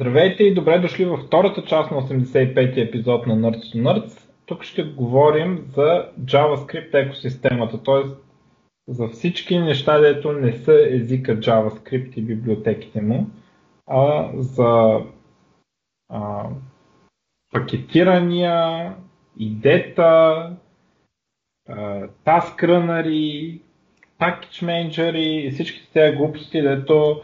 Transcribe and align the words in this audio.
Здравейте 0.00 0.44
и 0.44 0.54
добре 0.54 0.78
дошли 0.78 1.04
във 1.04 1.20
втората 1.20 1.64
част 1.64 1.90
на 1.90 2.02
85-ти 2.02 2.80
епизод 2.80 3.26
на 3.26 3.36
Nerds 3.36 3.74
to 3.74 3.82
Nerds. 3.82 4.28
Тук 4.46 4.62
ще 4.62 4.82
говорим 4.82 5.64
за 5.68 6.08
JavaScript 6.24 6.94
екосистемата, 6.94 7.82
т.е. 7.82 8.10
за 8.88 9.08
всички 9.08 9.58
неща, 9.58 9.98
дето 9.98 10.32
не 10.32 10.52
са 10.52 10.86
езика 10.90 11.38
JavaScript 11.38 12.18
и 12.18 12.22
библиотеките 12.22 13.00
му, 13.00 13.26
а 13.86 14.30
за 14.34 15.00
а, 16.08 16.44
пакетирания, 17.52 18.92
идета, 19.38 20.56
task 22.26 22.56
package 24.20 24.62
manager 24.62 25.16
и 25.16 25.50
всичките 25.50 25.92
тези 25.92 26.16
глупости, 26.16 26.62
дето 26.62 27.22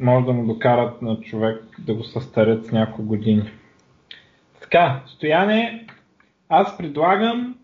може 0.00 0.26
да 0.26 0.32
му 0.32 0.46
докарат 0.46 1.02
на 1.02 1.20
човек 1.20 1.64
да 1.78 1.94
го 1.94 2.04
състарят 2.04 2.66
с 2.66 2.72
няколко 2.72 3.02
години. 3.02 3.50
Така, 4.60 5.02
стояне, 5.06 5.86
аз 6.48 6.78
предлагам 6.78 7.54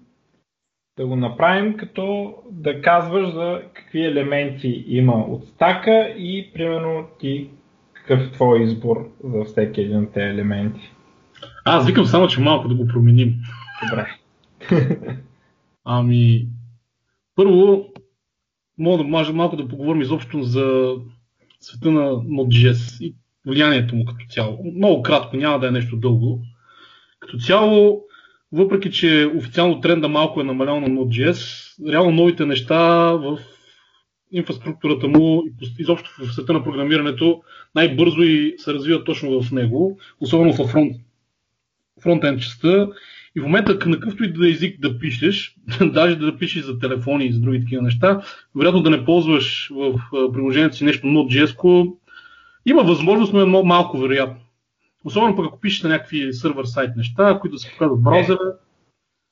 да 0.96 1.06
го 1.06 1.16
направим 1.16 1.76
като 1.76 2.34
да 2.50 2.82
казваш 2.82 3.32
за 3.32 3.62
какви 3.74 4.04
елементи 4.04 4.84
има 4.87 5.12
от 5.12 5.46
стака 5.46 6.14
и 6.18 6.50
примерно 6.54 7.06
ти 7.20 7.50
какъв 7.92 8.20
е 8.20 8.32
твой 8.32 8.62
избор 8.62 9.10
за 9.24 9.45
всеки 9.45 9.80
един 9.80 9.98
от 9.98 10.12
тези 10.12 10.26
елементи. 10.26 10.92
Аз 11.64 11.87
викам 11.87 12.04
само, 12.04 12.28
че 12.28 12.40
малко 12.40 12.68
да 12.68 12.74
го 12.74 12.87
променим. 12.87 13.34
Добре. 13.90 14.06
ами, 15.84 16.46
първо, 17.37 17.87
мога 18.78 18.98
да 18.98 19.04
може 19.04 19.32
малко 19.32 19.56
да 19.56 19.68
поговорим 19.68 20.01
изобщо 20.02 20.42
за 20.42 20.95
света 21.65 21.91
на 21.91 22.11
Node.js 22.11 23.05
и 23.05 23.15
влиянието 23.47 23.97
му 23.97 24.05
като 24.05 24.27
цяло. 24.30 24.59
Много 24.77 25.02
кратко, 25.02 25.37
няма 25.37 25.61
да 25.61 25.69
е 25.69 25.71
нещо 25.71 25.97
дълго. 25.97 26.41
Като 27.21 27.38
цяло, 27.38 28.02
въпреки 28.52 28.93
че 28.93 29.30
официално 29.37 29.80
тренда 29.80 30.09
малко 30.09 30.41
е 30.41 30.45
намалял 30.45 30.80
на 30.80 30.88
Node.js, 30.88 31.73
реално 31.93 32.10
новите 32.10 32.46
неща 32.46 33.13
в 33.13 33.38
инфраструктурата 34.32 35.09
му 35.09 35.43
и 35.46 35.52
изобщо 35.79 36.10
в 36.19 36.32
света 36.32 36.52
на 36.52 36.65
програмирането 36.65 37.43
най-бързо 37.74 38.23
и 38.23 38.54
се 38.59 38.74
развиват 38.74 39.07
точно 39.07 39.43
в 39.43 39.52
него, 39.52 39.99
особено 40.21 40.52
в 40.52 40.66
фронт, 40.66 40.97
фронтенд 42.02 42.41
частта. 42.41 42.88
И 43.37 43.41
в 43.41 43.43
момента 43.43 43.79
на 43.87 44.01
какъвто 44.01 44.25
и 44.25 44.33
да 44.33 44.51
език 44.51 44.80
да 44.80 44.99
пишеш, 44.99 45.57
даже 45.93 46.16
да 46.16 46.38
пишеш 46.38 46.63
за 46.63 46.79
телефони 46.79 47.27
и 47.27 47.33
за 47.33 47.41
други 47.41 47.61
такива 47.61 47.83
неща, 47.83 48.21
вероятно 48.57 48.83
да 48.83 48.91
не 48.91 49.05
ползваш 49.05 49.71
в 49.75 50.01
приложението 50.33 50.77
си 50.77 50.85
нещо 50.85 51.07
Node.js, 51.07 51.95
има 52.66 52.83
възможност, 52.83 53.33
но 53.33 53.41
е 53.41 53.47
много 53.47 53.66
малко 53.66 53.99
вероятно. 53.99 54.37
Особено 55.05 55.37
пък 55.37 55.47
ако 55.47 55.60
пишеш 55.60 55.83
на 55.83 55.91
някакви 55.91 56.33
сервер 56.33 56.65
сайт 56.65 56.91
неща, 56.97 57.38
които 57.41 57.59
се 57.59 57.71
показват 57.73 57.99
в 57.99 58.03
браузъра. 58.03 58.57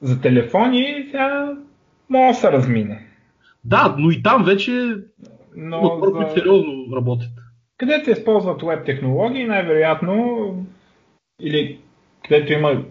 За 0.03 0.21
телефони 0.21 1.07
сега 1.11 1.57
да 2.11 2.35
се 2.35 2.53
размине. 2.53 3.07
Да, 3.65 3.95
но 3.99 4.11
и 4.11 4.23
там 4.23 4.45
вече 4.45 4.97
но 5.57 6.01
за... 6.05 6.35
сериозно 6.35 6.97
работят. 6.97 7.31
Където 7.77 8.05
се 8.05 8.11
използват 8.11 8.63
веб 8.63 8.87
технологии, 8.87 9.45
най-вероятно, 9.45 10.67
или 11.41 11.79
където 12.29 12.53
има 12.53 12.83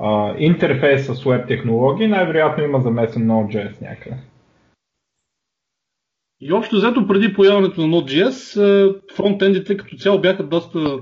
а, 0.00 0.34
интерфейс 0.38 1.06
с 1.06 1.24
веб 1.24 1.48
технологии, 1.48 2.06
най-вероятно 2.06 2.64
има 2.64 2.80
замесен 2.80 3.26
Node.js 3.26 3.82
някъде. 3.82 4.16
И 6.40 6.52
общо 6.52 6.76
взето 6.76 7.06
преди 7.06 7.32
появането 7.32 7.80
на 7.80 7.96
Node.js, 7.96 9.14
фронтендите 9.16 9.76
като 9.76 9.96
цяло 9.96 10.20
бяха 10.20 10.42
доста 10.42 10.98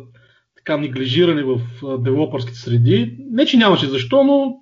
така 0.56 0.76
неглижирани 0.76 1.42
в 1.42 1.60
девелопърските 1.98 2.58
среди. 2.58 3.16
Не, 3.30 3.46
че 3.46 3.56
нямаше 3.56 3.86
защо, 3.86 4.24
но 4.24 4.56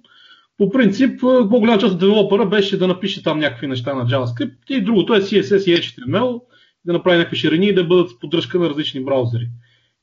по 0.58 0.70
принцип 0.70 1.20
по-голяма 1.20 1.78
част 1.78 1.92
от 1.92 2.01
девелопъра 2.01 2.46
беше 2.46 2.78
да 2.78 2.89
напише 2.89 3.22
там 3.22 3.39
някакви 3.39 3.66
неща 3.66 3.95
на 3.95 4.06
JavaScript 4.06 4.70
и 4.70 4.80
другото 4.80 5.14
е 5.14 5.20
CSS 5.20 5.70
и 5.70 5.77
HTML, 5.77 6.40
да 6.84 6.92
направи 6.92 7.18
някакви 7.18 7.36
ширини 7.36 7.66
и 7.66 7.74
да 7.74 7.84
бъдат 7.84 8.11
с 8.11 8.18
поддръжка 8.18 8.58
на 8.58 8.68
различни 8.70 9.05
браузери. 9.05 9.48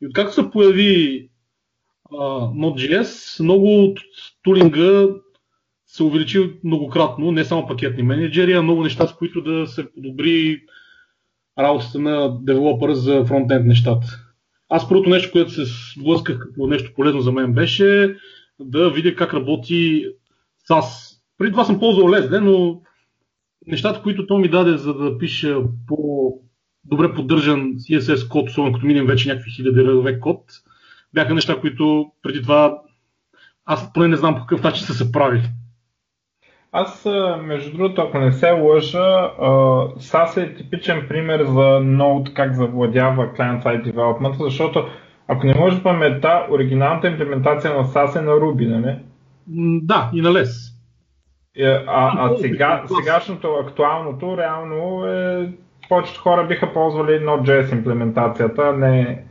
И 0.02 0.08
откакто 0.08 0.34
се 0.34 0.50
появи 0.52 1.30
Node.js, 2.12 3.44
много 3.44 3.84
от 3.84 4.00
тулинга 4.44 5.08
се 5.86 6.04
увеличи 6.04 6.54
многократно, 6.64 7.32
не 7.32 7.46
само 7.46 7.68
пакетни 7.68 8.04
менеджери, 8.04 8.54
а 8.54 8.62
много 8.62 8.84
неща, 8.84 9.08
с 9.08 9.16
които 9.16 9.42
да 9.42 9.68
се 9.68 9.94
подобри 9.94 10.62
работата 11.60 12.00
на 12.00 12.40
девелопера 12.42 12.96
за 12.96 13.26
фронтенд 13.26 13.66
нещата. 13.66 14.08
Аз 14.70 14.90
първото 14.90 15.10
нещо, 15.10 15.32
което 15.32 15.52
се 15.52 15.64
сблъсках 15.98 16.40
като 16.40 16.68
нещо 16.68 16.94
полезно 16.96 17.22
за 17.22 17.32
мен 17.32 17.54
беше 17.54 18.16
да 18.60 18.90
видя 18.90 19.16
как 19.16 19.34
работи 19.34 20.06
SAS. 20.70 21.18
Преди 21.38 21.52
това 21.52 21.66
съм 21.66 21.80
ползвал 21.80 22.08
LSD, 22.08 22.40
но 22.40 22.82
нещата, 23.68 24.02
които 24.02 24.28
то 24.28 24.38
ми 24.38 24.50
даде 24.50 24.78
за 24.78 24.94
да 24.94 25.18
пиша 25.18 25.62
по 25.88 26.32
добре 26.84 27.14
поддържан 27.14 27.74
CSS 27.74 28.28
код, 28.28 28.50
особено 28.50 28.74
като 28.74 28.86
минем 28.86 29.06
вече 29.06 29.30
някакви 29.30 29.52
хиляди 29.52 29.80
редове 29.80 30.20
код, 30.20 30.44
бяха 31.14 31.34
неща, 31.34 31.60
които 31.62 32.12
преди 32.24 32.42
това 32.42 32.82
аз 33.66 33.94
поне 33.94 34.08
не 34.08 34.16
знам 34.16 34.36
по 34.36 34.42
какъв 34.42 34.64
начин 34.64 34.86
са 34.86 34.94
се 34.94 35.12
прави. 35.12 35.42
Аз, 36.72 37.08
между 37.42 37.78
другото, 37.78 38.02
ако 38.02 38.20
не 38.20 38.32
се 38.32 38.52
лъжа, 38.52 39.32
SAS 39.98 40.38
е 40.38 40.56
типичен 40.56 41.06
пример 41.10 41.44
за 41.44 41.80
Node 41.80 42.34
как 42.34 42.54
завладява 42.54 43.34
client-side 43.34 43.94
development, 43.94 44.44
защото 44.44 44.86
ако 45.28 45.46
не 45.46 45.54
може 45.54 45.84
паметта, 45.84 46.48
оригиналната 46.52 47.08
имплементация 47.08 47.74
на 47.74 47.84
SAS 47.86 48.20
е 48.20 48.22
на 48.22 48.32
Ruby, 48.32 48.68
нали? 48.68 49.00
Да, 49.84 50.10
и 50.14 50.22
на 50.22 50.30
LES. 50.30 50.72
Е, 51.58 51.84
а, 51.88 52.14
а 52.18 52.38
сега, 52.38 52.84
сегашното, 52.88 53.48
актуалното, 53.48 54.38
реално 54.38 55.06
е 55.06 55.50
повечето 55.90 56.22
хора 56.22 56.48
биха 56.48 56.74
ползвали 56.74 57.12
Node.js 57.12 57.74
имплементацията, 57.74 58.74
не 58.74 59.24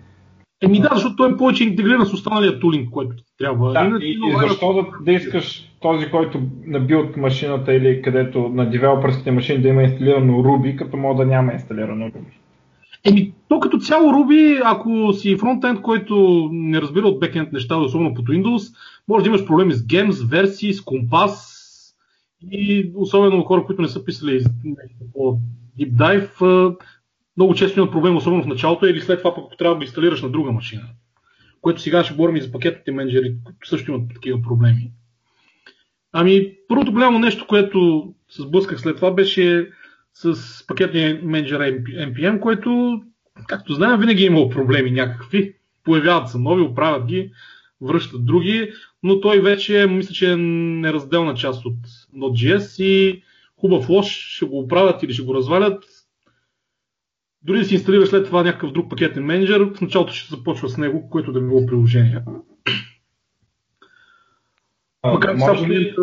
Еми 0.63 0.81
да, 0.81 0.89
защото 0.93 1.17
той 1.17 1.33
е 1.33 1.37
повече 1.37 1.65
интегриран 1.65 2.07
с 2.07 2.13
останалия 2.13 2.61
тулинг, 2.61 2.91
който 2.91 3.15
трябва. 3.39 3.73
Да, 3.73 3.99
и, 4.01 4.07
и, 4.07 4.13
и 4.13 4.49
защо 4.49 4.73
да, 4.73 5.05
да 5.05 5.13
искаш 5.13 5.71
този, 5.81 6.11
който 6.11 6.41
наби 6.67 6.95
от 6.95 7.17
машината 7.17 7.75
или 7.75 8.03
където 8.03 8.49
на 8.49 8.71
девелоперските 8.71 9.31
машини 9.31 9.63
да 9.63 9.69
има 9.69 9.83
инсталирано 9.83 10.33
Ruby, 10.33 10.77
като 10.77 10.97
мога 10.97 11.25
да 11.25 11.31
няма 11.31 11.53
инсталирано 11.53 12.07
Ruby? 12.07 12.41
Еми, 13.05 13.33
то 13.49 13.61
като 13.61 13.79
цяло 13.79 14.13
Ruby, 14.13 14.61
ако 14.65 15.13
си 15.13 15.37
фронтенд, 15.37 15.83
който 15.83 16.49
не 16.53 16.81
разбира 16.81 17.07
от 17.07 17.21
бекенд 17.21 17.53
неща, 17.53 17.77
особено 17.77 18.15
под 18.15 18.29
Windows, 18.29 18.75
може 19.09 19.23
да 19.23 19.29
имаш 19.29 19.47
проблеми 19.47 19.73
с 19.73 19.87
Gems, 19.87 20.31
версии, 20.31 20.75
с 20.75 20.81
компас 20.81 21.57
и 22.53 22.91
особено 22.95 23.45
хора, 23.45 23.65
които 23.67 23.83
не 23.83 23.89
са 23.89 24.05
писали 24.05 24.45
по 25.15 25.39
Deep 25.79 25.93
Dive, 25.93 26.77
много 27.37 27.55
често 27.55 27.81
имат 27.81 27.93
проблем, 27.93 28.17
особено 28.17 28.43
в 28.43 28.47
началото, 28.47 28.87
или 28.87 29.01
след 29.01 29.19
това 29.19 29.35
пък 29.35 29.59
трябва 29.59 29.79
да 29.79 29.85
инсталираш 29.85 30.23
на 30.23 30.31
друга 30.31 30.53
машина. 30.53 30.83
Което 31.61 31.81
сега 31.81 32.05
ще 32.05 32.15
говорим 32.15 32.37
и 32.37 32.41
за 32.41 32.53
пакетните 32.53 32.93
менеджери, 32.93 33.35
които 33.45 33.69
също 33.69 33.91
имат 33.91 34.15
такива 34.15 34.43
проблеми. 34.43 34.91
Ами, 36.13 36.53
първото 36.69 36.93
голямо 36.93 37.19
нещо, 37.19 37.47
което 37.47 38.13
се 38.29 38.43
сблъсках 38.43 38.81
след 38.81 38.97
това, 38.97 39.11
беше 39.11 39.71
с 40.15 40.37
пакетния 40.67 41.21
менеджер 41.23 41.61
NPM, 41.61 42.41
който, 42.41 43.01
както 43.49 43.75
знаем, 43.75 44.01
винаги 44.01 44.23
е 44.23 44.27
имал 44.27 44.49
проблеми 44.49 44.91
някакви. 44.91 45.55
Появяват 45.85 46.29
се 46.29 46.39
нови, 46.39 46.63
оправят 46.63 47.07
ги, 47.07 47.31
връщат 47.81 48.27
други, 48.27 48.73
но 49.03 49.21
той 49.21 49.41
вече, 49.41 49.87
мисля, 49.87 50.15
че 50.15 50.33
е 50.33 50.37
неразделна 50.37 51.35
част 51.35 51.65
от 51.65 51.77
Node.js 52.17 52.83
и 52.83 53.23
хубав 53.57 53.89
лош 53.89 54.07
ще 54.35 54.47
го 54.47 54.59
оправят 54.59 55.03
или 55.03 55.13
ще 55.13 55.23
го 55.23 55.35
развалят, 55.35 55.85
дори 57.43 57.59
да 57.59 57.65
си 57.65 57.75
инсталираш 57.75 58.09
след 58.09 58.27
това 58.27 58.43
някакъв 58.43 58.73
друг 58.73 58.91
пакетен 58.91 59.25
менеджер, 59.25 59.61
в 59.61 59.81
началото 59.81 60.13
ще 60.13 60.37
започва 60.37 60.69
с 60.69 60.77
него, 60.77 61.11
което 61.11 61.33
да 61.33 61.41
било 61.41 61.67
приложение. 61.67 62.19
Макар 65.05 65.35
че 65.35 65.41
сега 65.41 65.69
ли... 65.69 65.95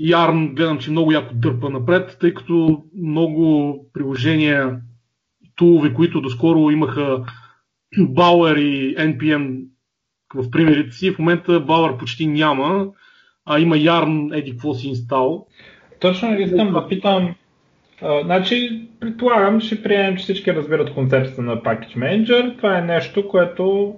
Yarn 0.00 0.54
гледам, 0.54 0.78
че 0.78 0.90
много 0.90 1.12
яко 1.12 1.34
дърпа 1.34 1.70
напред, 1.70 2.16
тъй 2.20 2.34
като 2.34 2.84
много 3.02 3.76
приложения, 3.92 4.80
тулови, 5.56 5.94
които 5.94 6.20
доскоро 6.20 6.70
имаха 6.70 7.24
Bauer 7.98 8.58
и 8.58 8.96
NPM 8.96 9.64
в 10.34 10.50
примерите 10.50 10.96
си, 10.96 11.10
в 11.10 11.18
момента 11.18 11.66
Bauer 11.66 11.98
почти 11.98 12.26
няма, 12.26 12.88
а 13.44 13.58
има 13.58 13.76
Yarn, 13.76 14.38
еди 14.38 14.50
какво 14.50 14.74
си 14.74 14.88
инстал. 14.88 15.46
Точно 16.00 16.40
искам 16.40 16.72
да 16.72 16.88
питам, 16.88 17.34
значи, 18.24 18.88
предполагам, 19.00 19.60
ще 19.60 19.82
приемем, 19.82 20.16
че 20.16 20.22
всички 20.22 20.54
разбират 20.54 20.94
концепцията 20.94 21.42
на 21.42 21.56
Package 21.56 21.96
Manager. 21.96 22.56
Това 22.56 22.78
е 22.78 22.82
нещо, 22.82 23.28
което 23.28 23.94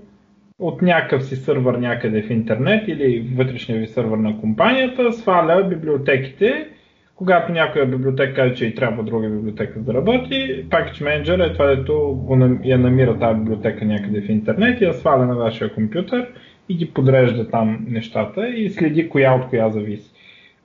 от 0.59 0.83
някакъв 0.83 1.25
си 1.25 1.37
сървър 1.37 1.75
някъде 1.75 2.23
в 2.23 2.31
интернет 2.31 2.89
или 2.89 3.35
вътрешния 3.37 3.81
ви 3.81 3.87
сървър 3.87 4.19
на 4.19 4.41
компанията 4.41 5.13
сваля 5.13 5.65
библиотеките, 5.69 6.69
когато 7.17 7.53
някоя 7.53 7.87
библиотека 7.87 8.35
каже, 8.35 8.55
че 8.55 8.67
и 8.67 8.75
трябва 8.75 9.03
друга 9.03 9.29
библиотека 9.29 9.81
да 9.81 9.95
работи, 9.95 10.65
Package 10.69 11.03
Manager 11.03 11.51
е 11.51 11.53
това, 11.53 11.77
го 12.15 12.59
я 12.65 12.79
намира 12.79 13.19
тази 13.19 13.39
библиотека 13.39 13.85
някъде 13.85 14.21
в 14.21 14.29
интернет 14.29 14.81
и 14.81 14.85
я 14.85 14.95
сваля 14.95 15.27
на 15.27 15.37
вашия 15.37 15.75
компютър 15.75 16.27
и 16.69 16.77
ги 16.77 16.91
подрежда 16.91 17.51
там 17.51 17.87
нещата 17.89 18.49
и 18.49 18.71
следи 18.71 19.09
коя 19.09 19.35
от 19.35 19.49
коя 19.49 19.69
зависи. 19.69 20.11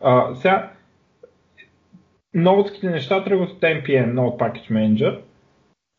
А, 0.02 0.36
сега, 0.36 0.72
новотските 2.34 2.90
неща 2.90 3.24
тръгват 3.24 3.50
от 3.50 3.62
NPM, 3.62 4.14
Node 4.14 4.38
Package 4.38 4.72
Manager. 4.72 5.20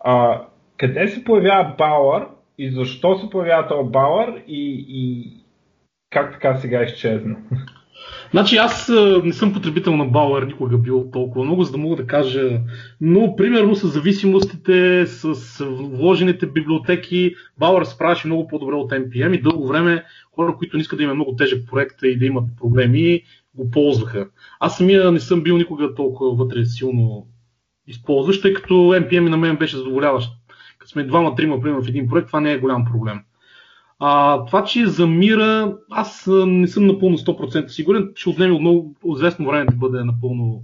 А, 0.04 0.44
къде 0.76 1.08
се 1.08 1.24
появява 1.24 1.74
Bower 1.78 2.26
и 2.58 2.70
защо 2.70 3.18
се 3.18 3.30
появява 3.30 3.68
този 3.68 3.88
Bower 3.88 4.44
и, 4.46 4.86
и 4.88 5.32
как 6.10 6.32
така 6.32 6.56
сега 6.56 6.82
изчезна? 6.82 7.36
Значи 8.30 8.56
аз 8.56 8.92
не 9.24 9.32
съм 9.32 9.52
потребител 9.52 9.96
на 9.96 10.06
Bauer, 10.06 10.46
никога 10.46 10.78
бил 10.78 11.10
толкова 11.12 11.44
много, 11.44 11.62
за 11.62 11.72
да 11.72 11.78
мога 11.78 11.96
да 11.96 12.06
кажа, 12.06 12.60
но 13.00 13.36
примерно 13.36 13.74
с 13.74 13.88
зависимостите, 13.88 15.06
с 15.06 15.34
вложените 15.70 16.46
библиотеки, 16.46 17.34
Bauer 17.60 17.82
се 17.82 17.98
правеше 17.98 18.26
много 18.26 18.48
по-добре 18.48 18.74
от 18.74 18.92
NPM 18.92 19.36
и 19.36 19.42
дълго 19.42 19.66
време 19.66 20.04
хора, 20.34 20.54
които 20.58 20.76
не 20.76 20.80
искат 20.80 20.98
да 20.98 21.02
има 21.02 21.14
много 21.14 21.36
тежък 21.36 21.68
проект 21.70 21.96
и 22.02 22.18
да 22.18 22.26
имат 22.26 22.44
проблеми, 22.60 23.22
го 23.54 23.70
ползваха. 23.70 24.28
Аз 24.60 24.76
самия 24.76 25.12
не 25.12 25.20
съм 25.20 25.42
бил 25.42 25.58
никога 25.58 25.94
толкова 25.94 26.34
вътре 26.34 26.64
силно 26.64 27.26
използващ, 27.86 28.42
тъй 28.42 28.54
като 28.54 28.74
NPM 28.74 29.28
на 29.28 29.36
мен 29.36 29.56
беше 29.56 29.76
задоволяващ. 29.76 30.30
Като 30.78 30.92
сме 30.92 31.04
двама-трима, 31.04 31.60
примерно, 31.60 31.84
в 31.84 31.88
един 31.88 32.08
проект, 32.08 32.26
това 32.26 32.40
не 32.40 32.52
е 32.52 32.58
голям 32.58 32.84
проблем. 32.84 33.20
А, 33.98 34.44
това, 34.44 34.64
че 34.64 34.86
замира, 34.86 35.76
аз 35.90 36.28
не 36.46 36.68
съм 36.68 36.86
напълно 36.86 37.18
100% 37.18 37.66
сигурен, 37.66 38.12
ще 38.14 38.28
отнеме 38.28 38.58
много 38.58 38.96
известно 39.16 39.46
време 39.46 39.64
да 39.64 39.76
бъде 39.76 40.04
напълно, 40.04 40.62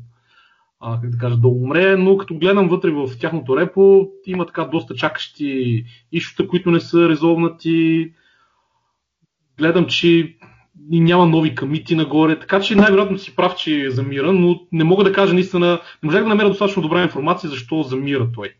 а, 0.80 1.00
как 1.00 1.10
да 1.10 1.18
кажа, 1.18 1.36
да 1.36 1.48
умре, 1.48 1.96
но 1.96 2.16
като 2.16 2.38
гледам 2.38 2.68
вътре 2.68 2.90
в 2.90 3.18
тяхното 3.20 3.56
репо, 3.56 4.08
има 4.26 4.46
така 4.46 4.64
доста 4.64 4.94
чакащи 4.94 5.84
ишута, 6.12 6.48
които 6.48 6.70
не 6.70 6.80
са 6.80 7.08
резолвнати. 7.08 8.12
Гледам, 9.58 9.86
че 9.86 10.36
и 10.90 11.00
няма 11.00 11.26
нови 11.26 11.54
камити 11.54 11.96
нагоре, 11.96 12.38
така 12.38 12.60
че 12.60 12.76
най-вероятно 12.76 13.18
си 13.18 13.36
прав, 13.36 13.54
че 13.56 13.90
замира, 13.90 14.32
но 14.32 14.60
не 14.72 14.84
мога 14.84 15.04
да 15.04 15.12
кажа 15.12 15.34
наистина, 15.34 15.80
не 16.02 16.06
можах 16.06 16.22
да 16.22 16.28
намеря 16.28 16.48
достатъчно 16.48 16.82
добра 16.82 17.02
информация 17.02 17.50
защо 17.50 17.82
замира 17.82 18.28
той. 18.34 18.54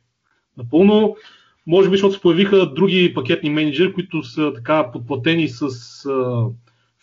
Напълно 0.57 1.17
може 1.67 1.91
би, 1.91 1.97
защото 1.97 2.15
се 2.15 2.21
появиха 2.21 2.67
други 2.67 3.15
пакетни 3.15 3.51
менеджери, 3.51 3.93
които 3.93 4.23
са 4.23 4.53
така 4.55 4.91
подплатени 4.93 5.49
с 5.49 5.63
а, 6.07 6.47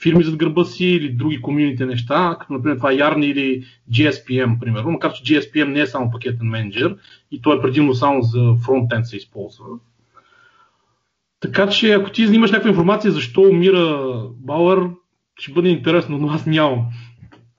фирми 0.02 0.24
зад 0.24 0.36
гърба 0.36 0.66
си 0.66 0.86
или 0.86 1.10
други 1.10 1.42
комюните 1.42 1.86
неща, 1.86 2.38
като 2.40 2.54
например 2.54 2.78
това 2.78 2.92
е 2.92 2.98
Yarn 2.98 3.26
или 3.26 3.66
GSPM, 3.92 4.60
примерно, 4.60 4.92
макар 4.92 5.14
че 5.14 5.24
GSPM 5.24 5.68
не 5.68 5.80
е 5.80 5.88
само 5.88 6.12
пакетен 6.12 6.48
менеджер 6.48 6.96
и 7.32 7.42
той 7.42 7.58
е 7.58 7.62
предимно 7.62 7.94
само 7.94 8.22
за 8.22 8.56
фронтенд 8.66 9.08
се 9.08 9.18
използва. 9.18 9.66
Така 11.40 11.70
че 11.70 11.92
ако 11.92 12.10
ти 12.10 12.24
имаш 12.24 12.52
някаква 12.52 12.70
информация 12.70 13.12
защо 13.12 13.42
умира 13.42 14.14
Бауър, 14.36 14.90
ще 15.40 15.52
бъде 15.52 15.70
интересно, 15.70 16.18
но 16.18 16.28
аз 16.28 16.46
нямам. 16.46 16.86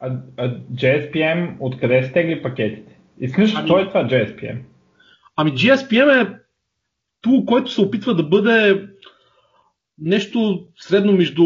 А, 0.01 0.17
а 0.37 0.59
JSPM, 0.59 1.57
откъде 1.61 2.05
стегли 2.05 2.43
пакетите? 2.43 2.99
И 3.21 3.29
смисъл, 3.29 3.61
ами... 3.61 3.83
е 3.83 3.89
това 3.89 4.09
JSPM? 4.09 4.59
Ами 5.37 5.53
GSPM 5.53 6.23
е 6.23 6.39
тул, 7.23 7.45
който 7.45 7.71
се 7.71 7.81
опитва 7.81 8.15
да 8.15 8.23
бъде 8.23 8.89
нещо 9.99 10.67
средно 10.77 11.13
между 11.13 11.45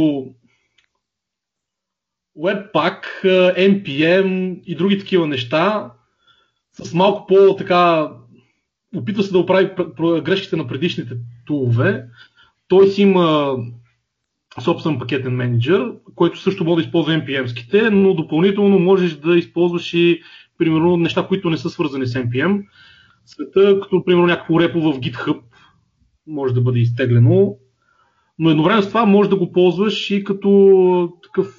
Webpack, 2.39 3.05
NPM 3.57 4.61
и 4.65 4.77
други 4.77 4.99
такива 4.99 5.27
неща, 5.27 5.93
с 6.73 6.95
малко 6.95 7.27
по-така 7.27 8.11
опитва 8.97 9.23
се 9.23 9.33
да 9.33 9.39
оправи 9.39 9.71
грешките 10.23 10.57
на 10.57 10.67
предишните 10.67 11.17
тулове. 11.47 12.05
Той 12.69 12.87
си 12.87 13.03
има 13.03 13.57
собствен 14.61 14.99
пакетен 14.99 15.37
менеджер, 15.37 15.93
който 16.15 16.41
също 16.41 16.65
може 16.65 16.83
да 16.83 16.87
използва 16.87 17.13
NPM-ските, 17.13 17.91
но 17.91 18.15
допълнително 18.15 18.79
можеш 18.79 19.13
да 19.13 19.39
използваш 19.39 19.95
и 19.95 20.21
примерно 20.59 20.97
неща, 20.97 21.27
които 21.27 21.51
не 21.51 21.57
са 21.57 21.71
свързани 21.71 22.07
с 22.07 22.15
NPM. 22.15 22.63
Света, 23.27 23.81
като 23.81 24.05
примерно 24.05 24.27
някакво 24.27 24.61
репо 24.61 24.81
в 24.81 25.01
GitHub, 25.01 25.41
може 26.27 26.55
да 26.55 26.61
бъде 26.61 26.79
изтеглено, 26.79 27.57
но 28.39 28.51
едновременно 28.51 28.83
с 28.83 28.89
това 28.89 29.07
може 29.07 29.31
да 29.31 29.37
го 29.37 29.53
ползваш 29.53 30.11
и 30.11 30.25
като 30.25 31.13
такъв 31.23 31.57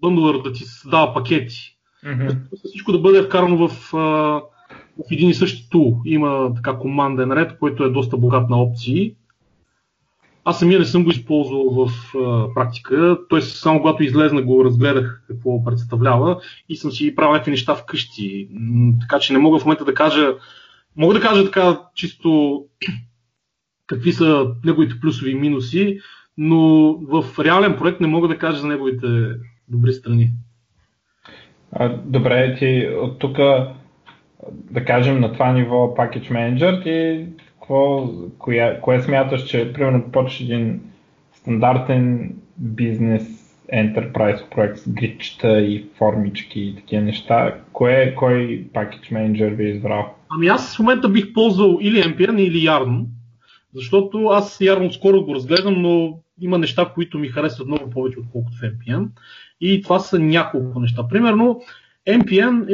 бъндлър 0.00 0.42
да 0.42 0.52
ти 0.52 0.64
създава 0.64 1.14
пакети. 1.14 1.76
Mm-hmm. 2.06 2.36
Всичко 2.64 2.92
да 2.92 2.98
бъде 2.98 3.22
вкарано 3.22 3.68
в, 3.68 3.92
в 3.92 5.10
един 5.10 5.28
и 5.28 5.34
същи 5.34 5.70
тул. 5.70 6.00
Има 6.04 6.54
така 6.54 6.78
команден 6.78 7.32
ред, 7.32 7.58
който 7.58 7.84
е 7.84 7.90
доста 7.90 8.16
богат 8.16 8.50
на 8.50 8.62
опции. 8.62 9.14
Аз 10.44 10.58
самия 10.58 10.78
не 10.78 10.84
съм 10.84 11.04
го 11.04 11.10
използвал 11.10 11.70
в 11.70 12.14
а, 12.16 12.54
практика, 12.54 13.18
т.е. 13.30 13.40
само 13.40 13.80
когато 13.80 14.02
излезна 14.02 14.42
го 14.42 14.64
разгледах 14.64 15.22
какво 15.28 15.64
представлява 15.64 16.40
и 16.68 16.76
съм 16.76 16.90
си 16.90 17.14
правил 17.14 17.32
някакви 17.32 17.50
неща 17.50 17.74
вкъщи. 17.74 18.48
Така 19.00 19.18
че 19.18 19.32
не 19.32 19.38
мога 19.38 19.58
в 19.58 19.64
момента 19.64 19.84
да 19.84 19.94
кажа, 19.94 20.34
мога 20.96 21.14
да 21.14 21.20
кажа 21.20 21.44
така 21.44 21.80
чисто 21.94 22.60
какви 23.86 24.12
са 24.12 24.46
неговите 24.64 25.00
плюсови 25.00 25.30
и 25.30 25.34
минуси, 25.34 25.98
но 26.38 26.92
в 26.94 27.24
реален 27.44 27.76
проект 27.76 28.00
не 28.00 28.06
мога 28.06 28.28
да 28.28 28.38
кажа 28.38 28.58
за 28.58 28.66
неговите 28.66 29.06
добри 29.68 29.92
страни. 29.92 30.30
А, 31.72 31.96
добре, 32.04 32.56
ти 32.58 32.88
от 33.00 33.18
тук, 33.18 33.36
да 34.52 34.84
кажем 34.84 35.20
на 35.20 35.32
това 35.32 35.52
ниво 35.52 35.94
Package 35.94 36.30
Manager, 36.30 36.82
ти 36.82 37.26
какво, 37.70 38.08
коя, 38.38 38.80
кое 38.80 39.02
смяташ, 39.02 39.44
че 39.44 39.72
примерно 39.72 40.12
почваш 40.12 40.40
един 40.40 40.80
стандартен 41.32 42.34
бизнес 42.58 43.22
Enterprise 43.74 44.50
проект 44.50 44.78
с 44.78 44.88
гридчета 44.88 45.60
и 45.60 45.86
формички 45.98 46.60
и 46.60 46.76
такива 46.76 47.02
неща, 47.02 47.54
кое, 47.72 48.14
кой 48.14 48.66
Package 48.74 49.12
Manager 49.12 49.56
би 49.56 49.64
избрал? 49.64 50.14
Ами 50.28 50.46
аз 50.46 50.76
в 50.76 50.78
момента 50.78 51.08
бих 51.08 51.32
ползвал 51.32 51.78
или 51.80 52.02
NPM 52.02 52.40
или 52.40 52.66
Yarn, 52.66 53.04
защото 53.74 54.24
аз 54.24 54.60
ярно 54.60 54.92
скоро 54.92 55.24
го 55.24 55.34
разгледам, 55.34 55.82
но 55.82 56.18
има 56.40 56.58
неща, 56.58 56.90
които 56.94 57.18
ми 57.18 57.28
харесват 57.28 57.68
много 57.68 57.90
повече, 57.90 58.20
отколкото 58.20 58.56
в 58.56 58.62
NPM. 58.62 59.06
И 59.60 59.82
това 59.82 59.98
са 59.98 60.18
няколко 60.18 60.80
неща. 60.80 61.08
Примерно, 61.08 61.60
NPM 62.08 62.68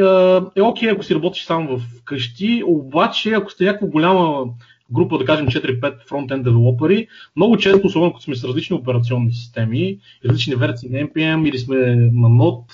е 0.56 0.62
окей, 0.62 0.88
okay, 0.88 0.94
ако 0.94 1.02
си 1.02 1.14
работиш 1.14 1.44
само 1.44 1.78
в 1.78 1.82
къщи, 2.04 2.62
обаче 2.66 3.32
ако 3.32 3.50
сте 3.50 3.64
някаква 3.64 3.88
голяма 3.88 4.44
група, 4.92 5.18
да 5.18 5.24
кажем 5.24 5.46
4-5 5.46 6.08
фронтенд 6.08 6.44
девелопери, 6.44 7.08
много 7.36 7.56
често, 7.56 7.86
особено 7.86 8.12
като 8.12 8.24
сме 8.24 8.36
с 8.36 8.44
различни 8.44 8.76
операционни 8.76 9.32
системи, 9.32 9.98
различни 10.24 10.54
версии 10.54 10.90
на 10.90 10.98
NPM 10.98 11.48
или 11.48 11.58
сме 11.58 11.76
на 11.96 12.28
Node, 12.28 12.72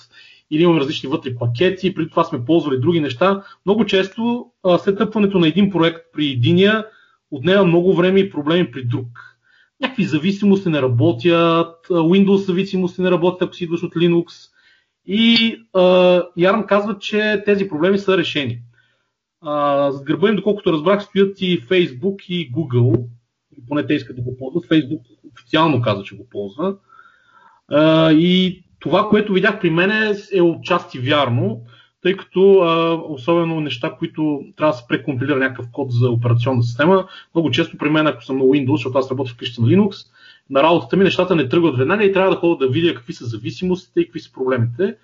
или 0.50 0.62
имаме 0.62 0.80
различни 0.80 1.08
вътре 1.08 1.34
пакети, 1.34 1.94
преди 1.94 2.10
това 2.10 2.24
сме 2.24 2.44
ползвали 2.44 2.78
други 2.78 3.00
неща, 3.00 3.42
много 3.66 3.84
често 3.86 4.46
след 4.78 4.98
тъпването 4.98 5.38
на 5.38 5.48
един 5.48 5.70
проект 5.70 6.00
при 6.12 6.26
единия, 6.26 6.86
отнема 7.30 7.64
много 7.64 7.94
време 7.94 8.20
и 8.20 8.30
проблеми 8.30 8.70
при 8.70 8.84
друг. 8.84 9.06
Някакви 9.80 10.04
зависимости 10.04 10.68
не 10.68 10.82
работят, 10.82 11.86
Windows 11.88 12.36
зависимости 12.46 13.02
не 13.02 13.10
работят, 13.10 13.42
ако 13.42 13.54
си 13.54 13.64
идваш 13.64 13.82
от 13.82 13.94
Linux. 13.94 14.26
И 15.06 15.56
Ярн 16.36 16.66
казва, 16.66 16.98
че 16.98 17.42
тези 17.46 17.68
проблеми 17.68 17.98
са 17.98 18.18
решени. 18.18 18.58
А, 19.42 19.92
с 19.92 20.02
гърба 20.02 20.28
им, 20.28 20.36
доколкото 20.36 20.72
разбрах, 20.72 21.02
стоят 21.02 21.40
и 21.40 21.62
Facebook 21.62 22.26
и 22.28 22.52
Google. 22.52 23.04
Поне 23.68 23.86
те 23.86 23.94
искат 23.94 24.16
да 24.16 24.22
го 24.22 24.36
ползват. 24.36 24.64
Facebook 24.64 25.00
официално 25.32 25.82
каза, 25.82 26.02
че 26.02 26.16
го 26.16 26.28
ползва. 26.30 26.76
А, 27.68 28.12
и 28.12 28.64
това, 28.80 29.08
което 29.08 29.32
видях 29.32 29.60
при 29.60 29.70
мен 29.70 30.16
е 30.32 30.42
отчасти 30.42 30.98
вярно 30.98 31.60
тъй 32.02 32.16
като 32.16 32.60
а, 32.60 32.94
особено 33.08 33.60
неща, 33.60 33.94
които 33.98 34.40
трябва 34.56 34.72
да 34.72 34.78
се 34.78 34.84
прекомпилира 34.88 35.36
някакъв 35.36 35.66
код 35.72 35.92
за 35.92 36.10
операционна 36.10 36.62
система, 36.62 37.06
много 37.34 37.50
често 37.50 37.78
при 37.78 37.90
мен, 37.90 38.06
ако 38.06 38.24
съм 38.24 38.38
на 38.38 38.44
Windows, 38.44 38.76
защото 38.76 38.98
аз 38.98 39.10
работя 39.10 39.30
вкъщи 39.30 39.60
на 39.60 39.66
Linux, 39.66 40.06
на 40.50 40.62
работата 40.62 40.96
ми 40.96 41.04
нещата 41.04 41.36
не 41.36 41.48
тръгват 41.48 41.78
веднага 41.78 42.04
и 42.04 42.12
трябва 42.12 42.30
да 42.30 42.36
ходя 42.36 42.66
да 42.66 42.72
видя 42.72 42.94
какви 42.94 43.12
са 43.12 43.24
зависимостите 43.24 44.00
и 44.00 44.04
какви 44.04 44.20
са 44.20 44.32
проблемите. 44.32 44.96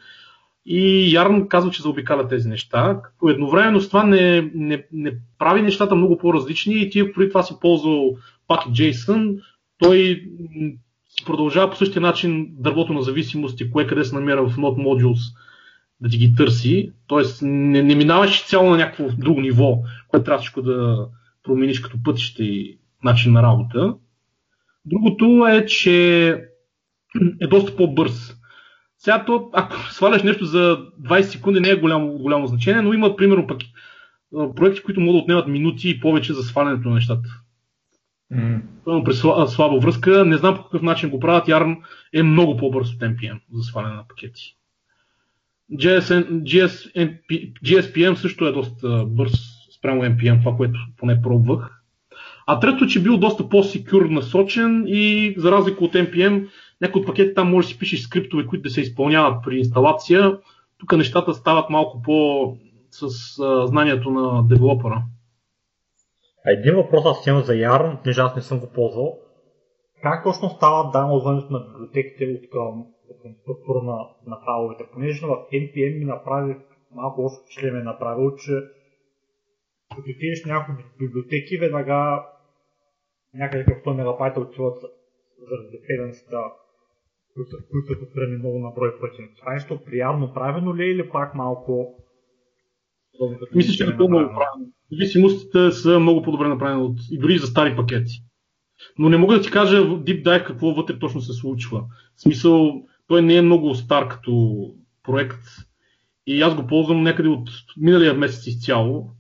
И 0.71 1.13
Ярн 1.15 1.49
казва, 1.49 1.71
че 1.71 1.83
заобикаля 1.83 2.29
тези 2.29 2.49
неща, 2.49 3.01
като 3.03 3.29
едновременно 3.29 3.81
с 3.81 3.89
това 3.89 4.05
не, 4.05 4.51
не, 4.55 4.85
не 4.93 5.13
прави 5.39 5.63
нещата 5.63 5.95
много 5.95 6.19
по-различни 6.19 6.83
и 6.83 6.91
ти, 6.91 7.13
преди 7.13 7.29
това 7.29 7.43
си 7.43 7.55
ползвал 7.61 8.17
JSON, 8.51 9.41
той 9.79 10.25
продължава 11.27 11.71
по 11.71 11.77
същия 11.77 12.03
начин 12.03 12.49
дървото 12.51 12.93
на 12.93 13.03
зависимости, 13.03 13.71
кое 13.71 13.87
къде 13.87 14.05
се 14.05 14.15
намира 14.15 14.49
в 14.49 14.57
Node 14.57 14.87
Modules 14.87 15.35
да 16.01 16.09
ти 16.09 16.19
ги 16.19 16.35
търси. 16.35 16.93
Тоест 17.07 17.43
не, 17.43 17.83
не 17.83 17.95
минаваш 17.95 18.47
цяло 18.47 18.71
на 18.71 18.77
някакво 18.77 19.17
друго 19.19 19.41
ниво, 19.41 19.79
което 20.09 20.25
трябва 20.25 20.39
всичко 20.39 20.63
да 20.63 21.09
промениш 21.43 21.81
като 21.81 22.03
пътище 22.05 22.45
и 22.45 22.79
начин 23.05 23.33
на 23.33 23.43
работа. 23.43 23.95
Другото 24.85 25.47
е, 25.47 25.67
че 25.67 26.29
е 27.41 27.47
доста 27.47 27.77
по-бърз. 27.77 28.38
Сега 28.99 29.25
то, 29.25 29.51
ако 29.53 29.77
сваляш 29.77 30.23
нещо 30.23 30.45
за 30.45 30.79
20 31.03 31.23
секунди, 31.23 31.61
не 31.61 31.69
е 31.69 31.77
голямо, 31.77 32.09
голямо 32.09 32.47
значение, 32.47 32.83
но 32.83 32.93
има 32.93 33.17
примерно 33.17 33.47
пък 33.47 33.61
проекти, 34.57 34.83
които 34.83 35.01
могат 35.01 35.15
да 35.15 35.23
отнемат 35.23 35.49
минути 35.49 35.91
и 35.91 36.01
повече 36.01 36.33
за 36.33 36.43
свалянето 36.43 36.89
на 36.89 36.95
нещата. 36.95 37.29
Mm. 38.35 39.05
При 39.05 39.15
слаба 39.51 39.79
връзка, 39.79 40.25
не 40.25 40.37
знам 40.37 40.57
по 40.57 40.63
какъв 40.63 40.83
начин 40.83 41.11
го 41.11 41.21
правят. 41.21 41.49
Yarn 41.49 41.77
е 42.13 42.23
много 42.23 42.57
по-бърз 42.57 42.93
от 42.93 43.01
NPM 43.01 43.41
за 43.53 43.63
сваляне 43.63 43.95
на 43.95 44.09
пакети. 44.09 44.57
GSN, 45.73 46.43
GS, 46.43 46.95
MP, 46.95 47.53
GSPM 47.65 48.15
също 48.15 48.47
е 48.47 48.53
доста 48.53 49.05
бърз 49.07 49.33
спрямо 49.79 50.03
NPM, 50.03 50.43
това, 50.43 50.57
което 50.57 50.81
поне 50.97 51.23
пробвах. 51.23 51.83
А 52.47 52.61
трето, 52.61 52.87
че 52.87 53.03
бил 53.03 53.17
доста 53.17 53.49
по-секюр 53.49 54.07
насочен 54.07 54.85
и 54.87 55.35
за 55.37 55.53
разлика 55.53 55.85
от 55.85 55.93
NPM, 55.93 56.49
някои 56.81 57.01
от 57.01 57.07
пакети 57.07 57.35
там 57.35 57.51
може 57.51 57.67
да 57.67 57.73
си 57.73 57.79
пишеш 57.79 58.01
скриптове, 58.01 58.47
които 58.47 58.63
да 58.63 58.71
се 58.71 58.81
изпълняват 58.81 59.45
при 59.45 59.59
инсталация. 59.59 60.39
Тук 60.79 60.93
нещата 60.93 61.35
стават 61.35 61.71
малко 61.71 62.03
по 62.03 62.57
с 62.91 63.05
а, 63.43 63.67
знанието 63.67 64.11
на 64.11 64.47
девелопера. 64.49 65.03
Един 66.47 66.75
въпрос 66.75 67.07
аз 67.07 67.27
имам 67.27 67.43
за 67.43 67.53
Yarn, 67.53 68.03
понеже 68.03 68.21
аз 68.21 68.37
не 68.37 68.43
съм 68.43 68.61
го 68.61 68.71
ползвал. 68.75 69.19
Как 70.03 70.25
точно 70.25 70.49
става 70.49 70.91
даунлоадването 70.91 71.53
на 71.53 71.61
библиотеките 71.61 72.25
от 72.25 72.51
към, 72.51 72.87
структура 73.43 73.83
на, 73.83 73.97
на 74.27 74.39
файловете? 74.45 74.85
Понеже 74.93 75.27
в 75.27 75.31
NPM 75.53 75.99
ми 75.99 76.05
направи 76.05 76.57
малко 76.95 77.21
лошо 77.21 77.37
впечатление 77.43 77.83
направил, 77.83 78.37
че 78.37 78.53
като 79.91 80.11
отидеш 80.11 80.45
някои 80.45 80.75
библиотеки, 80.99 81.59
веднага 81.59 82.27
някъде 83.35 83.65
към 83.65 83.75
100 83.75 83.97
мегабайта 83.97 84.41
отиват 84.41 84.79
заради 85.39 85.69
депенденцията, 85.71 86.39
които, 87.39 87.57
които 87.71 87.87
са 87.87 87.99
повторени 88.01 88.37
много 88.37 88.59
на 88.59 88.71
брой 88.71 89.01
пъти. 89.01 89.23
Това 89.39 89.53
нещо 89.53 89.79
приятно 89.85 90.35
правено 90.35 90.77
ли 90.77 90.83
е 90.83 90.91
или 90.91 91.11
пак 91.11 91.35
малко 91.35 91.95
мисля, 93.55 93.73
че 93.73 93.85
е 93.85 93.95
много 93.95 94.09
правилно. 94.09 94.73
Зависимостите 94.93 95.71
са 95.71 96.01
много 96.01 96.23
по-добре 96.23 96.49
направени 96.49 96.83
от, 96.83 96.99
и 97.11 97.19
дори 97.19 97.39
за 97.39 97.47
стари 97.47 97.77
пакети. 97.77 98.23
Но 98.99 99.09
не 99.09 99.17
мога 99.17 99.35
да 99.35 99.43
ти 99.43 99.51
кажа 99.51 99.85
в 99.85 100.05
Deep 100.05 100.25
Dive 100.25 100.47
какво 100.47 100.75
вътре 100.75 100.99
точно 100.99 101.21
се 101.21 101.33
случва. 101.33 101.85
В 102.17 102.23
смисъл, 102.23 102.83
той 103.07 103.23
не 103.23 103.37
е 103.37 103.43
много 103.43 103.75
стар 103.75 104.09
като 104.09 104.65
проект 105.03 105.43
и 106.27 106.43
аз 106.43 106.55
го 106.55 106.67
ползвам 106.67 107.03
някъде 107.03 107.29
от 107.29 107.51
миналия 107.77 108.15
месец 108.15 108.47
изцяло. 108.47 109.11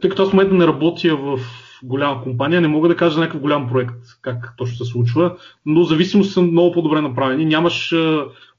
Тъй 0.00 0.10
като 0.10 0.22
аз 0.22 0.30
в 0.30 0.32
момента 0.32 0.54
не 0.54 0.66
работя 0.66 1.16
в 1.16 1.40
голяма 1.82 2.22
компания, 2.22 2.60
не 2.60 2.68
мога 2.68 2.88
да 2.88 2.96
кажа 2.96 3.20
някакъв 3.20 3.40
голям 3.40 3.68
проект 3.68 3.94
как 4.22 4.54
точно 4.56 4.76
се 4.76 4.84
случва, 4.84 5.36
но 5.66 5.84
зависимост 5.84 6.32
са 6.32 6.42
много 6.42 6.72
по-добре 6.72 7.00
направени. 7.00 7.44
Нямаш 7.44 7.92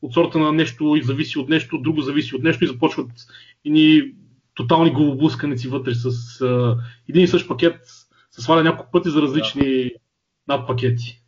от 0.01 0.13
сорта 0.13 0.39
на 0.39 0.51
нещо 0.51 0.95
и 0.95 1.03
зависи 1.03 1.39
от 1.39 1.49
нещо, 1.49 1.77
друго 1.77 2.01
зависи 2.01 2.35
от 2.35 2.43
нещо 2.43 2.63
и 2.63 2.67
започват 2.67 3.11
ни 3.65 4.01
тотални 4.55 4.91
главоблъсканици 4.91 5.67
вътре 5.67 5.93
с 5.93 6.41
а, 6.41 6.77
един 7.09 7.23
и 7.23 7.27
същ 7.27 7.47
пакет 7.47 7.79
се 8.31 8.41
сваля 8.41 8.63
няколко 8.63 8.91
пъти 8.91 9.09
за 9.09 9.21
различни 9.21 9.91
надпакети. 10.47 11.21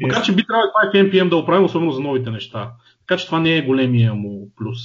Макар, 0.00 0.22
че 0.22 0.34
би 0.34 0.46
трябвало 0.46 0.70
това 0.72 1.02
NPM 1.02 1.28
да 1.28 1.36
оправим, 1.36 1.64
особено 1.64 1.92
за 1.92 2.00
новите 2.00 2.30
неща. 2.30 2.72
Така 3.00 3.18
че 3.18 3.26
това 3.26 3.40
не 3.40 3.56
е 3.56 3.62
големия 3.62 4.14
му 4.14 4.50
плюс. 4.56 4.80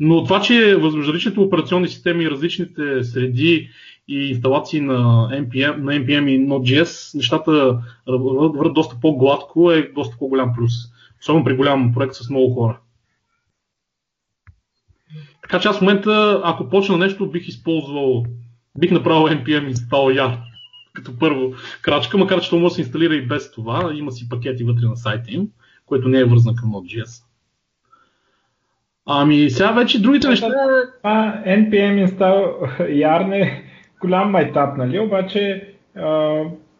Но 0.00 0.24
това, 0.24 0.40
че 0.40 0.76
различните 0.76 1.40
операционни 1.40 1.88
системи 1.88 2.24
и 2.24 2.30
различните 2.30 3.04
среди 3.04 3.70
и 4.10 4.30
инсталации 4.30 4.80
на 4.80 5.28
NPM, 5.32 5.76
на 5.76 5.92
NPM 5.92 6.30
и 6.30 6.48
Node.js, 6.48 7.16
нещата 7.16 7.78
върват 8.06 8.74
доста 8.74 8.96
по-гладко, 9.00 9.72
е 9.72 9.92
доста 9.94 10.16
по-голям 10.18 10.52
плюс. 10.56 10.72
Особено 11.20 11.44
при 11.44 11.56
голям 11.56 11.94
проект 11.94 12.14
с 12.14 12.30
много 12.30 12.54
хора. 12.54 12.78
Така 15.42 15.60
че 15.60 15.68
аз 15.68 15.78
в 15.78 15.80
момента, 15.80 16.40
ако 16.44 16.68
почна 16.68 16.96
нещо, 16.96 17.30
бих 17.30 17.48
използвал, 17.48 18.24
бих 18.78 18.90
направил 18.90 19.36
npm 19.36 19.72
install 19.72 20.20
yar 20.20 20.36
като 20.92 21.18
първо 21.18 21.52
крачка, 21.82 22.18
макар 22.18 22.40
че 22.40 22.50
това 22.50 22.62
може 22.62 22.72
да 22.72 22.74
се 22.74 22.80
инсталира 22.80 23.14
и 23.14 23.26
без 23.26 23.52
това. 23.52 23.90
Има 23.94 24.12
си 24.12 24.28
пакети 24.28 24.64
вътре 24.64 24.86
на 24.86 24.96
сайта 24.96 25.30
им, 25.30 25.48
което 25.86 26.08
не 26.08 26.18
е 26.18 26.24
вързан 26.24 26.56
към 26.56 26.72
Node.js. 26.72 27.24
Ами 29.06 29.50
сега 29.50 29.72
вече 29.72 30.02
другите 30.02 30.28
неща... 30.28 30.46
А, 31.02 31.44
npm 31.44 32.06
install 32.06 32.56
yar 32.80 33.28
не 33.28 33.69
голям 34.00 34.30
майтап, 34.30 34.76
нали? 34.76 34.98
Обаче, 34.98 35.68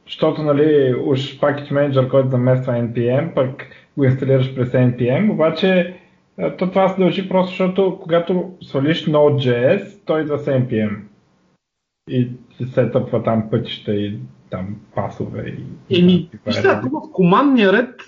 защото, 0.06 0.42
нали, 0.42 0.94
уж 0.94 1.40
package 1.40 1.72
manager, 1.72 2.10
който 2.10 2.28
замества 2.28 2.72
npm, 2.72 3.34
пък 3.34 3.66
го 3.96 4.04
инсталираш 4.04 4.54
през 4.54 4.72
npm, 4.72 5.32
обаче 5.32 5.94
то 6.58 6.70
това 6.70 6.88
се 6.88 7.00
дължи 7.00 7.28
просто, 7.28 7.50
защото 7.50 7.98
когато 8.02 8.52
свалиш 8.62 9.06
Node.js, 9.06 10.06
той 10.06 10.20
идва 10.20 10.38
с 10.38 10.46
npm. 10.46 10.96
И 12.10 12.28
се 12.56 12.66
сетъпва 12.66 13.22
там 13.22 13.50
пътища 13.50 13.94
и 13.94 14.18
там 14.50 14.76
пасове. 14.94 15.56
И, 15.90 16.00
Еми, 16.00 16.28
вижте, 16.46 16.68
ако 16.68 16.88
в 16.88 17.12
командния 17.12 17.72
ред 17.72 18.00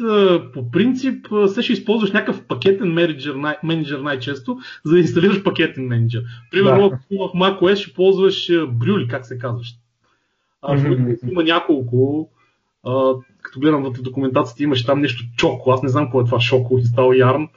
по 0.54 0.70
принцип 0.70 1.26
се 1.46 1.62
ще 1.62 1.72
използваш 1.72 2.12
някакъв 2.12 2.46
пакетен 2.46 2.92
менеджер, 2.92 3.34
най- 3.34 3.56
менеджер 3.64 3.98
най-често, 3.98 4.58
за 4.84 4.92
да 4.92 5.00
инсталираш 5.00 5.42
пакетен 5.42 5.86
менеджер. 5.86 6.22
Примерно 6.50 6.88
да. 6.88 6.96
в 6.96 7.32
macOS 7.34 7.74
ще 7.74 7.94
ползваш 7.94 8.50
Брюли, 8.68 9.08
как 9.08 9.26
се 9.26 9.38
казваш. 9.38 9.74
А 10.62 10.76
mm-hmm. 10.76 11.30
има 11.30 11.44
няколко. 11.44 12.28
А, 12.84 13.12
като 13.42 13.60
гледам 13.60 13.82
в 13.82 14.02
документацията 14.02 14.62
имаш 14.62 14.84
там 14.84 15.00
нещо 15.00 15.24
чоко. 15.36 15.70
Аз 15.70 15.82
не 15.82 15.88
знам 15.88 16.04
какво 16.04 16.20
е 16.20 16.24
това 16.24 16.40
шоко, 16.40 16.78
инстал 16.78 17.08
Yarn. 17.08 17.48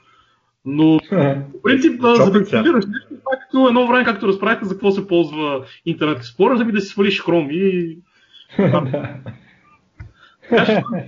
Но, 0.65 0.99
в 1.11 1.61
принцип, 1.63 2.01
за 2.01 2.31
да 2.31 2.39
инсталираш 2.39 2.85
нещо, 2.85 3.07
това 3.07 3.31
е 3.35 3.39
като 3.41 3.67
едно 3.67 3.87
време, 3.87 4.05
както 4.05 4.27
разправите 4.27 4.65
за 4.65 4.73
какво 4.73 4.91
се 4.91 5.07
ползва 5.07 5.65
Internet 5.87 6.21
Explorer, 6.21 6.57
да 6.57 6.71
да 6.71 6.81
си 6.81 6.87
свалиш 6.87 7.23
Chrome 7.23 7.51
и... 7.51 7.99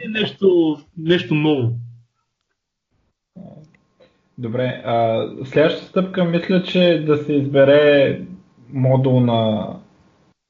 Е 0.04 0.08
нещо, 0.10 0.78
нещо 0.98 1.36
ново. 1.36 1.72
Добре, 4.38 4.82
а, 4.86 5.28
следващата 5.46 5.86
стъпка 5.86 6.26
мисля, 6.26 6.64
че 6.64 7.04
да 7.08 7.18
се 7.18 7.34
избере 7.34 8.22
модул 8.70 9.20
на 9.20 9.68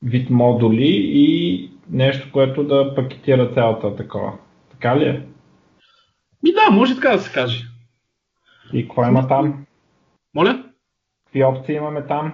вид 0.02 0.30
модули 0.30 1.02
и 1.14 1.72
нещо, 1.90 2.32
което 2.32 2.64
да 2.64 2.96
пакетира 2.96 3.52
цялата 3.52 3.96
такова. 3.96 4.34
Така 4.72 5.00
ли 5.00 5.06
е? 5.06 5.26
Ми 6.44 6.52
да, 6.54 6.72
може 6.72 6.96
така 6.96 7.12
да 7.12 7.20
се 7.20 7.34
каже. 7.34 7.66
И 8.74 8.88
какво 8.88 9.08
има 9.08 9.28
там? 9.28 9.66
Моля? 10.34 10.64
Какви 11.26 11.44
опции 11.44 11.76
имаме 11.76 12.06
там? 12.08 12.34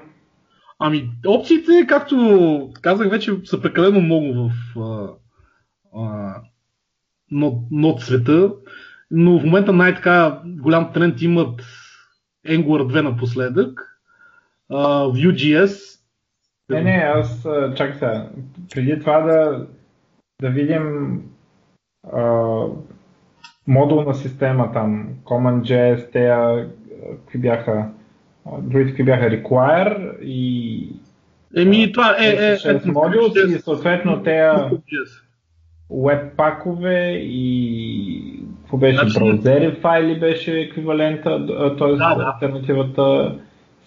Ами, 0.86 1.10
опциите, 1.28 1.86
както 1.88 2.72
казах 2.82 3.10
вече, 3.10 3.32
са 3.46 3.62
прекалено 3.62 4.02
много 4.02 4.34
в 4.34 4.52
нод, 7.72 8.02
света, 8.02 8.54
но 9.12 9.40
в 9.40 9.44
момента 9.44 9.74
най-така 9.74 10.42
голям 10.46 10.94
тренд 10.94 11.22
имат 11.22 11.62
Angular 12.48 13.00
2 13.00 13.02
напоследък, 13.02 14.00
uh, 14.72 15.12
Vue.js. 15.12 16.00
Не, 16.70 16.82
не, 16.82 17.12
аз 17.16 17.48
чакай 17.76 17.94
сега. 17.94 18.30
Преди 18.74 19.00
това 19.00 19.22
да, 19.22 19.68
да 20.42 20.50
видим 20.50 21.22
uh, 22.08 22.76
модулна 23.68 24.14
система 24.14 24.72
там, 24.72 25.10
CommonJS, 25.24 26.12
те 26.12 26.36
какви 27.20 27.40
бяха, 27.40 27.90
другите 28.62 28.90
какви 28.90 29.04
бяха 29.04 29.30
Require 29.30 30.20
и 30.20 30.90
Еми, 31.58 31.92
това 31.92 32.16
е, 32.20 32.26
е, 32.26 32.52
е, 32.52 32.72
е 32.72 32.92
модул 32.92 33.32
и 33.48 33.52
съответно 33.52 34.24
те 34.24 34.52
пакове 36.38 37.12
и 37.22 38.44
какво 38.62 38.78
беше, 38.78 38.98
значи, 38.98 39.20
браузери 39.20 39.76
файли 39.82 40.20
беше 40.20 40.60
еквивалента, 40.60 41.46
т.е. 41.78 41.88
Да, 41.88 42.16
да. 42.16 42.34
альтернативата 42.34 43.36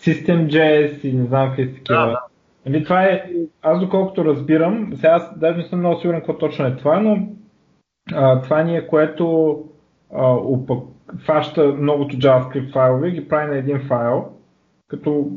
SystemJS 0.00 1.04
и 1.04 1.12
не 1.12 1.26
знам 1.26 1.48
какви 1.48 1.74
такива. 1.74 2.00
Да, 2.00 2.06
да. 2.06 2.20
Нали, 2.66 2.84
това 2.84 3.04
е, 3.04 3.30
аз 3.62 3.80
доколкото 3.80 4.24
разбирам, 4.24 4.92
сега 4.96 5.08
аз 5.08 5.38
даже 5.38 5.58
не 5.58 5.64
съм 5.64 5.78
много 5.78 6.00
сигурен 6.00 6.20
какво 6.20 6.38
точно 6.38 6.66
е 6.66 6.76
това, 6.76 7.00
но 7.00 7.28
а, 8.14 8.42
това 8.42 8.62
ни 8.62 8.76
е 8.76 8.86
което 8.86 9.56
а, 10.14 10.34
упак, 10.34 10.78
фаща 11.26 11.64
многото 11.64 12.16
JavaScript 12.16 12.72
файлове 12.72 13.10
ги 13.10 13.28
прави 13.28 13.50
на 13.50 13.56
един 13.56 13.80
файл, 13.88 14.35
като 14.88 15.30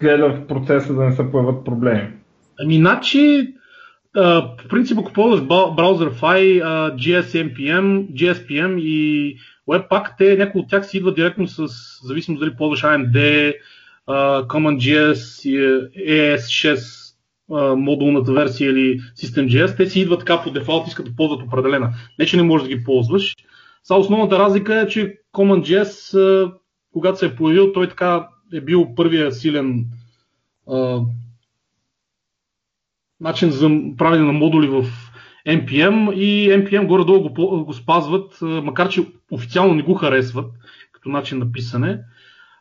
гледа 0.00 0.28
в 0.28 0.46
процеса 0.46 0.94
да 0.94 1.04
не 1.04 1.12
се 1.12 1.30
появят 1.30 1.64
проблеми. 1.64 2.08
Ами, 2.60 2.76
значи, 2.76 3.54
по 4.58 4.68
принцип, 4.68 4.98
ако 4.98 5.12
ползваш 5.12 5.40
BrowserFi, 5.40 6.62
GSMPM, 6.96 8.08
GSPM 8.12 8.80
и 8.80 9.36
Webpack, 9.68 10.10
те 10.18 10.36
някои 10.36 10.60
от 10.60 10.68
тях 10.68 10.86
си 10.86 10.96
идват 10.96 11.14
директно 11.14 11.48
с 11.48 11.66
зависимост 12.02 12.40
дали 12.40 12.56
ползваш 12.56 12.82
AMD, 12.82 13.52
CommonJS, 14.48 15.14
ES6 16.08 17.04
модулната 17.76 18.32
версия 18.32 18.70
или 18.70 19.00
SystemJS, 19.00 19.76
те 19.76 19.86
си 19.86 20.00
идват 20.00 20.18
така 20.18 20.42
по 20.42 20.50
дефолт, 20.50 20.88
искат 20.88 21.06
да 21.06 21.16
ползват 21.16 21.42
определена. 21.42 21.94
Не, 22.18 22.26
че 22.26 22.36
не 22.36 22.42
можеш 22.42 22.68
да 22.68 22.74
ги 22.74 22.84
ползваш. 22.84 23.34
Сега 23.82 23.98
основната 23.98 24.38
разлика 24.38 24.80
е, 24.80 24.86
че 24.86 25.18
CommonJS, 25.32 26.52
когато 26.92 27.18
се 27.18 27.26
е 27.26 27.34
появил, 27.34 27.72
той 27.72 27.88
така 27.88 28.28
е 28.52 28.60
бил 28.60 28.94
първия 28.94 29.32
силен 29.32 29.86
а, 30.70 31.00
начин 33.20 33.50
за 33.50 33.70
правене 33.98 34.24
на 34.24 34.32
модули 34.32 34.68
в 34.68 34.84
NPM 35.48 36.14
и 36.14 36.50
NPM 36.50 36.86
горе-долу 36.86 37.28
го, 37.28 37.64
го 37.64 37.72
спазват, 37.72 38.38
макар 38.42 38.88
че 38.88 39.06
официално 39.30 39.74
не 39.74 39.82
го 39.82 39.94
харесват 39.94 40.52
като 40.92 41.08
начин 41.08 41.38
на 41.38 41.52
писане, 41.52 42.00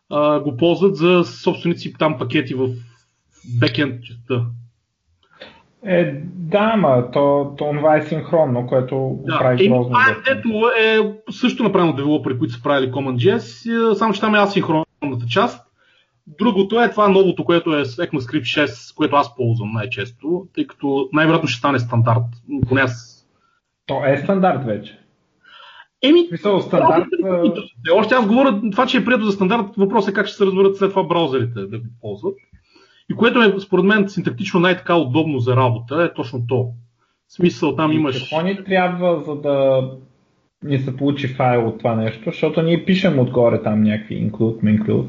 а, 0.09 0.39
го 0.39 0.57
ползват 0.57 0.95
за 0.95 1.23
собственици 1.23 1.93
там 1.93 2.17
пакети 2.17 2.53
в 2.53 2.69
бекенд 3.59 4.03
частта. 4.03 4.45
Е, 5.85 6.21
да, 6.35 6.75
ма 6.75 7.11
то, 7.11 7.55
то 7.57 7.73
това 7.77 7.97
е 7.97 8.01
синхронно, 8.01 8.67
което 8.67 9.19
да. 9.25 9.39
прави 9.39 9.69
грозно. 9.69 9.97
Ето 10.31 10.49
е 10.79 10.99
също 11.31 11.63
направено 11.63 11.93
девелопери, 11.93 12.39
които 12.39 12.53
са 12.53 12.63
правили 12.63 12.91
CommonJS, 12.91 13.93
само 13.93 14.13
че 14.13 14.21
там 14.21 14.35
е 14.35 14.39
асинхронната 14.39 15.25
част. 15.29 15.62
Другото 16.27 16.81
е 16.81 16.91
това 16.91 17.07
новото, 17.07 17.45
което 17.45 17.77
е 17.77 17.83
ECMAScript 17.83 18.65
6, 18.65 18.95
което 18.95 19.15
аз 19.15 19.35
ползвам 19.35 19.71
най-често, 19.71 20.47
тъй 20.55 20.67
като 20.67 21.09
най-вероятно 21.13 21.47
ще 21.49 21.59
стане 21.59 21.79
стандарт. 21.79 22.23
Поне 22.67 22.81
аз... 22.81 23.25
То 23.85 24.05
е 24.05 24.17
стандарт 24.17 24.65
вече. 24.65 24.99
Еми, 26.03 26.27
Мисъл, 26.31 26.59
стандарт... 26.59 27.05
Е, 27.87 27.91
още 27.91 28.15
аз 28.15 28.27
говоря 28.27 28.61
това, 28.71 28.85
че 28.85 28.97
е 28.97 29.05
прието 29.05 29.25
за 29.25 29.31
стандарт, 29.31 29.65
въпросът 29.77 30.11
е 30.11 30.13
как 30.13 30.27
ще 30.27 30.37
се 30.37 30.45
разберат 30.45 30.77
след 30.77 30.89
това 30.89 31.03
браузерите 31.03 31.59
да 31.59 31.79
го 31.79 31.85
ползват. 32.01 32.35
И 33.11 33.15
което 33.15 33.41
е, 33.41 33.59
според 33.59 33.85
мен, 33.85 34.09
синтактично 34.09 34.59
най-така 34.59 34.95
удобно 34.95 35.39
за 35.39 35.55
работа, 35.55 36.03
е 36.03 36.13
точно 36.13 36.47
то. 36.47 36.69
В 37.27 37.33
смисъл, 37.33 37.75
там 37.75 37.91
имаш... 37.91 38.19
Какво 38.19 38.41
ни 38.41 38.63
трябва, 38.63 39.23
за 39.25 39.35
да 39.35 39.89
ни 40.63 40.79
се 40.79 40.97
получи 40.97 41.27
файл 41.27 41.67
от 41.67 41.77
това 41.77 41.95
нещо, 41.95 42.21
защото 42.25 42.61
ние 42.61 42.85
пишем 42.85 43.19
отгоре 43.19 43.63
там 43.63 43.83
някакви 43.83 44.31
include, 44.31 44.79
include, 44.79 45.07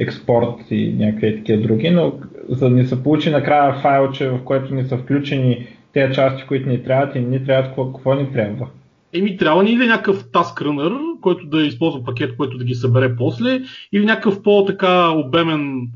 експорт 0.00 0.70
и 0.70 0.92
някакви 0.98 1.36
такива 1.36 1.62
други, 1.62 1.90
но 1.90 2.12
за 2.48 2.68
да 2.68 2.74
ни 2.74 2.86
се 2.86 3.02
получи 3.02 3.30
накрая 3.30 3.80
файлче, 3.80 4.28
в 4.28 4.44
което 4.44 4.74
ни 4.74 4.84
са 4.84 4.98
включени 4.98 5.66
тези 5.92 6.14
части, 6.14 6.46
които 6.46 6.68
ни 6.68 6.82
трябват 6.82 7.14
и 7.14 7.20
ни 7.20 7.44
трябват, 7.44 7.66
какво, 7.66 7.92
какво 7.92 8.14
ни 8.14 8.32
трябва? 8.32 8.68
Еми, 9.12 9.36
трябва 9.36 9.62
ни 9.62 9.72
или 9.72 9.86
някакъв 9.86 10.24
task 10.24 10.62
runner, 10.62 11.20
който 11.20 11.46
да 11.46 11.62
използва 11.62 12.04
пакет, 12.04 12.36
който 12.36 12.58
да 12.58 12.64
ги 12.64 12.74
събере 12.74 13.16
после, 13.16 13.60
или 13.92 14.04
някакъв 14.04 14.42
по-така 14.42 15.08
обемен 15.08 15.88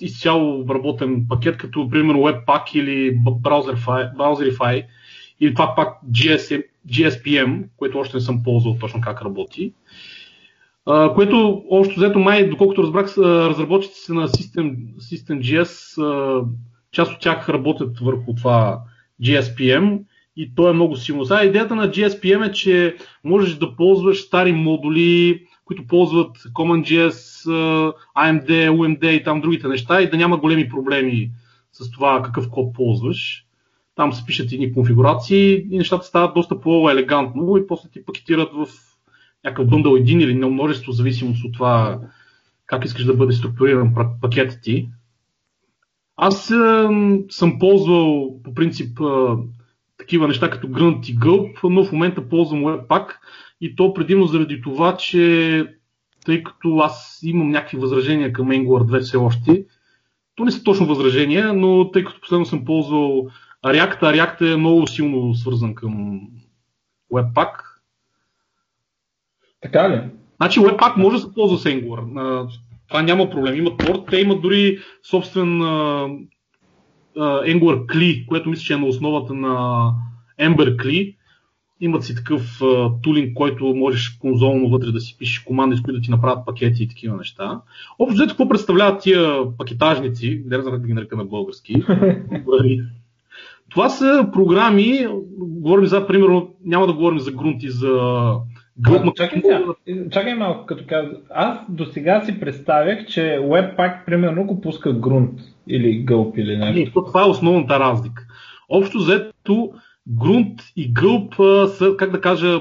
изцяло 0.00 0.60
обработен 0.60 1.26
пакет, 1.28 1.56
като 1.56 1.88
примерно 1.90 2.20
Webpack 2.20 2.76
или 2.76 3.16
Browserify, 3.16 4.16
Browserify 4.16 4.84
или 5.40 5.54
това 5.54 5.74
пак 5.74 5.88
GSM, 6.10 6.62
GSPM, 6.88 7.64
което 7.76 7.98
още 7.98 8.16
не 8.16 8.20
съм 8.20 8.42
ползвал 8.42 8.76
точно 8.80 9.00
как 9.00 9.22
работи. 9.22 9.72
Uh, 10.86 11.14
което 11.14 11.62
общо 11.70 11.94
взето 11.96 12.18
май, 12.18 12.48
доколкото 12.48 12.82
разбрах, 12.82 13.18
разработчиците 13.18 14.12
на 14.12 14.28
System, 14.28 14.94
SystemGS, 14.96 16.00
uh, 16.00 16.46
част 16.92 17.12
от 17.12 17.20
тях 17.20 17.48
работят 17.48 17.98
върху 17.98 18.34
това 18.34 18.80
GSPM 19.22 20.00
и 20.36 20.54
то 20.54 20.70
е 20.70 20.72
много 20.72 20.96
силно. 20.96 21.24
Сега 21.24 21.44
идеята 21.44 21.74
на 21.74 21.90
GSPM 21.90 22.48
е, 22.48 22.52
че 22.52 22.96
можеш 23.24 23.54
да 23.54 23.76
ползваш 23.76 24.22
стари 24.22 24.52
модули, 24.52 25.46
които 25.64 25.86
ползват 25.86 26.36
CommonJS, 26.36 27.46
AMD, 28.16 28.70
UMD 28.70 29.10
и 29.10 29.24
там 29.24 29.40
другите 29.40 29.68
неща 29.68 30.02
и 30.02 30.10
да 30.10 30.16
няма 30.16 30.36
големи 30.36 30.68
проблеми 30.68 31.30
с 31.72 31.90
това 31.90 32.22
какъв 32.22 32.50
код 32.50 32.74
ползваш. 32.74 33.44
Там 33.94 34.12
се 34.12 34.26
пишат 34.26 34.52
едни 34.52 34.72
конфигурации 34.72 35.66
и 35.70 35.78
нещата 35.78 36.06
стават 36.06 36.34
доста 36.34 36.60
по-елегантно 36.60 37.56
и 37.56 37.66
после 37.66 37.88
ти 37.88 38.04
пакетират 38.04 38.50
в 38.52 38.66
някакъв 39.46 39.68
бъндъл 39.68 39.96
един 39.96 40.20
или 40.20 40.34
на 40.34 40.48
множество, 40.48 40.92
зависимост 40.92 41.44
от 41.44 41.52
това 41.52 42.00
как 42.66 42.84
искаш 42.84 43.04
да 43.04 43.14
бъде 43.14 43.32
структуриран 43.32 43.94
пакетът 44.20 44.62
ти. 44.62 44.88
Аз 46.16 46.50
е, 46.50 46.88
съм 47.30 47.58
ползвал 47.58 48.42
по 48.42 48.54
принцип 48.54 49.00
е, 49.00 49.04
такива 49.98 50.28
неща 50.28 50.50
като 50.50 50.66
Grunt 50.66 51.10
и 51.10 51.18
Gulp, 51.18 51.58
но 51.64 51.84
в 51.84 51.92
момента 51.92 52.28
ползвам 52.28 52.60
Webpack 52.60 53.06
и 53.60 53.76
то 53.76 53.94
предимно 53.94 54.26
заради 54.26 54.60
това, 54.60 54.96
че 54.96 55.64
тъй 56.24 56.42
като 56.42 56.78
аз 56.78 57.20
имам 57.22 57.50
някакви 57.50 57.76
възражения 57.76 58.32
към 58.32 58.48
Angular 58.48 58.98
2 58.98 59.00
все 59.00 59.16
още, 59.16 59.64
то 60.34 60.44
не 60.44 60.50
са 60.50 60.62
точно 60.62 60.86
възражения, 60.86 61.52
но 61.52 61.90
тъй 61.90 62.04
като 62.04 62.20
последно 62.20 62.46
съм 62.46 62.64
ползвал 62.64 63.26
React, 63.64 63.98
а 64.02 64.12
React 64.12 64.52
е 64.52 64.56
много 64.56 64.86
силно 64.86 65.34
свързан 65.34 65.74
към 65.74 66.20
Webpack. 67.12 67.75
Така 69.66 69.90
ли? 69.90 70.00
Значи 70.36 70.60
Webpack 70.60 70.96
може 70.96 71.16
да 71.16 71.22
се 71.22 71.34
ползва 71.34 71.58
с 71.58 71.64
Angular. 71.64 72.48
Това 72.88 73.02
няма 73.02 73.30
проблем. 73.30 73.56
Имат 73.56 73.78
порт, 73.78 74.00
те 74.10 74.16
имат 74.16 74.42
дори 74.42 74.78
собствен 75.10 75.48
uh, 75.48 76.18
uh, 77.18 77.54
Angular 77.54 77.86
CLI, 77.86 78.26
което 78.26 78.48
мисля, 78.48 78.62
че 78.62 78.74
е 78.74 78.76
на 78.76 78.86
основата 78.86 79.34
на 79.34 79.92
Ember 80.40 80.76
CLI, 80.76 81.16
имат 81.80 82.04
си 82.04 82.14
такъв 82.14 82.62
а, 82.62 82.90
тулинг, 83.02 83.34
който 83.34 83.74
можеш 83.74 84.08
конзолно 84.08 84.68
вътре 84.68 84.90
да 84.90 85.00
си 85.00 85.16
пишеш 85.18 85.38
команди, 85.38 85.76
с 85.76 85.82
които 85.82 85.98
да 85.98 86.04
ти 86.04 86.10
направят 86.10 86.46
пакети 86.46 86.82
и 86.82 86.88
такива 86.88 87.16
неща. 87.16 87.60
Общо 87.98 88.14
взето, 88.14 88.28
какво 88.28 88.48
представляват 88.48 89.02
тия 89.02 89.44
пакетажници, 89.58 90.42
не 90.46 90.60
знам 90.60 90.80
да 90.80 90.86
ги 90.86 90.92
нарека 90.92 91.16
на 91.16 91.24
български. 91.24 91.74
Това 93.70 93.88
са 93.88 94.28
програми, 94.32 95.06
говорим 95.38 95.86
за, 95.86 96.06
примерно, 96.06 96.54
няма 96.64 96.86
да 96.86 96.92
говорим 96.92 97.18
за 97.18 97.32
грунти, 97.32 97.70
за 97.70 98.32
Group, 98.80 99.16
чакай, 99.16 99.42
сега, 99.44 99.62
чакай 100.10 100.34
малко, 100.34 100.66
като 100.66 100.84
каза. 100.88 101.10
Аз 101.30 101.58
до 101.68 101.86
сега 101.86 102.24
си 102.24 102.40
представях, 102.40 103.06
че 103.06 103.20
Webpack 103.42 104.04
примерно 104.04 104.44
го 104.44 104.60
пуска 104.60 104.92
грунт 104.92 105.40
или 105.68 105.98
гълб 105.98 106.38
или 106.38 106.56
нещо. 106.56 106.78
Не, 106.78 107.04
това 107.06 107.22
е 107.22 107.30
основната 107.30 107.80
разлика. 107.80 108.26
Общо 108.68 108.98
взето, 108.98 109.72
Грунт 110.08 110.60
и 110.76 110.92
Гълб 110.92 111.34
са, 111.68 111.96
как 111.98 112.10
да 112.10 112.20
кажа, 112.20 112.60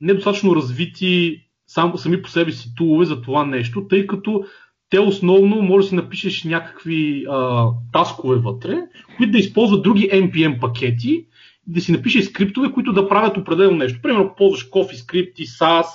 недостатъчно 0.00 0.56
развити 0.56 1.40
само 1.66 1.98
сами 1.98 2.22
по 2.22 2.28
себе 2.28 2.52
си 2.52 2.74
тулове 2.74 3.04
за 3.04 3.22
това 3.22 3.44
нещо, 3.44 3.86
тъй 3.88 4.06
като 4.06 4.44
те 4.90 5.00
основно 5.00 5.62
може 5.62 5.84
да 5.84 5.88
си 5.88 5.94
напишеш 5.94 6.44
някакви 6.44 7.24
а, 7.30 7.68
таскове 7.92 8.36
вътре, 8.36 8.76
които 9.16 9.32
да 9.32 9.38
използват 9.38 9.82
други 9.82 10.10
NPM 10.10 10.60
пакети, 10.60 11.26
да 11.68 11.80
си 11.80 11.92
напишеш 11.92 12.24
скриптове, 12.24 12.72
които 12.72 12.92
да 12.92 13.08
правят 13.08 13.36
определено 13.36 13.76
нещо. 13.76 14.02
Примерно 14.02 14.34
ползваш 14.36 14.70
CoffeeScript 14.70 15.32
и 15.38 15.46
SAS, 15.46 15.86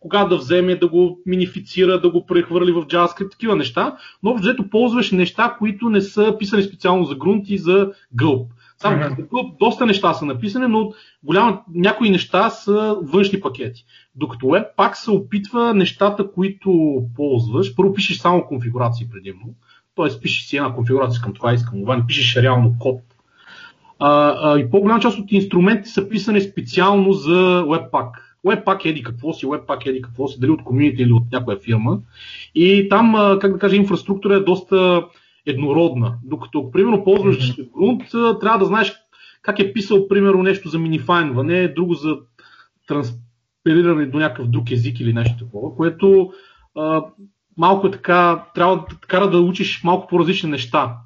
кога 0.00 0.24
да 0.24 0.36
вземе, 0.36 0.76
да 0.76 0.88
го 0.88 1.20
минифицира, 1.26 2.00
да 2.00 2.10
го 2.10 2.26
прехвърли 2.26 2.72
в 2.72 2.86
JavaScript, 2.86 3.30
такива 3.30 3.56
неща, 3.56 3.96
но 4.22 4.34
взето 4.34 4.70
ползваш 4.70 5.10
неща, 5.12 5.56
които 5.58 5.90
не 5.90 6.00
са 6.00 6.36
писани 6.38 6.62
специално 6.62 7.04
за 7.04 7.14
грунт 7.14 7.44
и 7.48 7.58
за 7.58 7.90
гълб. 8.14 8.52
Само 8.78 8.96
mm-hmm. 8.96 9.58
доста 9.58 9.86
неща 9.86 10.14
са 10.14 10.24
написани, 10.24 10.66
но 10.66 10.92
голяма, 11.24 11.60
някои 11.74 12.10
неща 12.10 12.50
са 12.50 12.96
външни 13.02 13.40
пакети. 13.40 13.84
Докато 14.14 14.46
Web 14.46 14.66
пак 14.76 14.96
се 14.96 15.10
опитва 15.10 15.74
нещата, 15.74 16.30
които 16.32 17.02
ползваш, 17.16 17.74
първо 17.74 17.94
пишеш 17.94 18.18
само 18.18 18.46
конфигурации 18.46 19.08
предимно, 19.10 19.54
т.е. 19.96 20.20
пишеш 20.20 20.46
си 20.46 20.56
една 20.56 20.74
конфигурация 20.74 21.22
към 21.22 21.34
това, 21.34 21.54
искам 21.54 21.80
това, 21.80 21.96
не 21.96 22.06
пишеш 22.06 22.36
реално 22.36 22.74
код. 22.78 23.00
А, 23.98 24.36
а, 24.42 24.58
и 24.58 24.70
по-голяма 24.70 25.00
част 25.00 25.18
от 25.18 25.32
инструментите 25.32 25.88
са 25.88 26.08
писани 26.08 26.40
специално 26.40 27.12
за 27.12 27.62
Webpack. 27.62 28.10
Webpack 28.46 28.86
еди 28.86 29.02
какво 29.02 29.32
си, 29.32 29.46
Webpack 29.46 29.86
еди 29.86 30.02
какво 30.02 30.28
си, 30.28 30.40
дали 30.40 30.50
от 30.50 30.64
комьюнити 30.64 31.02
или 31.02 31.12
от 31.12 31.22
някоя 31.32 31.58
фирма. 31.58 31.98
И 32.54 32.88
там, 32.88 33.38
как 33.40 33.52
да 33.52 33.58
кажа, 33.58 33.76
инфраструктура 33.76 34.36
е 34.36 34.40
доста 34.40 35.04
еднородна. 35.46 36.14
Докато, 36.24 36.58
ако 36.58 36.70
примерно 36.70 37.04
ползваш 37.04 37.36
mm-hmm. 37.36 37.72
грунт, 37.72 38.02
трябва 38.40 38.58
да 38.58 38.64
знаеш 38.64 38.94
как 39.42 39.58
е 39.58 39.72
писал, 39.72 40.08
примерно, 40.08 40.42
нещо 40.42 40.68
за 40.68 40.78
минифайнване, 40.78 41.68
друго 41.68 41.94
за 41.94 42.16
транспириране 42.86 44.06
до 44.06 44.18
някакъв 44.18 44.48
друг 44.48 44.70
език 44.70 45.00
или 45.00 45.12
нещо 45.12 45.44
такова, 45.44 45.76
което 45.76 46.32
а, 46.76 47.02
малко 47.56 47.86
е 47.86 47.90
така, 47.90 48.44
трябва 48.54 48.76
да 48.76 48.84
кара 49.08 49.30
да 49.30 49.40
учиш 49.40 49.84
малко 49.84 50.06
по-различни 50.06 50.50
неща. 50.50 50.96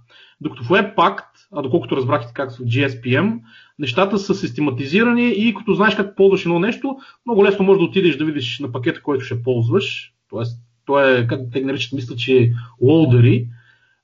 Докато 0.41 0.65
в 0.65 0.69
Webpack, 0.69 1.23
а 1.53 1.63
доколкото 1.63 1.97
разбрахте 1.97 2.33
как 2.35 2.53
са 2.53 2.63
в 2.63 2.67
GSPM, 2.67 3.41
нещата 3.79 4.19
са 4.19 4.35
систематизирани 4.35 5.29
и 5.29 5.55
като 5.55 5.75
знаеш 5.75 5.95
как 5.95 6.17
ползваш 6.17 6.45
едно 6.45 6.59
нещо, 6.59 6.97
много 7.27 7.45
лесно 7.45 7.65
можеш 7.65 7.79
да 7.79 7.85
отидеш 7.85 8.17
да 8.17 8.25
видиш 8.25 8.59
на 8.59 8.73
пакета, 8.73 9.03
който 9.03 9.25
ще 9.25 9.43
ползваш. 9.43 10.15
Тоест, 10.31 10.59
то 10.87 11.01
е, 11.01 11.27
как 11.27 11.41
те 11.53 11.61
наричат, 11.61 11.93
мисля, 11.93 12.17
че 12.17 12.53
лоудери, 12.81 13.49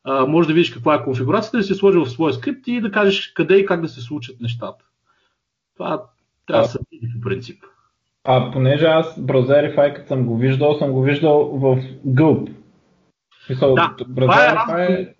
а, 0.04 0.26
може 0.26 0.48
да 0.48 0.54
видиш 0.54 0.70
каква 0.70 0.94
е 0.94 1.04
конфигурацията, 1.04 1.56
да 1.56 1.62
си 1.62 1.74
сложи 1.74 1.98
в 1.98 2.06
своя 2.06 2.32
скрипт 2.34 2.68
и 2.68 2.80
да 2.80 2.90
кажеш 2.90 3.32
къде 3.32 3.56
и 3.56 3.66
как 3.66 3.80
да 3.80 3.88
се 3.88 4.00
случат 4.00 4.40
нещата. 4.40 4.84
Това 5.76 6.02
трябва 6.46 6.62
да 6.62 6.68
се 6.68 6.78
види 6.92 7.12
по 7.14 7.28
принцип. 7.28 7.64
А 8.24 8.50
понеже 8.52 8.86
аз 8.86 9.20
Browserify, 9.20 9.94
като 9.94 10.08
съм 10.08 10.26
го 10.26 10.36
виждал, 10.36 10.74
съм 10.74 10.92
го 10.92 11.02
виждал 11.02 11.44
в 11.44 11.78
Gulp. 12.06 12.52
Да, 13.74 13.94
това 14.16 14.44
е 14.44 14.54
разлика 14.54 15.12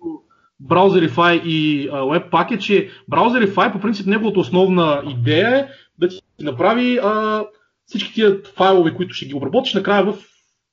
Browserify 0.63 1.43
и 1.43 1.89
Webpack 1.89 2.55
е, 2.55 2.59
че 2.59 2.89
Browserify 3.11 3.71
по 3.71 3.79
принцип 3.79 4.05
неговата 4.05 4.39
основна 4.39 5.03
идея 5.09 5.57
е 5.57 5.67
да 5.97 6.07
ти 6.07 6.21
направи 6.39 6.99
uh, 6.99 7.47
всички 7.85 8.13
тия 8.13 8.37
файлове, 8.55 8.93
които 8.93 9.13
ще 9.13 9.25
ги 9.25 9.33
обработиш, 9.33 9.73
накрая 9.73 10.03
в 10.03 10.17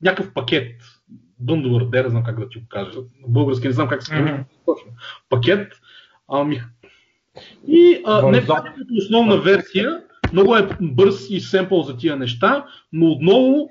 някакъв 0.03 0.33
пакет. 0.35 0.83
Bundler, 1.45 1.91
де 1.91 2.03
не 2.03 2.09
знам 2.09 2.25
как 2.25 2.41
да 2.41 2.49
ти 2.49 2.59
го 2.59 2.65
кажа. 2.69 2.91
На 2.97 3.29
български 3.29 3.67
не 3.67 3.73
знам 3.73 3.89
как 3.89 4.03
се 4.03 4.11
казва. 4.11 4.33
Мгм. 4.33 4.43
точно. 4.67 4.91
Пакет. 5.29 5.73
Ами, 6.29 6.63
и 7.69 8.03
а, 8.07 8.31
не 8.31 8.39
е 8.39 8.43
основна 8.99 9.37
версия, 9.37 10.03
много 10.33 10.57
е 10.57 10.69
бърз 10.81 11.31
и 11.31 11.41
семпъл 11.41 11.83
за 11.83 11.97
тия 11.97 12.17
неща, 12.17 12.67
но 12.93 13.07
отново 13.07 13.71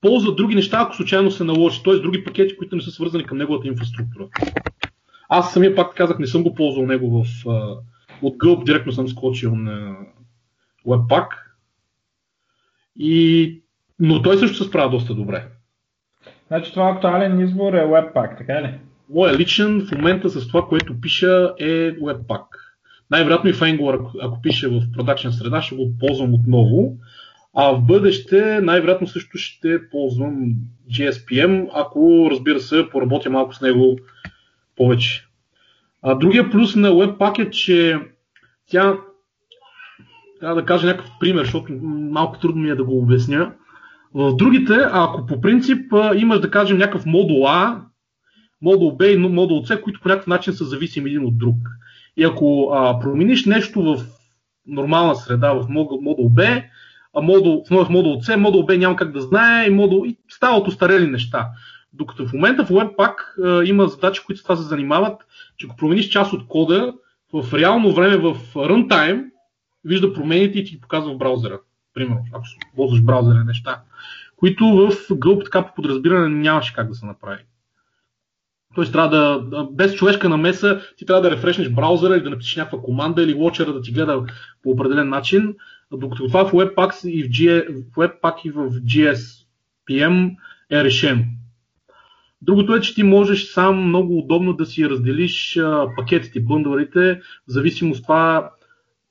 ползва 0.00 0.34
други 0.34 0.54
неща, 0.54 0.78
ако 0.80 0.96
случайно 0.96 1.30
се 1.30 1.44
наложи, 1.44 1.82
т.е. 1.82 1.94
други 1.94 2.24
пакети, 2.24 2.56
които 2.56 2.76
не 2.76 2.82
са 2.82 2.90
свързани 2.90 3.24
към 3.24 3.38
неговата 3.38 3.68
инфраструктура. 3.68 4.28
Аз 5.32 5.52
самия 5.52 5.74
пак 5.74 5.94
казах, 5.94 6.18
не 6.18 6.26
съм 6.26 6.42
го 6.42 6.54
ползвал 6.54 6.86
него 6.86 7.22
в, 7.22 7.48
а, 7.48 7.76
от 8.22 8.34
Gulp, 8.36 8.64
директно 8.64 8.92
съм 8.92 9.08
скочил 9.08 9.56
на 9.56 9.96
Webpack. 10.86 11.26
И, 12.98 13.62
но 13.98 14.22
той 14.22 14.38
също 14.38 14.56
се 14.56 14.68
справя 14.68 14.90
доста 14.90 15.14
добре. 15.14 15.44
Значи 16.48 16.72
това 16.72 16.90
актуален 16.90 17.40
избор 17.40 17.72
е 17.72 17.86
Webpack, 17.86 18.38
така 18.38 18.62
ли? 18.62 18.74
Моя 19.10 19.38
личен 19.38 19.86
в 19.86 19.92
момента 19.92 20.30
с 20.30 20.48
това, 20.48 20.68
което 20.68 21.00
пиша 21.00 21.54
е 21.58 21.92
Webpack. 21.92 22.46
Най-вероятно 23.10 23.50
и 23.50 23.52
в 23.52 23.60
Angular, 23.60 24.10
ако, 24.22 24.42
пише 24.42 24.68
в 24.68 24.82
продакшн 24.92 25.28
среда, 25.28 25.62
ще 25.62 25.76
го 25.76 25.98
ползвам 25.98 26.34
отново. 26.34 26.96
А 27.54 27.72
в 27.72 27.80
бъдеще 27.80 28.60
най-вероятно 28.62 29.06
също 29.06 29.38
ще 29.38 29.90
ползвам 29.90 30.54
GSPM, 30.90 31.68
ако 31.74 32.28
разбира 32.30 32.60
се 32.60 32.90
поработя 32.90 33.30
малко 33.30 33.54
с 33.54 33.60
него 33.60 33.98
повече. 34.80 35.26
А, 36.02 36.14
другия 36.14 36.50
плюс 36.50 36.76
на 36.76 36.88
Webpack 36.90 37.38
е, 37.38 37.50
че 37.50 37.98
тя, 38.70 38.96
трябва 40.40 40.60
да 40.60 40.66
кажа 40.66 40.86
някакъв 40.86 41.10
пример, 41.20 41.44
защото 41.44 41.72
малко 41.82 42.38
трудно 42.38 42.62
ми 42.62 42.70
е 42.70 42.74
да 42.74 42.84
го 42.84 42.98
обясня. 42.98 43.52
В 44.14 44.36
другите, 44.36 44.74
ако 44.92 45.26
по 45.26 45.40
принцип 45.40 45.92
имаш 46.16 46.40
да 46.40 46.50
кажем 46.50 46.78
някакъв 46.78 47.06
модул 47.06 47.48
А, 47.48 47.82
модул 48.62 48.96
Б 48.96 49.06
и 49.06 49.16
модул 49.16 49.64
С, 49.64 49.80
които 49.80 50.00
по 50.00 50.08
някакъв 50.08 50.26
начин 50.26 50.52
са 50.52 50.64
зависими 50.64 51.10
един 51.10 51.24
от 51.24 51.38
друг. 51.38 51.56
И 52.16 52.24
ако 52.24 52.70
а, 52.72 53.00
промениш 53.00 53.44
нещо 53.44 53.82
в 53.82 54.04
нормална 54.66 55.14
среда, 55.14 55.52
в 55.52 55.66
модул, 55.68 56.28
Б, 56.28 56.62
а 57.16 57.20
модул, 57.20 57.64
в 57.70 57.90
модул 57.90 58.20
С, 58.22 58.36
модул 58.36 58.66
Б 58.66 58.76
няма 58.76 58.96
как 58.96 59.12
да 59.12 59.20
знае 59.20 59.66
и, 59.66 59.70
модул, 59.70 60.04
и 60.06 60.16
стават 60.28 60.68
устарели 60.68 61.06
неща. 61.06 61.48
Докато 61.92 62.26
в 62.26 62.32
момента 62.32 62.64
в 62.64 62.68
Webpack 62.68 63.14
а, 63.44 63.64
има 63.64 63.86
задачи, 63.88 64.22
които 64.26 64.40
с 64.40 64.42
това 64.42 64.56
се 64.56 64.62
занимават, 64.62 65.22
че 65.56 65.66
ако 65.66 65.76
промениш 65.76 66.08
част 66.08 66.32
от 66.32 66.46
кода, 66.46 66.94
в 67.32 67.54
реално 67.54 67.94
време 67.94 68.16
в 68.16 68.34
runtime, 68.54 69.24
вижда 69.84 70.12
промените 70.12 70.58
и 70.58 70.64
ти 70.64 70.70
ги 70.70 70.80
показва 70.80 71.14
в 71.14 71.18
браузъра. 71.18 71.60
Примерно, 71.94 72.24
ако 72.32 72.44
ползваш 72.76 73.02
браузъра 73.02 73.44
неща, 73.44 73.82
които 74.36 74.64
в 74.64 74.90
Gulp 75.10 75.44
така 75.44 75.66
по 75.66 75.74
подразбиране 75.74 76.28
нямаше 76.28 76.74
как 76.74 76.88
да 76.88 76.94
се 76.94 77.06
направи. 77.06 77.42
Тоест 78.74 78.92
трябва 78.92 79.08
да, 79.10 79.64
без 79.70 79.94
човешка 79.94 80.28
намеса, 80.28 80.80
ти 80.96 81.06
трябва 81.06 81.22
да 81.22 81.30
рефрешнеш 81.30 81.68
браузъра 81.68 82.16
или 82.16 82.22
да 82.22 82.30
напишеш 82.30 82.56
някаква 82.56 82.82
команда 82.82 83.22
или 83.22 83.34
лочера 83.34 83.72
да 83.72 83.82
ти 83.82 83.92
гледа 83.92 84.24
по 84.62 84.70
определен 84.70 85.08
начин, 85.08 85.54
докато 85.92 86.26
това 86.26 86.44
в 86.48 86.52
Webpack 86.52 87.08
и 87.08 87.24
в, 87.24 87.28
G, 87.28 87.66
в 87.72 87.94
Webpack 87.94 88.42
и 88.44 88.50
в 88.50 88.70
GSPM 88.70 90.36
е 90.70 90.84
решено. 90.84 91.24
Другото 92.42 92.74
е, 92.74 92.80
че 92.80 92.94
ти 92.94 93.02
можеш 93.02 93.44
сам 93.44 93.88
много 93.88 94.18
удобно 94.18 94.52
да 94.52 94.66
си 94.66 94.90
разделиш 94.90 95.56
а, 95.56 95.86
пакетите, 95.96 96.40
бъндълите, 96.40 97.14
в 97.48 97.50
зависимост 97.52 97.98
от 97.98 98.04
това 98.04 98.50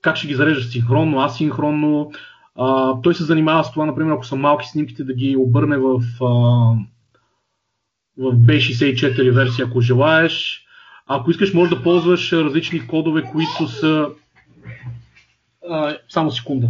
как 0.01 0.15
ще 0.15 0.27
ги 0.27 0.35
зареждаш 0.35 0.67
синхронно, 0.67 1.21
асинхронно. 1.21 2.11
А, 2.55 2.95
той 3.01 3.15
се 3.15 3.23
занимава 3.23 3.63
с 3.63 3.71
това, 3.71 3.85
например, 3.85 4.13
ако 4.13 4.25
са 4.25 4.35
малки 4.35 4.67
снимките, 4.67 5.03
да 5.03 5.13
ги 5.13 5.35
обърне 5.37 5.77
в, 5.77 6.01
а, 6.21 6.25
в 8.17 8.35
B64 8.35 9.31
версия, 9.31 9.65
ако 9.65 9.81
желаеш. 9.81 10.65
Ако 11.07 11.31
искаш, 11.31 11.53
можеш 11.53 11.75
да 11.75 11.83
ползваш 11.83 12.33
различни 12.33 12.87
кодове, 12.87 13.23
които 13.23 13.67
са... 13.67 14.09
А, 15.69 15.97
само 16.09 16.31
секунда. 16.31 16.69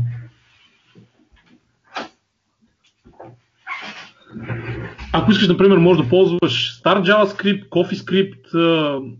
Ако 5.13 5.31
искаш, 5.31 5.47
например, 5.47 5.77
можеш 5.77 6.03
да 6.03 6.09
ползваш 6.09 6.73
стар 6.73 7.03
JavaScript, 7.03 7.69
CoffeeScript 7.69 9.13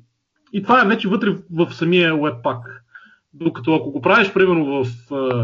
и 0.54 0.64
това 0.64 0.82
е 0.82 0.88
вече 0.88 1.08
вътре 1.08 1.38
в 1.52 1.74
самия 1.74 2.14
Webpack. 2.14 2.62
Докато 3.34 3.76
ако 3.76 3.92
го 3.92 4.02
правиш, 4.02 4.34
примерно, 4.34 4.84
в 4.84 4.88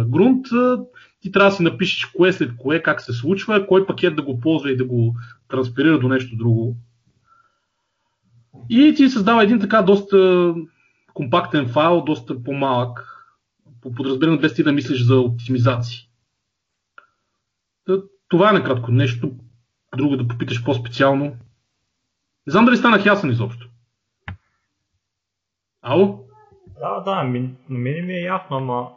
Grunt, 0.05 0.79
ти 1.21 1.31
трябва 1.31 1.49
да 1.49 1.55
си 1.55 1.63
напишеш 1.63 2.05
кое 2.05 2.33
след 2.33 2.57
кое, 2.57 2.81
как 2.81 3.01
се 3.01 3.13
случва, 3.13 3.67
кой 3.67 3.85
пакет 3.85 4.15
да 4.15 4.21
го 4.21 4.39
ползва 4.39 4.71
и 4.71 4.77
да 4.77 4.85
го 4.85 5.15
транспирира 5.47 5.99
до 5.99 6.07
нещо 6.07 6.35
друго. 6.35 6.75
И 8.69 8.93
ти 8.97 9.09
създава 9.09 9.43
един 9.43 9.59
така 9.59 9.81
доста 9.81 10.53
компактен 11.13 11.67
файл, 11.67 12.03
доста 12.05 12.43
по-малък, 12.43 13.25
по 13.81 13.91
подразбиране 13.91 14.37
без 14.37 14.53
ти 14.53 14.63
да 14.63 14.73
мислиш 14.73 15.01
за 15.01 15.19
оптимизации. 15.19 15.99
Това 18.27 18.49
е 18.49 18.53
накратко 18.53 18.91
нещо, 18.91 19.31
друго 19.95 20.17
да 20.17 20.27
попиташ 20.27 20.63
по-специално. 20.63 21.25
Не 22.47 22.51
знам 22.51 22.65
дали 22.65 22.77
станах 22.77 23.05
ясен 23.05 23.29
изобщо. 23.29 23.69
Ало? 25.81 26.19
Да, 26.79 26.99
да, 26.99 27.23
ми, 27.23 27.39
на 27.69 27.79
мен 27.79 28.05
ми 28.05 28.13
е 28.13 28.21
ясно, 28.21 28.57
ама... 28.57 28.87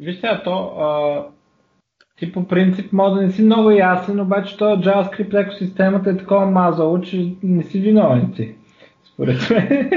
Виж 0.00 0.16
сега, 0.16 0.42
то 0.44 0.50
а, 0.78 1.26
ти 2.18 2.32
по 2.32 2.48
принцип 2.48 2.92
може 2.92 3.14
да 3.14 3.22
не 3.22 3.32
си 3.32 3.42
много 3.42 3.70
ясен, 3.70 4.20
обаче 4.20 4.56
то 4.56 4.64
JavaScript 4.64 5.40
екосистемата 5.40 6.10
е 6.10 6.16
такова 6.16 6.46
мазало, 6.46 7.00
че 7.00 7.34
не 7.42 7.62
си 7.62 7.80
виновен 7.80 8.32
ти. 8.36 8.54
Според 9.14 9.50
мен. 9.50 9.92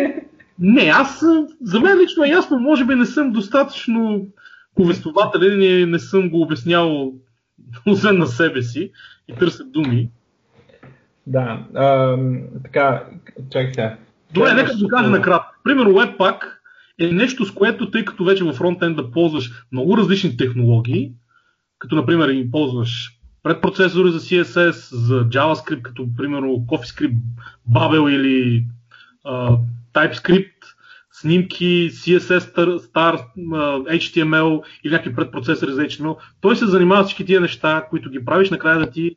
Не, 0.60 0.82
аз 0.82 1.24
за 1.62 1.80
мен 1.80 2.00
лично 2.00 2.24
е 2.24 2.30
ясно, 2.30 2.60
може 2.60 2.86
би 2.86 2.96
не 2.96 3.06
съм 3.06 3.32
достатъчно 3.32 4.28
повествователен 4.76 5.62
и 5.62 5.86
не 5.86 6.00
съм 6.00 6.30
го 6.30 6.42
обяснявал 6.42 7.14
освен 7.88 8.18
на 8.18 8.28
себе 8.28 8.62
си 8.62 8.92
и 9.28 9.34
търся 9.34 9.64
думи. 9.64 10.10
Да, 11.28 11.66
а, 11.76 12.18
така, 12.64 13.04
чакай 13.52 13.74
сега. 13.74 13.98
Добре, 14.34 14.54
нека 14.54 14.76
да 14.78 14.88
кажа 14.88 15.10
накратко. 15.10 15.56
Примерно 15.64 15.92
Webpack 15.92 16.44
е 17.00 17.12
нещо, 17.12 17.46
с 17.46 17.52
което, 17.52 17.92
тъй 17.92 18.06
като 18.06 18.26
вече 18.26 18.44
във 18.44 18.56
фронтенд 18.56 18.96
да 18.96 19.12
ползваш 19.12 19.66
много 19.72 19.98
различни 19.98 20.38
технологии, 20.38 21.12
като 21.80 21.96
например 21.96 22.30
и 22.30 22.52
ползваш 22.52 23.10
предпроцесори 23.44 24.12
за 24.12 24.20
CSS, 24.20 24.96
за 24.96 25.30
JavaScript, 25.30 25.82
като 25.82 26.08
примерно 26.18 26.48
CoffeeScript, 26.48 27.18
Babel 27.72 28.10
или 28.10 28.66
uh, 29.26 29.60
TypeScript, 29.94 30.61
снимки, 31.22 31.90
CSS, 31.92 32.56
Star, 32.78 33.24
HTML 33.88 34.64
или 34.84 34.94
някакви 34.94 35.16
предпроцесори 35.16 35.72
за 35.72 35.82
HTML. 35.82 36.18
Той 36.42 36.56
се 36.56 36.66
занимава 36.66 37.04
с 37.04 37.06
всички 37.06 37.26
тия 37.26 37.42
неща, 37.42 37.88
които 37.90 38.10
ги 38.10 38.26
правиш, 38.26 38.50
накрая 38.50 38.80
да 38.80 38.92
ти 38.92 39.16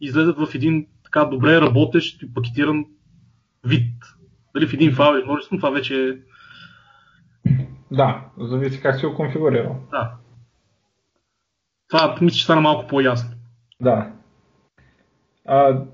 излезат 0.00 0.38
в 0.38 0.54
един 0.54 0.86
така 1.04 1.24
добре 1.24 1.60
работещ 1.60 2.22
и 2.22 2.34
пакетиран 2.34 2.84
вид. 3.64 3.92
Дали 4.54 4.66
в 4.66 4.74
един 4.74 4.94
файл 4.94 5.16
или 5.16 5.24
множество, 5.24 5.56
това 5.56 5.70
вече 5.70 6.08
е... 6.08 6.12
Да, 7.90 8.24
зависи 8.38 8.80
как 8.80 9.00
си 9.00 9.06
го 9.06 9.14
конфигурирал. 9.14 9.76
Да. 9.90 10.12
Това 11.88 12.16
мисля, 12.20 12.36
че 12.36 12.44
стана 12.44 12.60
малко 12.60 12.86
по-ясно. 12.86 13.30
Да. 13.80 14.12
А, 15.46 15.84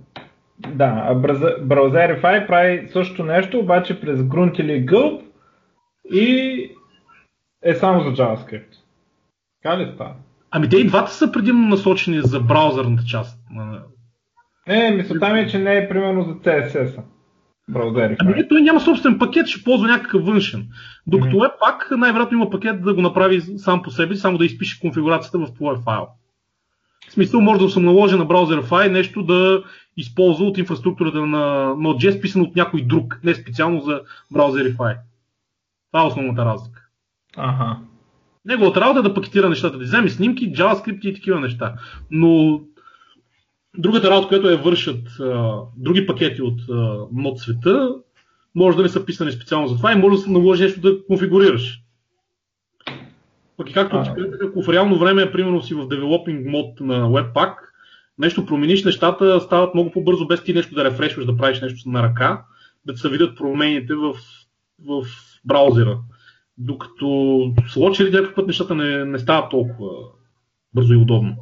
да, 0.68 1.02
а 1.06 1.14
Browserify 1.14 2.46
прави 2.46 2.88
също 2.88 3.24
нещо, 3.24 3.58
обаче 3.58 4.00
през 4.00 4.18
Grunt 4.20 4.60
или 4.60 4.86
Gulp 4.86 5.29
и 6.04 6.70
е 7.62 7.74
само 7.74 8.02
за 8.02 8.10
JavaScript. 8.10 8.74
Така 9.62 9.78
ли 9.78 9.92
става? 9.94 10.14
Ами 10.50 10.68
те 10.68 10.76
и 10.76 10.86
двата 10.86 11.12
са 11.12 11.32
предимно 11.32 11.68
насочени 11.68 12.20
за 12.20 12.40
браузърната 12.40 13.04
част. 13.04 13.38
Не, 14.68 14.90
мисълта 14.90 15.32
ми 15.32 15.40
е, 15.40 15.46
че 15.46 15.58
не 15.58 15.76
е 15.76 15.88
примерно 15.88 16.22
за 16.22 16.34
CSS-а. 16.34 17.02
Браузерифай. 17.68 18.16
Ами 18.20 18.48
той 18.48 18.62
няма 18.62 18.80
собствен 18.80 19.18
пакет, 19.18 19.46
ще 19.46 19.64
ползва 19.64 19.88
някакъв 19.88 20.24
външен. 20.24 20.68
Докато 21.06 21.36
mm-hmm. 21.36 21.58
Webpack 21.60 21.96
най-вероятно 21.96 22.36
има 22.36 22.50
пакет 22.50 22.82
да 22.82 22.94
го 22.94 23.00
направи 23.00 23.40
сам 23.40 23.82
по 23.82 23.90
себе, 23.90 24.16
само 24.16 24.38
да 24.38 24.44
изпише 24.44 24.80
конфигурацията 24.80 25.38
в 25.38 25.54
твоя 25.54 25.76
файл. 25.76 26.06
В 27.08 27.12
смисъл 27.12 27.40
може 27.40 27.60
да 27.60 27.68
съм 27.68 27.84
наложи 27.84 28.16
на 28.16 28.26
Browserify 28.26 28.90
нещо 28.90 29.22
да 29.22 29.62
използва 29.96 30.44
от 30.46 30.58
инфраструктурата 30.58 31.26
на 31.26 31.74
Node.js, 31.74 32.20
писано 32.20 32.44
от 32.44 32.56
някой 32.56 32.82
друг, 32.82 33.20
не 33.24 33.34
специално 33.34 33.80
за 33.80 34.00
Browserify. 34.34 34.96
Това 35.92 36.03
е 36.05 36.07
основната 36.07 36.44
разлика. 36.44 36.87
Ага. 37.37 37.79
Неговата 38.44 38.81
работа 38.81 38.98
е 38.98 39.03
да 39.03 39.14
пакетира 39.14 39.48
нещата, 39.48 39.79
да 39.79 39.85
вземе 39.85 40.09
снимки, 40.09 40.53
JavaScript 40.53 41.00
и 41.00 41.14
такива 41.14 41.40
неща. 41.40 41.74
Но 42.11 42.61
другата 43.79 44.11
работа, 44.11 44.29
която 44.29 44.48
е 44.48 44.57
вършат 44.57 45.20
а, 45.20 45.59
други 45.76 46.07
пакети 46.07 46.42
от 46.42 46.61
а, 46.70 46.72
Node 47.14 47.37
света, 47.37 47.94
може 48.55 48.76
да 48.76 48.83
не 48.83 48.88
са 48.88 49.07
писани 49.07 49.33
специално 49.33 49.68
за 49.68 49.76
това 49.76 49.92
и 49.92 49.96
може 49.96 50.16
да 50.16 50.22
се 50.22 50.31
наложи 50.31 50.62
нещо 50.62 50.81
да 50.81 51.07
конфигурираш. 51.07 51.81
Пък 53.57 53.70
и 53.70 53.72
както 53.72 53.96
А. 53.96 54.05
казах, 54.05 54.16
ако 54.48 54.62
в 54.62 54.68
реално 54.68 54.98
време, 54.98 55.33
примерно 55.33 55.62
си 55.62 55.74
в 55.74 55.88
developing 55.88 56.50
мод 56.50 56.81
на 56.81 57.09
Webpack, 57.09 57.55
нещо 58.18 58.46
промениш 58.46 58.85
нещата, 58.85 59.40
стават 59.40 59.74
много 59.74 59.90
по-бързо, 59.90 60.26
без 60.26 60.44
ти 60.44 60.55
нещо 60.55 60.74
да 60.74 60.85
рефрешваш, 60.85 61.26
да 61.26 61.37
правиш 61.37 61.61
нещо 61.61 61.88
на 61.88 62.03
ръка, 62.03 62.44
да 62.87 62.96
се 62.96 63.09
видят 63.09 63.37
промените 63.37 63.94
в, 63.94 64.14
в 64.88 65.05
браузера. 65.44 65.98
Докато 66.59 67.40
с 67.68 67.76
лочери 67.76 68.11
някакъв 68.11 68.35
път 68.35 68.46
нещата 68.46 68.74
не, 68.74 69.05
не 69.05 69.18
стават 69.18 69.50
толкова 69.50 69.90
бързо 70.74 70.94
и 70.94 70.96
удобно. 70.96 71.37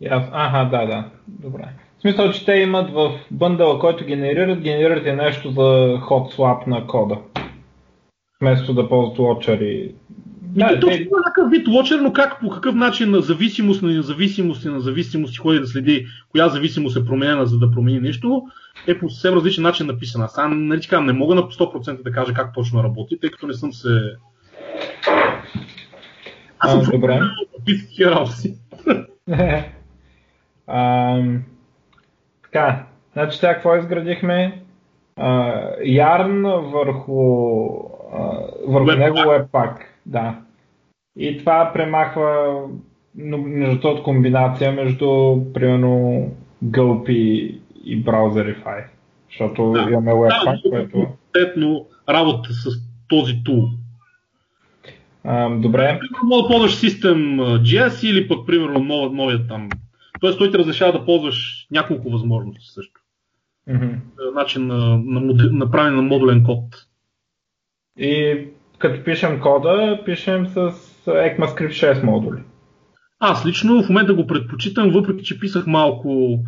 Яс... 0.00 0.24
Аха, 0.32 0.68
да, 0.70 0.86
да. 0.86 1.10
Добре. 1.28 1.68
В 1.98 2.00
смисъл, 2.00 2.32
че 2.32 2.44
те 2.44 2.52
имат 2.52 2.90
в 2.90 3.20
бъндъла, 3.30 3.78
който 3.78 4.04
генерират, 4.04 4.60
генерират 4.60 5.06
и 5.06 5.12
нещо 5.12 5.50
за 5.50 5.60
hot 5.98 6.36
swap 6.36 6.66
на 6.66 6.86
кода. 6.86 7.18
Вместо 8.40 8.74
да 8.74 8.88
ползват 8.88 9.18
лочери. 9.18 9.94
Да, 10.54 10.68
Да, 10.68 10.80
то 10.80 10.86
те- 10.86 10.94
е 10.94 11.08
някакъв 11.16 11.50
вид 11.50 11.68
лочер, 11.68 11.98
но 11.98 12.12
как, 12.12 12.40
по 12.40 12.50
какъв 12.50 12.74
начин 12.74 13.10
на 13.10 13.20
зависимост, 13.20 13.82
на 13.82 13.88
независимост 13.92 14.64
и 14.64 14.68
на 14.68 14.80
зависимост 14.80 15.34
и 15.34 15.38
ходи 15.38 15.58
да 15.58 15.66
следи 15.66 16.06
коя 16.32 16.48
зависимост 16.48 16.96
е 16.96 17.04
променена, 17.04 17.46
за 17.46 17.58
да 17.58 17.70
промени 17.70 18.00
нещо, 18.00 18.42
е 18.86 18.98
по 18.98 19.10
съвсем 19.10 19.34
различен 19.34 19.62
начин 19.62 19.86
написана. 19.86 20.24
Аз 20.24 20.36
нали, 20.50 20.80
казвам, 20.80 21.06
не 21.06 21.12
мога 21.12 21.34
на 21.34 21.42
100% 21.42 22.02
да 22.02 22.12
кажа 22.12 22.34
как 22.34 22.54
точно 22.54 22.84
работи, 22.84 23.18
тъй 23.20 23.30
като 23.30 23.46
не 23.46 23.54
съм 23.54 23.72
се... 23.72 24.14
Аз 26.58 26.70
съм 26.70 26.80
А, 26.80 26.90
добре. 26.90 27.20
Ам, 30.66 31.42
така, 32.42 32.84
значи 33.12 33.38
сега 33.38 33.54
какво 33.54 33.76
изградихме? 33.76 34.62
А, 35.16 35.60
Ярн 35.84 36.42
върху, 36.42 37.70
а, 38.12 38.40
върху 38.66 38.86
него 38.86 39.16
Webpack. 39.16 39.89
Да. 40.10 40.38
И 41.18 41.38
това 41.38 41.70
премахва 41.74 42.60
между 43.14 43.80
другото 43.80 44.02
комбинация 44.02 44.72
между 44.72 45.38
примерно 45.54 46.26
Gulp 46.64 47.10
и, 47.10 47.58
и 47.84 48.04
Browserify. 48.04 48.84
Защото 49.30 49.72
Да. 49.72 49.86
имаме 49.90 50.12
Webpack, 50.12 50.62
Да, 50.64 50.70
което... 50.70 51.06
Съответно, 51.34 51.86
работа 52.08 52.52
с 52.52 52.68
този 53.08 53.44
тул. 53.44 53.68
Ам, 55.24 55.60
добре. 55.60 56.00
Мога 56.24 56.42
да 56.42 56.48
ползваш 56.48 56.74
систем 56.76 57.18
JS 57.40 58.10
или 58.10 58.28
пък, 58.28 58.46
примерно, 58.46 58.78
нов, 58.78 59.12
новия 59.12 59.46
там. 59.46 59.68
Тоест, 60.20 60.38
той 60.38 60.50
ти 60.50 60.58
разрешава 60.58 60.92
да 60.92 61.04
ползваш 61.04 61.66
няколко 61.70 62.10
възможности 62.10 62.68
също. 62.72 63.00
Е, 63.68 63.98
Начин 64.34 64.66
на, 64.66 64.76
на, 65.04 65.20
моде- 65.20 65.50
на 65.52 65.70
правене 65.70 65.96
на 65.96 66.02
модулен 66.02 66.44
код. 66.44 66.64
И 67.98 68.38
като 68.80 69.04
пишем 69.04 69.40
кода, 69.40 70.00
пишем 70.04 70.46
с 70.46 70.72
ECMAScript 71.06 71.68
6 71.68 72.02
модули. 72.02 72.42
Аз 73.20 73.46
лично 73.46 73.82
в 73.82 73.88
момента 73.88 74.14
го 74.14 74.26
предпочитам, 74.26 74.90
въпреки 74.90 75.24
че 75.24 75.40
писах 75.40 75.66
малко 75.66 76.38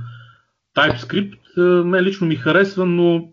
TypeScript. 0.77 1.35
е, 1.57 1.85
Мен 1.85 2.05
лично 2.05 2.27
ми 2.27 2.37
харесва, 2.37 2.87
но 2.87 3.29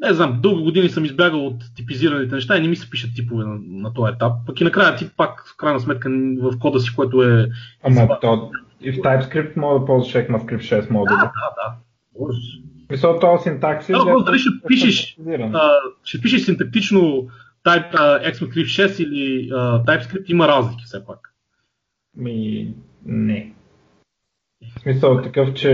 не 0.00 0.12
знам, 0.12 0.40
дълги 0.42 0.62
години 0.62 0.88
съм 0.88 1.04
избягал 1.04 1.46
от 1.46 1.74
типизираните 1.76 2.34
неща 2.34 2.56
и 2.56 2.60
не 2.60 2.68
ми 2.68 2.76
се 2.76 2.90
пишат 2.90 3.10
типове 3.14 3.44
на, 3.44 3.58
на 3.66 3.94
този 3.94 4.12
етап. 4.14 4.32
Пък 4.46 4.60
и 4.60 4.64
накрая 4.64 4.96
ти 4.96 5.08
пак, 5.16 5.44
в 5.48 5.56
крайна 5.56 5.80
сметка, 5.80 6.10
в 6.42 6.58
кода 6.58 6.80
си, 6.80 6.96
което 6.96 7.22
е... 7.22 7.48
Ама 7.84 8.08
то 8.20 8.50
и 8.80 8.92
в 8.92 8.96
TypeScript 8.96 9.56
мога 9.56 9.80
да 9.80 9.86
ползваш 9.86 10.14
ECMAScript 10.14 10.82
6 10.82 10.90
модули. 10.90 11.16
Да, 11.16 11.32
да, 11.32 11.54
да. 11.56 11.74
Мисля, 12.90 13.20
този 13.20 13.42
синтаксис 13.42 13.96
Да, 14.04 14.10
е 14.10 14.24
дали 14.24 14.38
ще 14.38 14.50
пишеш, 14.68 15.18
а, 15.52 15.70
ще 16.04 16.20
пишеш 16.20 16.42
синтактично 16.42 17.28
type, 17.66 17.94
а, 17.94 18.32
ECMAScript 18.32 18.88
6 18.88 19.02
или 19.02 19.50
а, 19.52 19.84
TypeScript, 19.84 20.30
има 20.30 20.48
разлики 20.48 20.84
все 20.84 21.06
пак. 21.06 21.34
Ми, 22.16 22.68
не. 23.06 23.52
В 24.76 24.80
смисъл 24.80 25.22
такъв, 25.22 25.54
че 25.54 25.68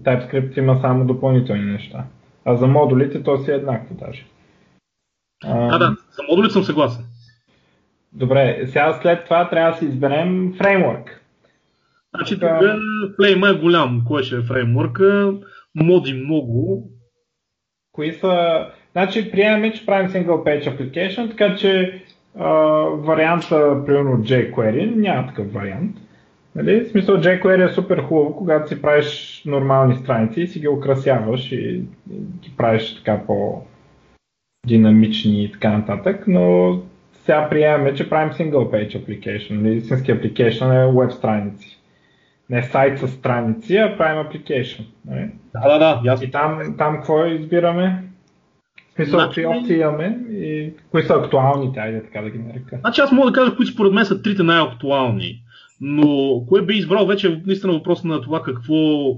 TypeScript 0.00 0.58
има 0.58 0.80
само 0.80 1.06
допълнителни 1.06 1.72
неща. 1.72 2.04
А 2.44 2.56
за 2.56 2.66
модулите 2.66 3.22
то 3.22 3.44
си 3.44 3.50
е 3.50 3.54
еднакво 3.54 3.94
даже. 3.94 4.26
А, 5.44 5.78
Да, 5.78 5.96
за 6.10 6.22
модули 6.28 6.50
съм 6.50 6.64
съгласен. 6.64 7.04
Добре, 8.12 8.66
сега 8.66 8.98
след 9.02 9.24
това 9.24 9.50
трябва 9.50 9.70
да 9.70 9.76
си 9.76 9.84
изберем 9.84 10.54
фреймворк. 10.58 11.24
Значи 12.14 12.40
Така. 12.40 12.58
тук 12.58 13.16
флейма 13.16 13.48
е 13.48 13.54
голям, 13.54 14.04
кой 14.06 14.22
ще 14.22 14.36
е 14.36 14.42
фреймворка, 14.42 15.34
моди 15.74 16.14
много. 16.14 16.90
Кои 17.92 18.12
са... 18.12 18.66
Значи 18.98 19.30
приемаме, 19.30 19.72
че 19.72 19.86
правим 19.86 20.10
single 20.10 20.26
page 20.26 20.64
application, 20.64 21.30
така 21.30 21.56
че 21.56 22.02
а, 22.38 22.48
варианта, 22.82 23.82
примерно 23.86 24.16
jQuery, 24.16 24.94
няма 24.96 25.26
такъв 25.28 25.52
вариант. 25.52 25.96
Нали? 26.56 26.80
В 26.80 26.88
смисъл 26.88 27.16
jQuery 27.16 27.70
е 27.70 27.74
супер 27.74 27.98
хубаво, 27.98 28.36
когато 28.36 28.68
си 28.68 28.82
правиш 28.82 29.42
нормални 29.46 29.96
страници 29.96 30.40
и 30.40 30.46
си 30.46 30.60
ги 30.60 30.68
украсяваш 30.68 31.52
и, 31.52 31.56
и 31.56 31.84
ги 32.40 32.52
правиш 32.56 32.96
така 32.96 33.20
по 33.26 33.62
динамични 34.66 35.44
и 35.44 35.52
така 35.52 35.70
нататък, 35.70 36.24
но 36.26 36.78
сега 37.12 37.48
приемаме, 37.48 37.94
че 37.94 38.10
правим 38.10 38.32
single 38.32 38.70
page 38.70 39.04
application. 39.04 39.50
Нали? 39.50 39.74
Истински 39.74 40.12
application 40.12 40.88
е 40.88 41.00
веб 41.00 41.12
страници. 41.12 41.78
Не 42.50 42.62
сайт 42.62 42.98
с 42.98 43.08
страници, 43.08 43.76
а 43.76 43.96
правим 43.98 44.24
application. 44.24 44.84
Нали? 45.06 45.30
Да, 45.52 45.68
да, 45.68 45.78
да, 45.78 46.00
ясно. 46.04 46.26
И 46.26 46.30
там, 46.30 46.74
там 46.78 46.96
какво 46.96 47.26
избираме? 47.26 48.07
Смисъл, 48.98 49.20
Значи- 49.20 49.42
какви 49.42 49.58
опции 49.58 49.80
имаме 49.80 50.18
и 50.30 50.72
кои 50.90 51.02
са 51.02 51.14
актуалните, 51.14 51.80
айде 51.80 52.02
така 52.02 52.22
да 52.22 52.30
ги 52.30 52.38
нарека. 52.38 52.78
Значи 52.80 53.00
аз 53.00 53.12
мога 53.12 53.30
да 53.30 53.34
кажа, 53.34 53.56
кои 53.56 53.66
според 53.66 53.92
мен 53.92 54.04
са 54.04 54.22
трите 54.22 54.42
най-актуални. 54.42 55.42
Но 55.80 56.42
кое 56.48 56.62
би 56.62 56.74
избрал 56.74 57.06
вече 57.06 57.28
е 57.28 57.40
наистина 57.46 57.72
въпрос 57.72 58.04
на 58.04 58.20
това 58.20 58.42
какво, 58.42 59.14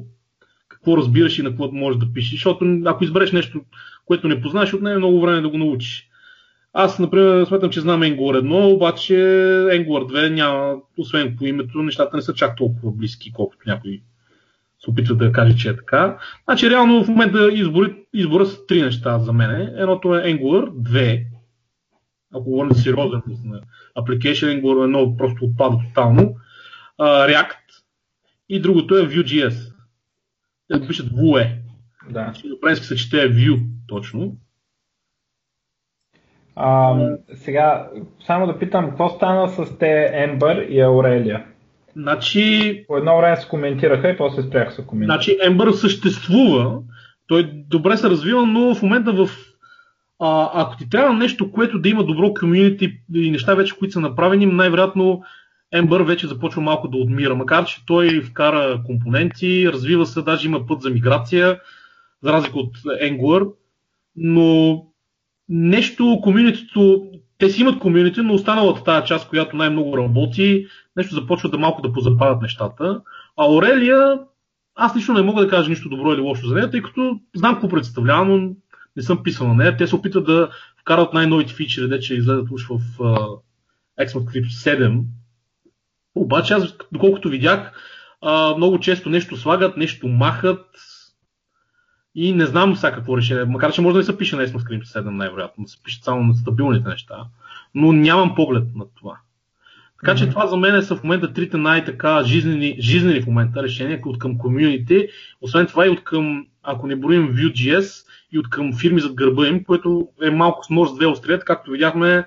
какво 0.69 0.97
разбираш 0.97 1.38
и 1.38 1.43
на 1.43 1.51
какво 1.51 1.73
можеш 1.73 1.99
да 1.99 2.12
пишеш. 2.12 2.31
Защото 2.31 2.81
ако 2.85 3.05
избереш 3.05 3.33
нещо, 3.33 3.61
което 4.07 4.29
не 4.29 4.40
познаваш, 4.40 4.75
отнеме 4.75 4.99
много 4.99 5.21
време 5.21 5.40
да 5.40 5.49
го 5.49 5.59
научиш. 5.59 6.07
Аз, 6.73 6.99
например, 6.99 7.45
смятам, 7.45 7.71
че 7.71 7.81
знам 7.81 8.03
Angular 8.03 8.40
1, 8.43 8.75
обаче 8.75 9.14
Angular 9.73 10.12
2 10.12 10.31
няма, 10.31 10.77
освен 10.99 11.37
по 11.38 11.45
името, 11.47 11.83
нещата 11.83 12.16
не 12.16 12.23
са 12.23 12.35
чак 12.35 12.57
толкова 12.57 12.93
близки, 12.93 13.33
колкото 13.33 13.62
някой 13.66 14.01
се 14.85 14.90
опитва 14.90 15.14
да 15.14 15.33
каже, 15.33 15.57
че 15.57 15.69
е 15.69 15.77
така. 15.77 16.19
Значи, 16.45 16.71
реално 16.71 17.05
в 17.05 17.09
момента 17.09 17.53
избори, 17.53 17.97
избора 18.14 18.47
са 18.47 18.66
три 18.66 18.83
неща 18.83 19.19
за 19.19 19.33
мен. 19.33 19.75
Едното 19.77 20.14
е 20.14 20.23
Angular 20.23 20.71
2, 20.71 21.27
ако 22.35 22.45
говорим 22.45 22.73
за 22.73 22.83
сериозен 22.83 23.23
application, 23.99 24.62
Angular 24.62 24.85
едно 24.85 25.16
просто 25.16 25.45
отпада 25.45 25.79
тотално. 25.88 26.37
А, 26.99 27.29
React 27.29 27.57
и 28.49 28.61
другото 28.61 28.97
е 28.97 29.09
Vue.js. 29.09 29.73
Те 30.69 30.79
го 30.79 30.87
пишат 30.87 31.11
Vue. 31.11 31.57
Да. 32.11 32.25
Значи, 32.25 32.49
на 32.49 32.57
френски 32.62 32.87
се 32.87 32.97
чете 32.97 33.16
Vue 33.16 33.66
точно. 33.88 34.37
А, 36.57 36.97
сега, 37.35 37.90
само 38.27 38.47
да 38.47 38.59
питам, 38.59 38.88
какво 38.88 39.09
стана 39.09 39.49
с 39.49 39.79
те 39.79 40.11
Ембър 40.12 40.57
и 40.57 40.81
Аурелия? 40.81 41.50
Значи, 41.96 42.85
По 42.88 42.96
едно 42.96 43.18
време 43.18 43.37
се 43.37 43.48
коментираха 43.48 44.09
и 44.09 44.16
после 44.16 44.42
спряха 44.42 44.72
се 44.72 44.87
коментира. 44.87 45.14
значи 45.14 45.38
Ember 45.38 45.70
съществува, 45.70 46.79
той 47.26 47.50
добре 47.68 47.96
се 47.96 48.11
развива, 48.11 48.46
но 48.46 48.74
в 48.74 48.83
момента 48.83 49.12
в 49.12 49.29
а, 50.22 50.50
ако 50.55 50.76
ти 50.76 50.90
трябва 50.90 51.14
нещо, 51.14 51.53
което 51.53 51.79
да 51.79 51.88
има 51.88 52.05
добро 52.05 52.35
комьюнити 52.35 52.98
и 53.14 53.31
неща 53.31 53.55
вече, 53.55 53.79
които 53.79 53.92
са 53.92 54.00
направени, 54.00 54.46
най-вероятно 54.46 55.22
Ember 55.74 56.03
вече 56.03 56.26
започва 56.26 56.62
малко 56.62 56.88
да 56.88 56.96
отмира. 56.96 57.35
Макар, 57.35 57.64
че 57.64 57.87
той 57.87 58.20
вкара 58.20 58.83
компоненти, 58.87 59.68
развива 59.72 60.07
се, 60.07 60.22
даже 60.22 60.48
има 60.48 60.66
път 60.66 60.83
за 60.83 60.90
миграция, 60.90 61.61
за 62.22 62.33
разлика 62.33 62.59
от 62.59 62.76
Angular, 62.79 63.53
но 64.16 64.83
нещо, 65.48 66.18
комьюнитито, 66.22 67.10
те 67.40 67.50
си 67.50 67.61
имат 67.61 67.79
комьюнити, 67.79 68.20
но 68.20 68.35
останалата 68.35 68.85
тази 68.85 69.07
част, 69.07 69.29
която 69.29 69.57
най-много 69.57 69.98
работи, 69.98 70.66
нещо 70.96 71.14
започва 71.14 71.48
да 71.48 71.59
малко 71.59 71.83
да 71.83 71.92
позападат 71.92 72.42
нещата. 72.42 73.00
А 73.37 73.53
Орелия, 73.53 74.18
аз 74.74 74.96
лично 74.96 75.14
не 75.14 75.22
мога 75.22 75.42
да 75.42 75.48
кажа 75.48 75.70
нищо 75.70 75.88
добро 75.88 76.12
или 76.12 76.20
лошо 76.20 76.46
за 76.46 76.55
нея, 76.55 76.70
тъй 76.70 76.83
като 76.83 77.20
знам 77.37 77.55
какво 77.55 77.68
представлява, 77.68 78.24
но 78.24 78.55
не 78.96 79.03
съм 79.03 79.22
писал 79.22 79.48
на 79.48 79.55
нея. 79.55 79.76
Те 79.76 79.87
се 79.87 79.96
опитват 79.96 80.26
да 80.26 80.50
вкарат 80.81 81.14
най-новите 81.14 81.55
фичери, 81.55 81.88
де 81.88 82.00
че 82.00 82.14
излезат 82.14 82.50
уж 82.50 82.66
в 82.66 82.79
uh, 82.98 83.40
ExMAScript 84.00 84.46
7. 84.46 85.03
Обаче 86.14 86.55
аз, 86.55 86.76
доколкото 86.92 87.29
видях, 87.29 87.72
uh, 88.24 88.57
много 88.57 88.81
често 88.81 89.11
нещо 89.11 89.37
слагат, 89.37 89.76
нещо 89.76 90.09
махат 90.09 90.66
и 92.14 92.33
не 92.33 92.46
знам 92.46 92.77
сега 92.77 92.92
какво 92.92 93.16
решение. 93.16 93.44
Макар, 93.44 93.73
че 93.73 93.81
може 93.81 93.92
да 93.92 93.99
не 93.99 94.05
се 94.05 94.18
пише 94.18 94.37
на 94.37 94.46
ExMAScript 94.46 94.85
7 94.85 95.11
най-вероятно, 95.11 95.64
да 95.64 95.70
се 95.70 95.83
пише 95.83 96.03
само 96.03 96.23
на 96.23 96.35
стабилните 96.35 96.88
неща, 96.88 97.16
но 97.75 97.92
нямам 97.92 98.35
поглед 98.35 98.64
на 98.75 98.85
това. 98.94 99.18
Така 100.01 100.14
че 100.14 100.29
това 100.29 100.46
за 100.46 100.57
мен 100.57 100.83
са 100.83 100.96
в 100.96 101.05
момента 101.05 101.33
трите 101.33 101.57
най-така 101.57 102.25
жизнени, 102.25 102.77
жизнени 102.79 103.23
в 103.23 103.27
момента 103.27 103.62
решения 103.62 104.01
от 104.05 104.18
към 104.18 104.38
комюнити. 104.38 105.09
Освен 105.40 105.66
това 105.66 105.87
и 105.87 105.90
от 105.90 106.05
към, 106.05 106.46
ако 106.62 106.87
не 106.87 106.96
броим 106.96 107.35
Vue.js, 107.35 108.07
и 108.33 108.38
от 108.38 108.51
към 108.51 108.73
фирми 108.77 109.01
зад 109.01 109.14
гърба 109.14 109.46
им, 109.46 109.64
което 109.64 110.09
е 110.23 110.31
малко 110.31 110.64
с 110.64 110.70
нож 110.70 110.88
с 110.90 110.94
две 110.94 111.07
острията, 111.07 111.44
както 111.44 111.70
видяхме. 111.70 112.27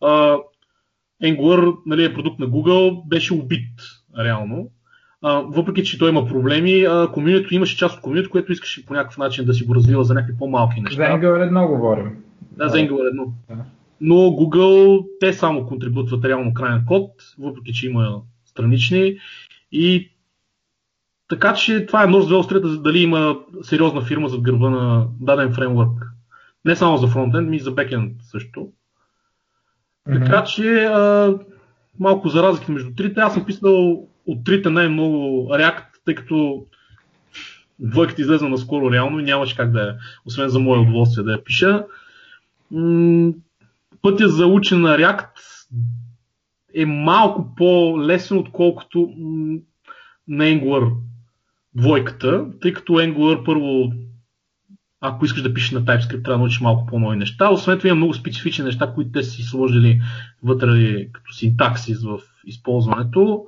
а, 0.00 0.36
Angular 1.22 1.76
нали, 1.86 2.04
е 2.04 2.14
продукт 2.14 2.38
на 2.38 2.46
Google, 2.46 3.08
беше 3.08 3.34
убит 3.34 3.70
реално. 4.18 4.70
А, 5.22 5.40
въпреки, 5.40 5.84
че 5.84 5.98
той 5.98 6.10
има 6.10 6.26
проблеми, 6.26 6.86
комьюнито 7.12 7.54
имаше 7.54 7.76
част 7.76 7.96
от 7.96 8.02
комьюнито, 8.02 8.30
което 8.30 8.52
искаше 8.52 8.86
по 8.86 8.94
някакъв 8.94 9.18
начин 9.18 9.44
да 9.44 9.54
си 9.54 9.64
го 9.64 9.74
развива 9.74 10.04
за 10.04 10.14
някакви 10.14 10.38
по-малки 10.38 10.80
неща. 10.80 10.96
За 10.96 11.02
Angular 11.02 11.46
едно 11.46 11.68
говорим. 11.68 12.16
Да, 12.40 12.68
за 12.68 12.76
Angular 12.78 13.08
едно. 13.08 13.32
Да. 13.48 13.64
Но 14.00 14.14
Google, 14.14 15.06
те 15.20 15.32
само 15.32 15.66
контрибутват 15.66 16.24
реално 16.24 16.54
крайен 16.54 16.84
код, 16.86 17.10
въпреки, 17.38 17.72
че 17.72 17.86
има 17.86 18.20
странични. 18.44 19.18
И 19.72 20.10
така 21.28 21.54
че 21.54 21.86
това 21.86 22.04
е 22.04 22.06
нож 22.06 22.26
две 22.26 22.36
острията, 22.36 22.68
дали 22.68 22.98
има 22.98 23.38
сериозна 23.62 24.02
фирма 24.02 24.28
зад 24.28 24.40
гърба 24.40 24.70
на 24.70 25.06
даден 25.20 25.52
фреймворк. 25.52 26.12
Не 26.64 26.76
само 26.76 26.96
за 26.96 27.06
фронтенд, 27.06 27.48
ми 27.48 27.56
и 27.56 27.60
за 27.60 27.70
бекенд 27.70 28.12
също. 28.22 28.68
Така 30.12 30.44
че 30.44 30.84
а, 30.84 31.34
малко 31.98 32.28
за 32.28 32.42
разлики 32.42 32.70
между 32.70 32.94
трите. 32.94 33.20
Аз 33.20 33.34
съм 33.34 33.44
писал 33.44 34.08
от 34.26 34.44
трите 34.44 34.70
най-много 34.70 35.48
React, 35.50 35.84
тъй 36.04 36.14
като 36.14 36.66
двойката 37.78 38.22
излезе 38.22 38.48
наскоро 38.48 38.92
реално 38.92 39.20
и 39.20 39.22
нямаше 39.22 39.56
как 39.56 39.70
да 39.70 39.82
е, 39.82 39.92
освен 40.26 40.48
за 40.48 40.58
мое 40.58 40.78
удоволствие 40.78 41.24
да 41.24 41.32
я 41.32 41.44
пиша. 41.44 41.84
Пътя 44.02 44.28
за 44.28 44.46
учене 44.46 44.80
на 44.80 44.96
React 44.98 45.28
е 46.74 46.86
малко 46.86 47.54
по-лесен, 47.56 48.38
отколкото 48.38 49.10
на 50.28 50.44
Angular 50.44 50.92
двойката, 51.74 52.46
тъй 52.60 52.72
като 52.72 52.92
Angular 52.92 53.44
първо 53.44 53.92
ако 55.04 55.24
искаш 55.24 55.42
да 55.42 55.54
пишеш 55.54 55.70
на 55.70 55.82
TypeScript, 55.82 56.24
трябва 56.24 56.32
да 56.32 56.38
научиш 56.38 56.60
малко 56.60 56.86
по-нови 56.86 57.16
неща. 57.16 57.50
Освен 57.50 57.78
това 57.78 57.88
има 57.88 57.96
много 57.96 58.14
специфични 58.14 58.64
неща, 58.64 58.92
които 58.94 59.12
те 59.12 59.22
си 59.22 59.42
сложили 59.42 60.02
вътре 60.42 61.06
като 61.12 61.32
синтаксис 61.32 62.02
в 62.02 62.18
използването. 62.46 63.46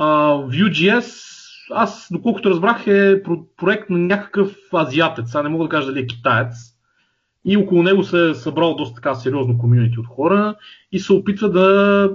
Vue.js, 0.00 1.30
аз 1.70 2.08
доколкото 2.12 2.50
разбрах 2.50 2.86
е 2.86 3.22
проект 3.56 3.90
на 3.90 3.98
някакъв 3.98 4.56
азиатец, 4.74 5.34
а 5.34 5.42
не 5.42 5.48
мога 5.48 5.64
да 5.64 5.68
кажа 5.68 5.86
дали 5.86 6.00
е 6.00 6.06
китаец. 6.06 6.56
И 7.44 7.56
около 7.56 7.82
него 7.82 8.04
се 8.04 8.30
е 8.30 8.34
събрал 8.34 8.74
доста 8.74 8.94
така 8.94 9.14
сериозно 9.14 9.58
комьюнити 9.58 10.00
от 10.00 10.06
хора 10.06 10.54
и 10.92 10.98
се 10.98 11.12
опитва 11.12 11.50
да 11.50 12.10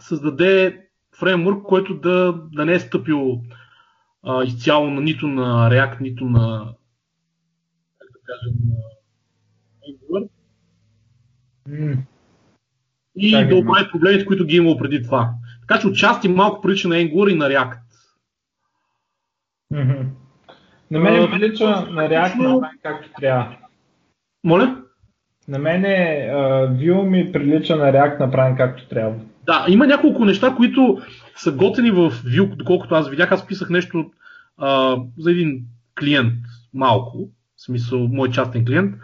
създаде 0.00 0.86
фреймворк, 1.18 1.62
който 1.62 1.94
да, 1.94 2.34
да 2.52 2.64
не 2.64 2.72
е 2.72 2.80
стъпил 2.80 3.40
а, 4.22 4.44
изцяло 4.44 4.90
на 4.90 5.00
нито 5.00 5.28
на 5.28 5.70
React, 5.70 6.00
нито 6.00 6.24
на 6.24 6.74
как 7.98 8.08
да 8.12 8.18
кажем, 8.26 8.54
на 8.66 8.76
Angular. 9.88 10.28
Mm. 11.68 11.98
И 13.16 13.48
да 13.48 13.56
оправи 13.56 13.90
проблемите, 13.90 14.26
които 14.26 14.46
ги 14.46 14.54
е 14.54 14.58
имало 14.58 14.78
преди 14.78 15.02
това. 15.02 15.34
Така 15.68 15.80
че 15.80 15.86
отчасти 15.86 16.28
малко 16.28 16.60
прилича 16.60 16.88
на 16.88 16.94
Angular 16.94 17.32
и 17.32 17.34
на 17.34 17.48
React. 17.48 17.78
Mm-hmm. 19.74 20.04
На 20.90 20.98
мен 20.98 21.22
е 21.22 21.30
прилича 21.30 21.64
на 21.66 22.08
React 22.08 22.36
на 22.36 22.70
както 22.82 23.10
трябва. 23.20 23.56
Моля? 24.44 24.82
На 25.48 25.58
мен 25.58 25.84
е, 25.84 26.30
uh, 26.32 26.68
Vue 26.68 27.02
ми 27.02 27.32
прилича 27.32 27.76
на 27.76 27.84
React 27.84 28.20
направен 28.20 28.56
както 28.56 28.88
трябва. 28.88 29.14
Да, 29.46 29.66
има 29.68 29.86
няколко 29.86 30.24
неща, 30.24 30.54
които 30.56 30.98
са 31.36 31.52
готени 31.52 31.90
в 31.90 32.10
Vue, 32.10 32.56
доколкото 32.56 32.94
аз 32.94 33.08
видях. 33.08 33.32
Аз 33.32 33.46
писах 33.46 33.70
нещо 33.70 34.10
а, 34.58 34.96
за 35.18 35.30
един 35.30 35.60
клиент 36.00 36.34
малко, 36.74 37.28
в 37.56 37.62
смисъл 37.62 38.08
мой 38.08 38.30
частен 38.30 38.64
клиент, 38.64 38.94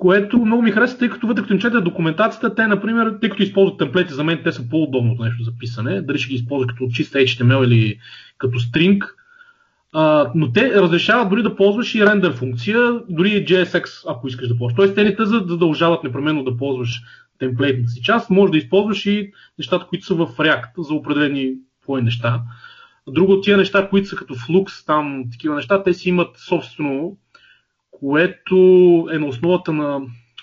което 0.00 0.38
много 0.38 0.62
ми 0.62 0.70
хареса, 0.70 0.98
тъй 0.98 1.08
като 1.08 1.26
вътре 1.26 1.42
като 1.42 1.52
им 1.52 1.60
чете 1.60 1.80
документацията, 1.80 2.54
те, 2.54 2.66
например, 2.66 3.14
тъй 3.20 3.30
като 3.30 3.42
използват 3.42 3.78
темплети, 3.78 4.12
за 4.14 4.24
мен 4.24 4.40
те 4.44 4.52
са 4.52 4.68
по-удобното 4.68 5.22
нещо 5.22 5.42
за 5.42 5.52
писане, 5.58 6.02
дали 6.02 6.18
ще 6.18 6.28
ги 6.28 6.34
използват 6.34 6.70
като 6.70 6.88
чист 6.94 7.14
HTML 7.14 7.64
или 7.66 7.98
като 8.38 8.58
string, 8.58 9.08
а, 9.92 10.30
но 10.34 10.52
те 10.52 10.74
разрешават 10.74 11.30
дори 11.30 11.42
да 11.42 11.56
ползваш 11.56 11.94
и 11.94 12.06
рендер 12.06 12.32
функция, 12.32 13.00
дори 13.08 13.30
и 13.30 13.44
JSX, 13.44 14.04
ако 14.08 14.28
искаш 14.28 14.48
да 14.48 14.56
ползваш. 14.56 14.76
Тоест, 14.76 14.94
те 14.94 15.04
не 15.04 15.16
те 15.16 15.24
задължават 15.24 16.04
непременно 16.04 16.44
да 16.44 16.56
ползваш 16.56 17.02
темплейтната 17.38 17.90
си 17.90 18.02
част, 18.02 18.30
може 18.30 18.52
да 18.52 18.58
използваш 18.58 19.06
и 19.06 19.32
нещата, 19.58 19.86
които 19.86 20.06
са 20.06 20.14
в 20.14 20.26
React 20.26 20.70
за 20.78 20.94
определени 20.94 21.54
твои 21.82 22.02
неща. 22.02 22.42
Друго 23.08 23.32
от 23.32 23.44
тия 23.44 23.56
неща, 23.56 23.88
които 23.88 24.08
са 24.08 24.16
като 24.16 24.34
Flux, 24.34 24.86
там 24.86 25.24
такива 25.32 25.54
неща, 25.54 25.82
те 25.82 25.94
си 25.94 26.08
имат 26.08 26.36
собствено, 26.36 27.16
което 28.00 28.56
е 29.12 29.18
на 29.18 29.26
основата 29.26 29.72
на... 29.72 30.00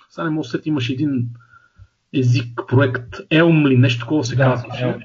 Сега 0.10 0.26
не 0.26 0.30
мога 0.30 0.48
да 0.54 0.62
имаше 0.66 0.94
един 0.94 1.30
език, 2.14 2.62
проект 2.68 3.16
Elm 3.32 3.68
ли, 3.68 3.78
нещо 3.78 4.00
такова 4.00 4.24
се 4.24 4.36
да, 4.36 4.44
казваше, 4.44 4.96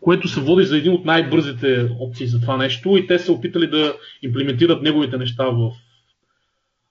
което 0.00 0.28
се 0.28 0.40
води 0.40 0.64
за 0.64 0.78
един 0.78 0.92
от 0.92 1.04
най-бързите 1.04 1.90
опции 2.00 2.26
за 2.26 2.40
това 2.40 2.56
нещо 2.56 2.96
и 2.96 3.06
те 3.06 3.18
са 3.18 3.32
опитали 3.32 3.66
да 3.66 3.94
имплементират 4.22 4.82
неговите 4.82 5.16
неща 5.16 5.44
в 5.44 5.72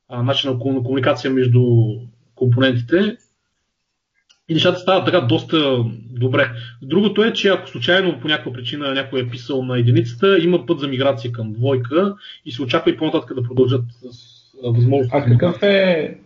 а, 0.10 0.24
начина 0.24 0.54
на 0.54 0.60
комуникация 0.60 1.32
между 1.32 1.62
компонентите. 2.36 3.18
И 4.50 4.54
нещата 4.54 4.80
стават 4.80 5.06
така 5.06 5.22
доста 5.22 5.84
добре. 6.12 6.52
Другото 6.82 7.24
е, 7.24 7.34
че 7.34 7.50
ако 7.50 7.70
случайно 7.70 8.20
по 8.20 8.28
някаква 8.28 8.54
причина 8.54 8.94
някой 8.94 9.20
е 9.20 9.30
писал 9.30 9.64
на 9.64 9.80
единицата, 9.80 10.40
има 10.40 10.66
път 10.66 10.80
за 10.80 10.88
миграция 10.88 11.32
към 11.32 11.54
двойка 11.54 12.16
и 12.46 12.52
се 12.52 12.62
очаква 12.62 12.92
и 12.92 12.98
по-нататък 12.98 13.36
да 13.36 13.44
продължат 13.44 13.84
с 14.12 14.29
възможност. 14.64 15.14
А 15.14 15.26
какъв 15.26 15.64
е 15.64 16.18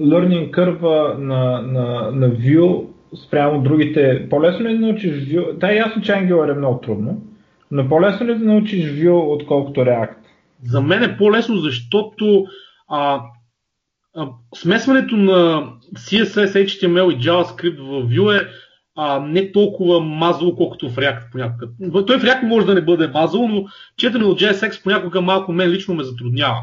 learning 0.00 0.50
curve 0.50 1.18
на, 1.18 1.62
на, 1.62 2.10
на 2.10 2.30
Vue 2.30 2.86
спрямо 3.26 3.62
другите? 3.62 4.26
По-лесно 4.30 4.66
ли 4.66 4.72
е 4.72 4.74
да 4.74 4.86
научиш 4.86 5.12
Vue? 5.12 5.52
Да, 5.52 5.72
е 5.72 5.76
ясно, 5.76 6.02
че 6.02 6.12
Angular 6.12 6.50
е 6.50 6.58
много 6.58 6.80
трудно, 6.80 7.22
но 7.70 7.88
по-лесно 7.88 8.26
ли 8.26 8.32
е 8.32 8.34
да 8.34 8.44
научиш 8.44 8.84
Vue, 8.84 9.34
отколкото 9.34 9.80
React? 9.80 10.14
За 10.62 10.80
мен 10.80 11.02
е 11.02 11.16
по-лесно, 11.16 11.56
защото 11.56 12.44
а, 12.88 13.20
смесването 14.54 15.16
на 15.16 15.68
CSS, 15.96 16.66
HTML 16.66 17.14
и 17.14 17.20
JavaScript 17.20 17.78
в 17.78 18.08
Vue 18.08 18.42
е 18.42 18.46
а, 18.96 19.20
не 19.20 19.52
толкова 19.52 20.00
мазало, 20.00 20.56
колкото 20.56 20.90
в 20.90 20.96
React 20.96 21.30
понякога. 21.32 21.68
Той 22.06 22.18
в 22.18 22.22
React 22.22 22.42
може 22.42 22.66
да 22.66 22.74
не 22.74 22.80
бъде 22.80 23.08
мазало, 23.08 23.48
но 23.48 23.64
четене 23.96 24.24
от 24.24 24.40
JSX 24.40 24.82
понякога 24.82 25.20
малко 25.20 25.52
мен 25.52 25.70
лично 25.70 25.94
ме 25.94 26.04
затруднява. 26.04 26.60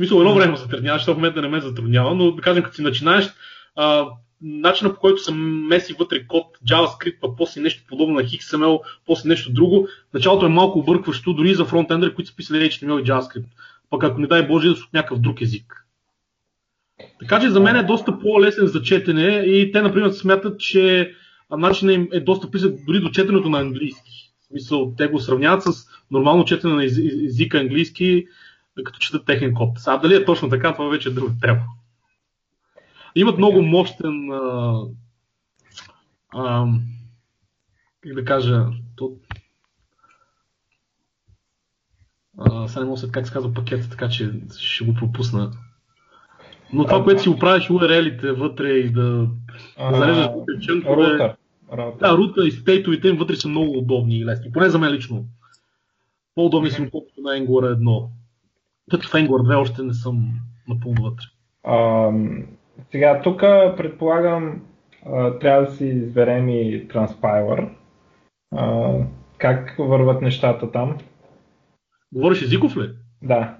Смисъл 0.00 0.18
едно 0.18 0.34
време 0.34 0.52
ме 0.52 0.56
затруднява, 0.56 0.98
защото 0.98 1.14
в 1.14 1.18
момента 1.18 1.42
не 1.42 1.48
ме 1.48 1.60
затруднява, 1.60 2.14
но 2.14 2.32
да 2.32 2.42
кажем, 2.42 2.62
като 2.62 2.76
си 2.76 2.82
начинаеш, 2.82 3.30
а, 3.76 4.06
начина 4.42 4.94
по 4.94 5.00
който 5.00 5.22
се 5.22 5.34
меси 5.34 5.92
вътре 5.92 6.26
код, 6.26 6.46
JavaScript, 6.70 7.16
а 7.24 7.36
после 7.36 7.60
нещо 7.60 7.82
подобно 7.88 8.14
на 8.14 8.22
XML, 8.22 8.80
после 9.06 9.28
нещо 9.28 9.52
друго, 9.52 9.88
началото 10.14 10.46
е 10.46 10.48
малко 10.48 10.78
объркващо, 10.78 11.32
дори 11.32 11.54
за 11.54 11.64
фронтендери, 11.64 12.14
които 12.14 12.30
са 12.30 12.36
писали 12.36 12.70
HTML 12.70 13.00
и 13.00 13.04
JavaScript. 13.04 13.46
Пък 13.90 14.04
ако 14.04 14.20
не 14.20 14.26
дай 14.26 14.46
Боже 14.46 14.68
да 14.68 14.76
са 14.76 14.84
от 14.84 14.92
някакъв 14.92 15.18
друг 15.18 15.40
език. 15.40 15.86
Така 17.18 17.40
че 17.40 17.50
за 17.50 17.60
мен 17.60 17.76
е 17.76 17.82
доста 17.82 18.18
по-лесен 18.18 18.66
за 18.66 18.82
четене 18.82 19.28
и 19.46 19.72
те, 19.72 19.82
например, 19.82 20.10
смятат, 20.10 20.60
че 20.60 21.14
начинът 21.50 21.94
им 21.94 22.08
е 22.12 22.20
доста 22.20 22.46
близък 22.46 22.74
дори 22.86 23.00
до 23.00 23.10
четенето 23.10 23.48
на 23.48 23.60
английски. 23.60 24.32
В 24.40 24.46
смисъл, 24.46 24.94
те 24.98 25.06
го 25.06 25.20
сравняват 25.20 25.62
с 25.62 25.86
нормално 26.10 26.44
четене 26.44 26.74
на 26.74 26.84
езика 26.84 27.58
английски, 27.58 28.26
като 28.84 28.98
четат 28.98 29.26
техен 29.26 29.54
код. 29.54 29.78
Сега 29.78 29.96
дали 29.96 30.14
е 30.14 30.24
точно 30.24 30.48
така, 30.48 30.72
това 30.72 30.88
вече 30.88 31.08
е 31.08 31.12
друга 31.12 31.32
тема. 31.40 31.62
Имат 33.14 33.38
много 33.38 33.62
мощен 33.62 34.30
а, 34.32 34.82
а, 36.34 36.66
как 38.00 38.14
да 38.14 38.24
кажа, 38.24 38.66
то, 38.96 39.12
а, 42.38 42.68
сега 42.68 42.80
не 42.80 42.86
мога 42.86 43.00
да 43.00 43.12
как 43.12 43.26
се 43.26 43.32
казва 43.32 43.54
пакет, 43.54 43.90
така 43.90 44.08
че 44.08 44.32
ще 44.58 44.84
го 44.84 44.94
пропусна. 44.94 45.52
Но 46.72 46.84
това, 46.84 47.04
което 47.04 47.22
си 47.22 47.28
оправиш 47.28 47.68
URL-ите 47.68 48.32
вътре 48.32 48.68
и 48.68 48.90
да, 48.90 49.28
да 49.78 49.96
зареждаш 49.96 50.26
чънкове... 50.60 51.36
Да, 52.00 52.16
рута 52.16 52.46
и 52.46 52.50
стейтовите 52.50 53.08
им 53.08 53.16
вътре 53.16 53.36
са 53.36 53.48
много 53.48 53.78
удобни 53.78 54.18
и 54.18 54.24
лесни. 54.24 54.52
Поне 54.52 54.68
за 54.70 54.78
мен 54.78 54.92
лично. 54.92 55.24
По-удобни 56.34 56.70
са, 56.70 56.90
колкото 56.90 57.20
на 57.20 57.30
Angular 57.30 57.76
1. 57.76 58.08
Като 58.90 59.08
Angular 59.08 59.54
2 59.54 59.60
още 59.60 59.82
не 59.82 59.94
съм 59.94 60.30
напълно 60.68 61.02
вътре. 61.02 61.24
А, 61.64 62.10
сега, 62.92 63.20
тук 63.22 63.40
предполагам, 63.76 64.62
а, 65.06 65.38
трябва 65.38 65.64
да 65.64 65.70
си 65.70 65.86
изберем 65.86 66.48
и 66.48 66.88
Transpiler. 66.88 67.68
А, 68.56 68.94
как 69.38 69.76
върват 69.78 70.22
нещата 70.22 70.72
там? 70.72 70.98
Говориш 72.12 72.42
езиков 72.42 72.76
ли? 72.76 72.90
Да. 73.22 73.56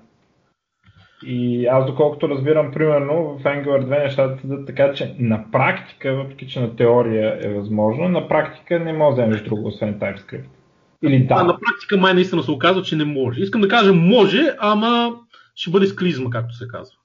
И 1.26 1.66
аз 1.66 1.86
доколкото 1.86 2.28
разбирам, 2.28 2.72
примерно 2.72 3.38
в 3.38 3.42
Angular 3.42 3.84
2 3.84 4.04
нещата 4.04 4.48
са 4.48 4.64
така, 4.64 4.92
че 4.92 5.16
на 5.18 5.50
практика, 5.52 6.14
въпреки 6.14 6.48
че 6.48 6.60
на 6.60 6.76
теория 6.76 7.38
е 7.42 7.54
възможно, 7.54 8.08
на 8.08 8.28
практика 8.28 8.80
не 8.80 8.92
може 8.92 9.16
да 9.16 9.22
вземеш 9.22 9.42
друго, 9.42 9.66
освен 9.66 9.98
TypeScript. 9.98 10.59
Или 11.02 11.26
да. 11.26 11.34
А 11.34 11.44
на 11.44 11.58
практика 11.58 11.96
май 11.96 12.14
наистина 12.14 12.42
се 12.42 12.50
оказва, 12.50 12.82
че 12.82 12.96
не 12.96 13.04
може. 13.04 13.40
Искам 13.40 13.60
да 13.60 13.68
кажа 13.68 13.92
може, 13.92 14.56
ама 14.58 15.16
ще 15.54 15.70
бъде 15.70 15.86
с 15.86 15.96
клизма, 15.96 16.30
както 16.30 16.54
се 16.54 16.68
казва. 16.68 16.96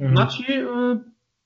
Mm-hmm. 0.00 0.08
Значи, 0.08 0.64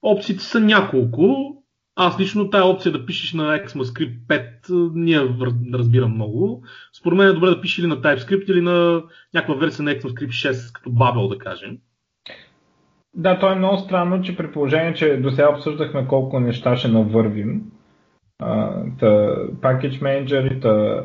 опциите 0.03 0.45
са 0.45 0.61
няколко. 0.61 1.51
Аз 1.97 2.21
лично 2.21 2.51
тая 2.51 2.65
опция 2.65 2.93
да 2.93 3.07
пишеш 3.07 3.33
на 3.33 3.59
ECMAScript 3.59 4.19
5 4.29 4.91
не 4.95 5.11
я 5.11 5.37
разбирам 5.75 6.15
много. 6.15 6.63
Според 6.99 7.19
мен 7.19 7.29
е 7.29 7.33
добре 7.33 7.51
да 7.51 7.61
пишеш 7.61 7.79
или 7.79 7.87
на 7.87 7.97
TypeScript 7.97 8.51
или 8.51 8.61
на 8.61 9.03
някаква 9.35 9.55
версия 9.55 9.85
на 9.85 9.91
ECMAScript 9.91 10.29
6, 10.29 10.73
като 10.73 10.91
Babel 10.91 11.29
да 11.29 11.39
кажем. 11.39 11.79
Да, 13.15 13.39
то 13.39 13.53
е 13.53 13.55
много 13.55 13.77
странно, 13.77 14.23
че 14.23 14.37
при 14.37 14.53
положение, 14.53 14.95
че 14.95 15.17
до 15.17 15.31
сега 15.31 15.51
обсъждахме 15.51 16.07
колко 16.07 16.41
неща 16.41 16.77
ще 16.77 16.89
навървим, 16.89 17.63
та, 18.39 19.37
package 19.61 20.01
manager, 20.03 20.63
та, 20.63 21.05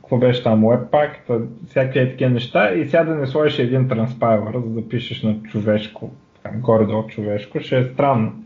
какво 0.00 0.18
беше 0.18 0.42
там, 0.42 0.62
Webpack, 0.62 1.26
та, 1.26 1.38
всякакви 1.66 2.10
такива 2.10 2.30
неща 2.30 2.74
и 2.74 2.88
сега 2.88 3.04
да 3.04 3.14
не 3.14 3.26
сложиш 3.26 3.58
един 3.58 3.88
транспайлър, 3.88 4.54
за 4.58 4.70
да 4.70 4.88
пишеш 4.88 5.22
на 5.22 5.42
човешко, 5.42 6.12
там, 6.42 6.60
горе-долу 6.60 7.06
човешко, 7.06 7.60
ще 7.60 7.78
е 7.78 7.84
странно. 7.84 8.44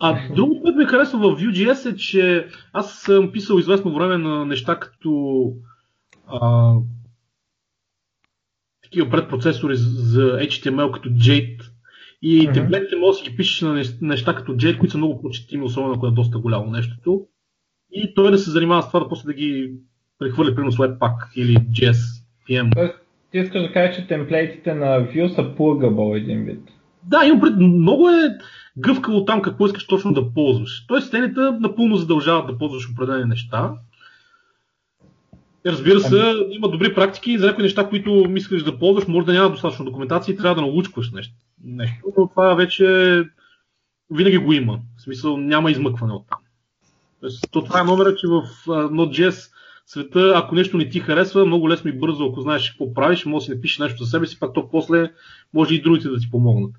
А 0.00 0.18
другото, 0.34 0.62
което 0.62 0.78
ми 0.78 0.84
харесва 0.84 1.18
в 1.18 1.40
Vue.js 1.40 1.92
е, 1.92 1.96
че 1.96 2.46
аз 2.72 2.92
съм 2.92 3.32
писал 3.32 3.58
известно 3.58 3.94
време 3.94 4.18
на 4.18 4.46
неща 4.46 4.78
като 4.80 5.52
а, 6.26 6.74
такива 8.82 9.10
предпроцесори 9.10 9.76
за 9.76 10.20
HTML 10.22 10.90
като 10.90 11.08
Jade 11.08 11.69
и 12.22 12.48
mm-hmm. 12.48 12.54
темплетите 12.54 12.96
може 12.96 13.18
да 13.18 13.24
си 13.24 13.30
ги 13.30 13.36
пишеш 13.36 13.60
на 13.60 13.82
неща 14.00 14.34
като 14.34 14.52
Jade, 14.52 14.78
които 14.78 14.92
са 14.92 14.98
много 14.98 15.22
почетими, 15.22 15.64
особено 15.64 15.94
ако 15.94 16.06
е 16.06 16.10
доста 16.10 16.38
голямо 16.38 16.70
нещото. 16.70 17.26
И 17.92 18.14
той 18.14 18.30
да 18.30 18.38
се 18.38 18.50
занимава 18.50 18.82
с 18.82 18.86
това 18.86 19.00
да 19.00 19.08
после 19.08 19.26
да 19.26 19.34
ги 19.34 19.72
прехвърли 20.18 20.54
примерно 20.54 20.72
с 20.72 20.76
Webpack 20.76 21.32
или 21.36 21.56
JS 21.56 22.24
PM. 22.48 22.74
Тоест, 22.74 22.94
ти 23.30 23.38
искаш 23.38 23.62
да 23.62 23.72
кажеш, 23.72 23.96
че 23.96 24.06
темплейтите 24.06 24.74
на 24.74 24.86
Vue 24.86 25.34
са 25.34 25.42
plugable 25.42 26.16
един 26.16 26.44
вид. 26.44 26.60
Да, 27.02 27.26
имам 27.26 27.40
пред... 27.40 27.56
Много 27.56 28.08
е 28.08 28.38
гъвкаво 28.78 29.24
там 29.24 29.42
какво 29.42 29.66
искаш 29.66 29.86
точно 29.86 30.12
да 30.12 30.32
ползваш. 30.32 30.86
Тоест, 30.86 31.06
стените 31.06 31.40
напълно 31.40 31.96
задължават 31.96 32.46
да 32.46 32.58
ползваш 32.58 32.90
определени 32.90 33.24
неща. 33.24 33.72
Разбира 35.66 36.00
се, 36.00 36.20
ами- 36.20 36.46
има 36.50 36.68
добри 36.68 36.94
практики 36.94 37.38
за 37.38 37.46
някои 37.46 37.62
неща, 37.62 37.88
които 37.88 38.26
искаш 38.36 38.62
да 38.62 38.78
ползваш, 38.78 39.06
може 39.08 39.26
да 39.26 39.32
няма 39.32 39.50
достатъчно 39.50 39.84
документация 39.84 40.32
и 40.32 40.36
трябва 40.36 40.54
да 40.54 40.60
научкваш 40.60 41.12
нещо. 41.12 41.34
Нещо. 41.64 41.96
Но 42.18 42.28
това 42.28 42.54
вече 42.54 42.84
винаги 44.10 44.38
го 44.38 44.52
има. 44.52 44.80
В 44.96 45.02
смисъл 45.02 45.36
няма 45.36 45.70
измъкване 45.70 46.12
от 46.12 46.26
там. 46.28 46.38
То 47.50 47.64
това 47.64 47.80
е 47.80 47.84
номера, 47.84 48.14
че 48.16 48.26
в 48.26 48.42
Node.js 48.66 49.50
света, 49.86 50.32
ако 50.36 50.54
нещо 50.54 50.76
не 50.76 50.88
ти 50.88 51.00
харесва, 51.00 51.46
много 51.46 51.68
лесно 51.68 51.90
и 51.90 51.98
бързо, 51.98 52.26
ако 52.26 52.40
знаеш 52.40 52.70
какво 52.70 52.94
правиш, 52.94 53.24
може 53.24 53.42
да 53.42 53.44
си 53.44 53.56
напишеш 53.56 53.78
нещо 53.78 54.04
за 54.04 54.10
себе 54.10 54.26
си, 54.26 54.40
пак 54.40 54.54
то 54.54 54.70
после 54.70 55.10
може 55.54 55.74
и 55.74 55.82
другите 55.82 56.08
да 56.08 56.18
ти 56.18 56.30
помогнат. 56.30 56.72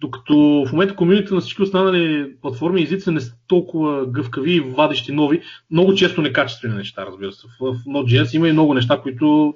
Докато 0.00 0.64
в 0.68 0.72
момента 0.72 0.96
комьюнити 0.96 1.34
на 1.34 1.40
всички 1.40 1.62
останали 1.62 2.34
платформи 2.42 2.80
и 2.80 2.84
езици 2.84 3.10
не 3.10 3.20
са 3.20 3.34
толкова 3.46 4.06
гъвкави 4.06 4.52
и 4.52 4.60
вадещи 4.60 5.12
нови, 5.12 5.42
много 5.70 5.94
често 5.94 6.22
некачествени 6.22 6.74
неща, 6.74 7.06
разбира 7.06 7.32
се. 7.32 7.46
В 7.60 7.74
Node.js 7.74 8.36
има 8.36 8.48
и 8.48 8.52
много 8.52 8.74
неща, 8.74 9.00
които 9.02 9.54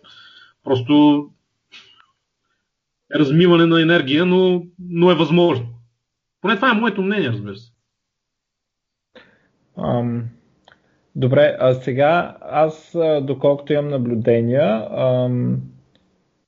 просто 0.64 1.26
размиване 3.14 3.66
на 3.66 3.82
енергия, 3.82 4.26
но, 4.26 4.62
но 4.78 5.10
е 5.10 5.14
възможно. 5.14 5.66
Поне 6.40 6.56
това 6.56 6.70
е 6.70 6.80
моето 6.80 7.02
мнение, 7.02 7.28
разбира 7.28 7.56
се. 7.56 7.72
Um, 9.76 10.22
добре, 11.16 11.56
а 11.60 11.74
сега 11.74 12.36
аз, 12.40 12.96
доколкото 13.22 13.72
имам 13.72 13.88
наблюдения, 13.88 14.88
um, 14.90 15.56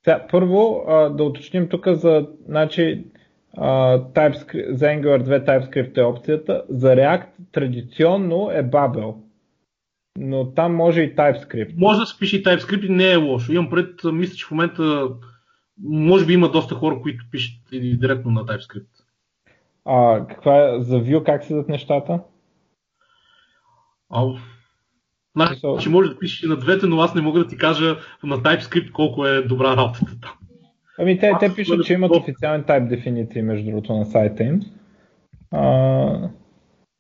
сега, 0.05 0.27
първо 0.31 0.85
да 1.17 1.25
уточним 1.25 1.69
тук 1.69 1.89
за, 1.89 2.27
значи, 2.49 3.05
TypeScript, 3.57 4.73
за 4.73 4.87
Angular 4.87 5.23
2 5.23 5.47
TypeScript 5.47 5.99
е 5.99 6.03
опцията. 6.03 6.63
За 6.69 6.89
React 6.89 7.27
традиционно 7.53 8.51
е 8.51 8.63
Babel. 8.63 9.15
Но 10.19 10.55
там 10.55 10.75
може 10.75 11.03
и 11.03 11.17
TypeScript. 11.17 11.75
Може 11.77 12.01
да 12.01 12.07
се 12.07 12.19
пише 12.19 12.37
и 12.37 12.45
TypeScript 12.45 12.87
и 12.87 12.93
не 12.93 13.13
е 13.13 13.17
лошо. 13.17 13.53
Имам 13.53 13.71
пред, 13.71 14.05
мисля, 14.05 14.37
че 14.37 14.47
в 14.47 14.51
момента 14.51 15.09
може 15.83 16.27
би 16.27 16.33
има 16.33 16.51
доста 16.51 16.75
хора, 16.75 17.01
които 17.03 17.25
пишат 17.31 17.61
и 17.73 17.97
директно 17.97 18.31
на 18.31 18.45
TypeScript. 18.45 18.87
А 19.85 20.27
каква 20.27 20.59
е, 20.59 20.81
за 20.81 20.97
Vue 20.97 21.23
как 21.23 21.45
седат 21.45 21.69
нещата? 21.69 22.21
А, 24.11 24.27
значи, 25.37 25.89
може 25.89 26.11
да 26.11 26.19
пишеш 26.19 26.43
и 26.43 26.47
на 26.47 26.57
двете, 26.57 26.87
но 26.87 27.01
аз 27.01 27.15
не 27.15 27.21
мога 27.21 27.39
да 27.39 27.47
ти 27.47 27.57
кажа 27.57 27.97
на 28.25 28.39
TypeScript 28.39 28.93
колко 28.93 29.27
е 29.27 29.43
добра 29.43 29.77
работата 29.77 30.21
там. 30.21 30.33
Ами 30.99 31.19
те, 31.19 31.33
те 31.41 31.55
пишат, 31.55 31.85
че 31.85 31.93
имат 31.93 32.17
официален 32.17 32.65
тайп 32.65 32.89
дефиниции 32.89 33.43
между 33.43 33.71
другото 33.71 33.97
на 33.97 34.05
сайта 34.05 34.45
им. 34.45 34.61
А, 35.51 36.31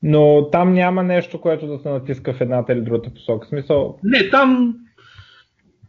но 0.02 0.48
там 0.52 0.72
няма 0.72 1.02
нещо, 1.02 1.40
което 1.40 1.66
да 1.66 1.78
се 1.78 1.88
натиска 1.88 2.32
в 2.32 2.40
едната 2.40 2.72
или 2.72 2.80
другата 2.80 3.14
посока. 3.14 3.48
Смисъл... 3.48 3.98
Не, 4.04 4.30
там... 4.30 4.74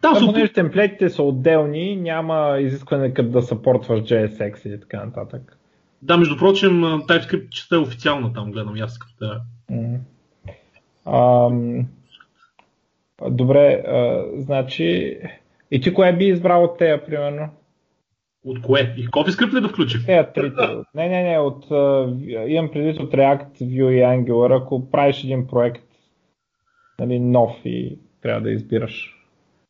Там, 0.02 0.14
там 0.14 0.26
понеже 0.26 0.54
темплетите 0.54 1.10
са 1.10 1.24
отделни, 1.24 1.96
няма 1.96 2.58
изискване 2.60 3.14
като 3.14 3.30
да 3.30 3.42
съпортваш 3.42 4.00
JSX 4.00 4.76
и 4.76 4.80
така 4.80 5.06
нататък. 5.06 5.58
Да, 6.02 6.18
между 6.18 6.38
прочим, 6.38 6.72
TypeScript 6.82 7.50
частта 7.50 7.76
е 7.76 7.80
официална 7.80 8.34
там, 8.34 8.52
гледам 8.52 8.76
да. 9.20 9.42
Mm. 11.06 11.86
добре, 13.30 13.84
а, 13.88 14.26
значи... 14.36 15.18
И 15.72 15.82
ти 15.82 15.94
кое 15.94 16.14
би 16.14 16.26
избрал 16.26 16.64
от 16.64 16.78
тея, 16.78 17.06
примерно? 17.06 17.50
От 18.46 18.62
кое? 18.62 18.94
И 18.98 19.08
CoffeeScript 19.08 19.54
ли 19.54 19.62
да 19.62 19.70
включих? 19.70 20.06
Те, 20.06 20.28
трите. 20.36 20.68
Не, 20.96 21.10
не, 21.10 21.24
не, 21.24 21.40
от, 21.40 21.66
имам 22.48 22.72
предвид 22.72 23.00
от 23.00 23.12
React, 23.12 23.62
Vue 23.62 23.90
и 23.90 24.02
Angular, 24.02 24.62
ако 24.62 24.92
правиш 24.92 25.24
един 25.24 25.48
проект 25.48 25.84
нали, 27.00 27.20
нов 27.20 27.52
и 27.66 28.00
трябва 28.22 28.42
да 28.42 28.52
избираш. 28.52 29.21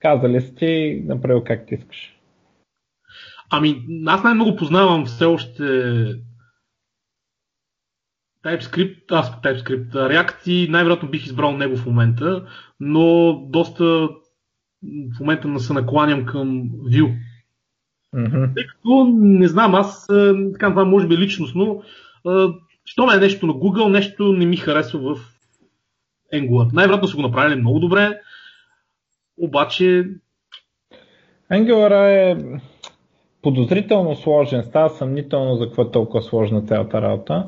Казали 0.01 0.41
си 0.41 0.55
ти, 0.55 1.03
направил 1.05 1.43
как 1.43 1.67
ти 1.67 1.75
искаш. 1.75 2.17
Ами, 3.49 3.85
аз 4.07 4.23
най-много 4.23 4.55
познавам 4.55 5.05
все 5.05 5.25
още 5.25 5.63
TypeScript, 8.45 9.11
аз 9.11 9.41
TypeScript, 9.41 9.91
React 9.91 10.49
и 10.49 10.69
най-вероятно 10.69 11.09
бих 11.09 11.25
избрал 11.25 11.57
него 11.57 11.77
в 11.77 11.85
момента, 11.85 12.47
но 12.79 13.33
доста 13.49 14.09
в 15.17 15.19
момента 15.19 15.59
се 15.59 15.73
накланям 15.73 16.25
към 16.25 16.69
Vue. 16.69 17.17
Mm-hmm. 18.15 18.53
Тъй 18.55 18.67
като, 18.67 19.13
не 19.15 19.47
знам, 19.47 19.75
аз 19.75 20.07
така 20.53 20.69
това 20.69 20.85
може 20.85 21.07
би 21.07 21.17
личностно, 21.17 21.83
що 22.85 23.05
ме 23.05 23.15
е 23.15 23.19
нещо 23.19 23.47
на 23.47 23.53
Google, 23.53 23.91
нещо 23.91 24.33
не 24.33 24.45
ми 24.45 24.57
харесва 24.57 24.99
в 24.99 25.19
Angular. 26.33 26.73
Най-вероятно 26.73 27.07
са 27.07 27.15
го 27.15 27.21
направили 27.21 27.59
много 27.59 27.79
добре, 27.79 28.19
обаче... 29.37 30.05
Angular 31.51 32.07
е 32.07 32.37
подозрително 33.41 34.15
сложен, 34.15 34.63
става 34.63 34.89
съмнително 34.89 35.55
за 35.55 35.65
какво 35.65 35.81
е 35.81 35.91
толкова 35.91 36.21
сложна 36.21 36.61
цялата 36.61 37.01
работа. 37.01 37.45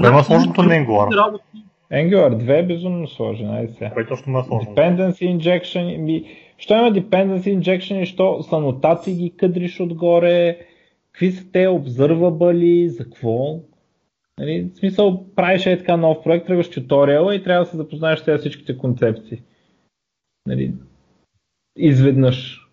Кое 0.00 0.08
има 0.08 0.24
сложното 0.24 0.62
на 0.62 0.74
Angular? 0.74 1.38
Angular 1.92 2.44
2 2.44 2.58
е 2.58 2.66
безумно 2.66 3.08
сложен, 3.08 3.50
айде 3.50 3.72
сега. 3.72 3.90
Кое 3.90 4.06
точно 4.06 4.30
има 4.30 4.44
сложно? 4.44 4.74
Dependency 4.74 5.38
injection, 5.38 5.98
ми, 5.98 6.24
Що 6.58 6.74
има 6.74 6.92
dependency 6.92 7.58
injection 7.58 8.02
и 8.02 8.06
що 8.06 8.42
с 8.42 8.52
анотации 8.52 9.14
ги 9.14 9.36
къдриш 9.36 9.80
отгоре, 9.80 10.58
какви 11.12 11.32
са 11.32 11.52
те 11.52 11.66
observable, 11.66 12.86
за 12.86 13.04
какво? 13.04 13.60
Нали, 14.38 14.70
в 14.74 14.78
смисъл, 14.78 15.26
правиш 15.36 15.66
е 15.66 15.78
така 15.78 15.96
нов 15.96 16.22
проект, 16.22 16.46
тръгваш 16.46 16.70
туториала 16.70 17.34
и 17.34 17.42
трябва 17.42 17.64
да 17.64 17.70
се 17.70 17.76
запознаеш 17.76 18.18
с 18.18 18.24
тези 18.24 18.38
всичките 18.38 18.78
концепции. 18.78 19.42
Нали, 20.46 20.74
изведнъж. 21.76 22.66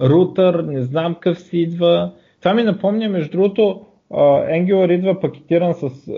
Рутър, 0.00 0.54
не 0.62 0.82
знам 0.82 1.14
какъв 1.14 1.38
си 1.38 1.58
идва. 1.58 2.12
Това 2.38 2.54
ми 2.54 2.62
напомня, 2.62 3.08
между 3.08 3.30
другото, 3.30 3.86
Angular 4.10 4.94
идва 4.94 5.20
пакетиран 5.20 5.74
с 5.74 6.08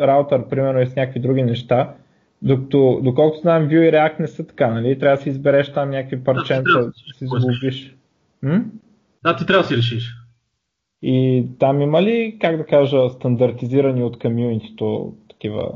раутър, 0.00 0.48
примерно 0.48 0.80
и 0.80 0.86
с 0.86 0.96
някакви 0.96 1.20
други 1.20 1.42
неща. 1.42 1.94
Докато, 2.42 3.00
доколкото 3.02 3.40
знам, 3.40 3.68
Vue 3.68 3.88
и 3.88 3.92
React 3.92 4.20
не 4.20 4.26
са 4.26 4.46
така, 4.46 4.70
нали? 4.70 4.98
Трябва 4.98 5.16
да 5.16 5.22
си 5.22 5.28
избереш 5.28 5.72
там 5.72 5.90
някакви 5.90 6.24
парченца, 6.24 6.78
да, 6.78 6.92
си 6.92 7.26
сглобиш. 7.26 7.96
Да, 9.24 9.36
ти 9.36 9.46
трябва 9.46 9.62
да 9.62 9.68
си 9.68 9.76
решиш. 9.76 10.14
И 11.02 11.46
там 11.58 11.80
има 11.80 12.02
ли, 12.02 12.38
как 12.40 12.56
да 12.56 12.66
кажа, 12.66 13.08
стандартизирани 13.08 14.02
от 14.02 14.18
комьюнитито 14.18 15.14
такива, 15.30 15.72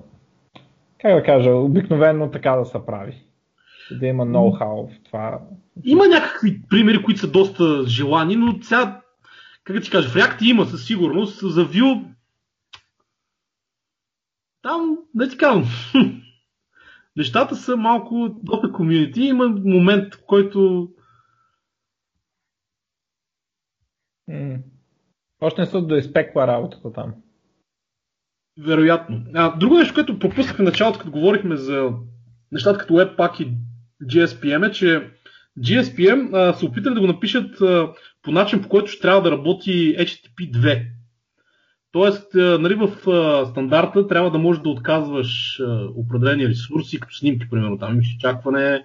как 1.00 1.14
да 1.14 1.22
кажа, 1.22 1.50
обикновено 1.50 2.30
така 2.30 2.56
да 2.56 2.64
се 2.64 2.78
прави? 2.86 3.14
Да 3.98 4.06
има 4.06 4.26
ноу-хау 4.26 4.88
в 4.88 5.02
това. 5.04 5.40
Има 5.84 6.08
някакви 6.08 6.62
примери, 6.68 7.02
които 7.02 7.20
са 7.20 7.30
доста 7.30 7.84
желани, 7.86 8.36
но 8.36 8.62
сега, 8.62 9.00
как 9.64 9.76
да 9.76 9.82
ти 9.82 9.90
кажа, 9.90 10.08
в 10.08 10.14
React 10.14 10.42
има 10.42 10.66
със 10.66 10.86
сигурност, 10.86 11.40
за 11.52 11.66
Vue 11.66 12.04
там, 14.62 14.98
да 15.14 15.28
ти 15.28 15.36
казвам, 15.36 15.64
нещата 17.16 17.56
са 17.56 17.76
малко 17.76 18.40
доста 18.42 18.72
комьюнити. 18.72 19.22
Има 19.22 19.48
момент, 19.48 20.14
в 20.14 20.24
който 20.26 20.88
Mm. 24.30 24.62
Още 25.40 25.60
не 25.60 25.66
са 25.66 25.82
до 25.82 25.96
изпекла 25.96 26.46
работата 26.46 26.92
там. 26.92 27.14
Вероятно. 28.58 29.24
А, 29.34 29.56
друго 29.56 29.78
нещо, 29.78 29.94
което 29.94 30.18
пропуснахме 30.18 30.64
в 30.64 30.68
началото, 30.68 30.98
като 30.98 31.10
говорихме 31.10 31.56
за 31.56 31.92
нещата 32.52 32.78
като 32.78 32.94
Webpack 32.94 33.42
и 33.42 33.52
GSPM 34.06 34.68
е, 34.68 34.72
че 34.72 35.10
GSPM 35.60 36.30
а, 36.32 36.52
се 36.52 36.64
опитали 36.66 36.94
да 36.94 37.00
го 37.00 37.06
напишат 37.06 37.60
а, 37.60 37.88
по 38.22 38.30
начин, 38.30 38.62
по 38.62 38.68
който 38.68 38.90
ще 38.90 39.02
трябва 39.02 39.22
да 39.22 39.30
работи 39.30 39.96
HTTP 39.98 40.50
2. 40.50 40.82
Тоест, 41.92 42.34
а, 42.34 42.58
нали, 42.58 42.74
в 42.74 43.10
а, 43.10 43.46
стандарта 43.46 44.08
трябва 44.08 44.30
да 44.30 44.38
можеш 44.38 44.62
да 44.62 44.68
отказваш 44.68 45.60
а, 45.60 45.88
определени 45.96 46.48
ресурси, 46.48 47.00
като 47.00 47.14
снимки, 47.14 47.50
примерно, 47.50 47.78
там 47.78 47.92
имаш 47.92 48.06
изчакване, 48.06 48.84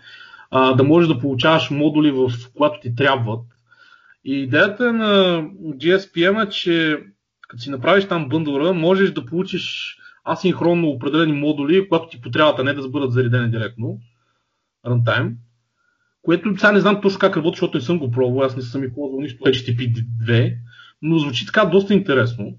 а, 0.51 0.74
да 0.74 0.84
можеш 0.84 1.07
да 1.07 1.20
получаваш 1.20 1.70
модули, 1.70 2.11
в 2.11 2.32
когато 2.53 2.80
ти 2.80 2.95
трябват. 2.95 3.45
И 4.26 4.34
идеята 4.34 4.93
на 4.93 5.43
GSPM 5.61 6.47
е, 6.47 6.49
че 6.49 6.99
като 7.47 7.63
си 7.63 7.70
направиш 7.70 8.05
там 8.05 8.30
бъндъра, 8.30 8.74
можеш 8.74 9.11
да 9.11 9.26
получиш 9.26 9.97
асинхронно 10.32 10.88
определени 10.88 11.34
модули, 11.34 11.88
когато 11.89 12.07
ти 12.09 12.22
потребват, 12.22 12.59
а 12.59 12.63
не 12.63 12.74
да 12.74 12.89
бъдат 12.89 13.13
заредени 13.13 13.51
директно. 13.51 13.99
Runtime. 14.86 15.36
Което 16.22 16.58
сега 16.58 16.72
не 16.72 16.80
знам 16.80 17.02
точно 17.02 17.20
как 17.20 17.38
работи, 17.38 17.56
защото 17.56 17.78
не 17.78 17.84
съм 17.84 18.00
го 18.00 18.12
пробвал, 18.12 18.46
аз 18.46 18.56
не 18.56 18.62
съм 18.62 18.84
и 18.84 18.94
ползвал 18.94 19.22
нищо 19.22 19.44
HTTP 19.44 20.06
2, 20.26 20.58
но 21.02 21.18
звучи 21.18 21.46
така 21.46 21.66
доста 21.66 21.94
интересно 21.94 22.54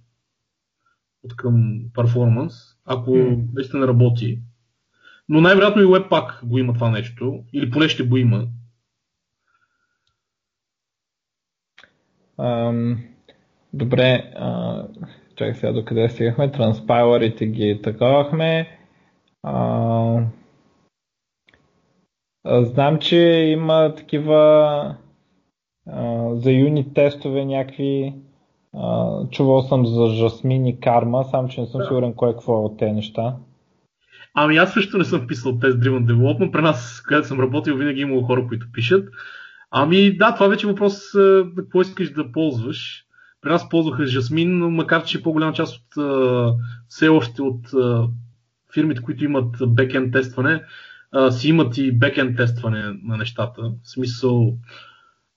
от 1.23 1.37
към 1.37 1.81
перформанс, 1.95 2.55
ако 2.85 3.11
mm. 3.11 3.47
наистина 3.55 3.87
работи. 3.87 4.41
Но 5.29 5.41
най-вероятно 5.41 5.83
и 5.83 5.87
Webpack 5.87 6.45
го 6.45 6.59
има 6.59 6.75
това 6.75 6.91
нещо, 6.91 7.45
или 7.53 7.71
поне 7.71 7.89
ще 7.89 8.03
го 8.03 8.17
има. 8.17 8.49
Um, 12.39 12.97
добре, 13.73 14.33
uh, 14.41 14.89
чакай 15.37 15.55
сега 15.55 15.73
докъде 15.73 16.09
стигахме. 16.09 16.53
Транспайлерите 16.53 17.47
ги 17.47 17.81
таковахме. 17.83 18.79
Uh, 19.47 20.27
знам, 22.49 22.99
че 22.99 23.17
има 23.53 23.95
такива 23.97 24.97
uh, 25.89 26.35
за 26.35 26.51
юни 26.53 26.95
тестове 26.95 27.45
някакви. 27.45 28.15
Uh, 28.75 29.31
чувал 29.31 29.63
съм 29.63 29.87
за 29.87 30.07
Жасмин 30.07 30.67
и 30.67 30.81
Карма, 30.81 31.25
само 31.25 31.49
че 31.49 31.61
не 31.61 31.67
съм 31.67 31.83
сигурен 31.83 32.15
кое 32.15 32.33
какво 32.33 32.53
е 32.53 32.65
от 32.65 32.79
тези 32.79 32.93
неща. 32.93 33.37
Ами 34.35 34.57
аз 34.57 34.73
също 34.73 34.99
не 34.99 35.05
съм 35.05 35.27
писал 35.27 35.59
тест 35.59 35.79
Driven 35.79 36.05
Development. 36.05 36.51
При 36.51 36.63
нас, 36.63 37.03
където 37.07 37.29
съм 37.29 37.41
работил, 37.41 37.77
винаги 37.77 38.01
имало 38.01 38.23
хора, 38.23 38.47
които 38.49 38.67
пишат. 38.73 39.09
Ами 39.71 40.17
да, 40.17 40.35
това 40.35 40.49
вече 40.49 40.67
е 40.67 40.71
въпрос 40.71 41.15
на 41.15 41.45
какво 41.57 41.81
искаш 41.81 42.13
да 42.13 42.33
ползваш. 42.33 43.05
При 43.41 43.51
нас 43.51 43.69
ползваха 43.69 44.07
Жасмин, 44.07 44.59
макар 44.59 45.05
че 45.05 45.23
по-голяма 45.23 45.53
част 45.53 45.77
от 45.77 46.05
все 46.89 47.09
още 47.09 47.43
от 47.43 47.61
фирмите, 48.75 49.03
които 49.03 49.25
имат 49.25 49.57
бекенд 49.69 50.13
тестване, 50.13 50.63
си 51.31 51.49
имат 51.49 51.79
и 51.79 51.93
бекенд 51.93 52.37
тестване 52.37 52.85
на 53.03 53.17
нещата. 53.17 53.63
В 53.63 53.91
смисъл, 53.91 54.55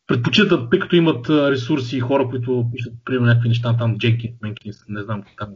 предпочитат, 0.08 0.70
тъй 0.70 0.80
като 0.80 0.96
имат 0.96 1.30
ресурси 1.30 1.98
и 1.98 2.00
хора, 2.00 2.28
които 2.30 2.66
пишат, 2.74 2.94
примерно, 3.06 3.26
някакви 3.26 3.50
неща 3.50 3.78
там, 3.78 3.98
Jenkins, 3.98 4.40
Jenkins, 4.40 4.86
не 4.90 5.04
знам 5.04 5.24
там, 5.38 5.50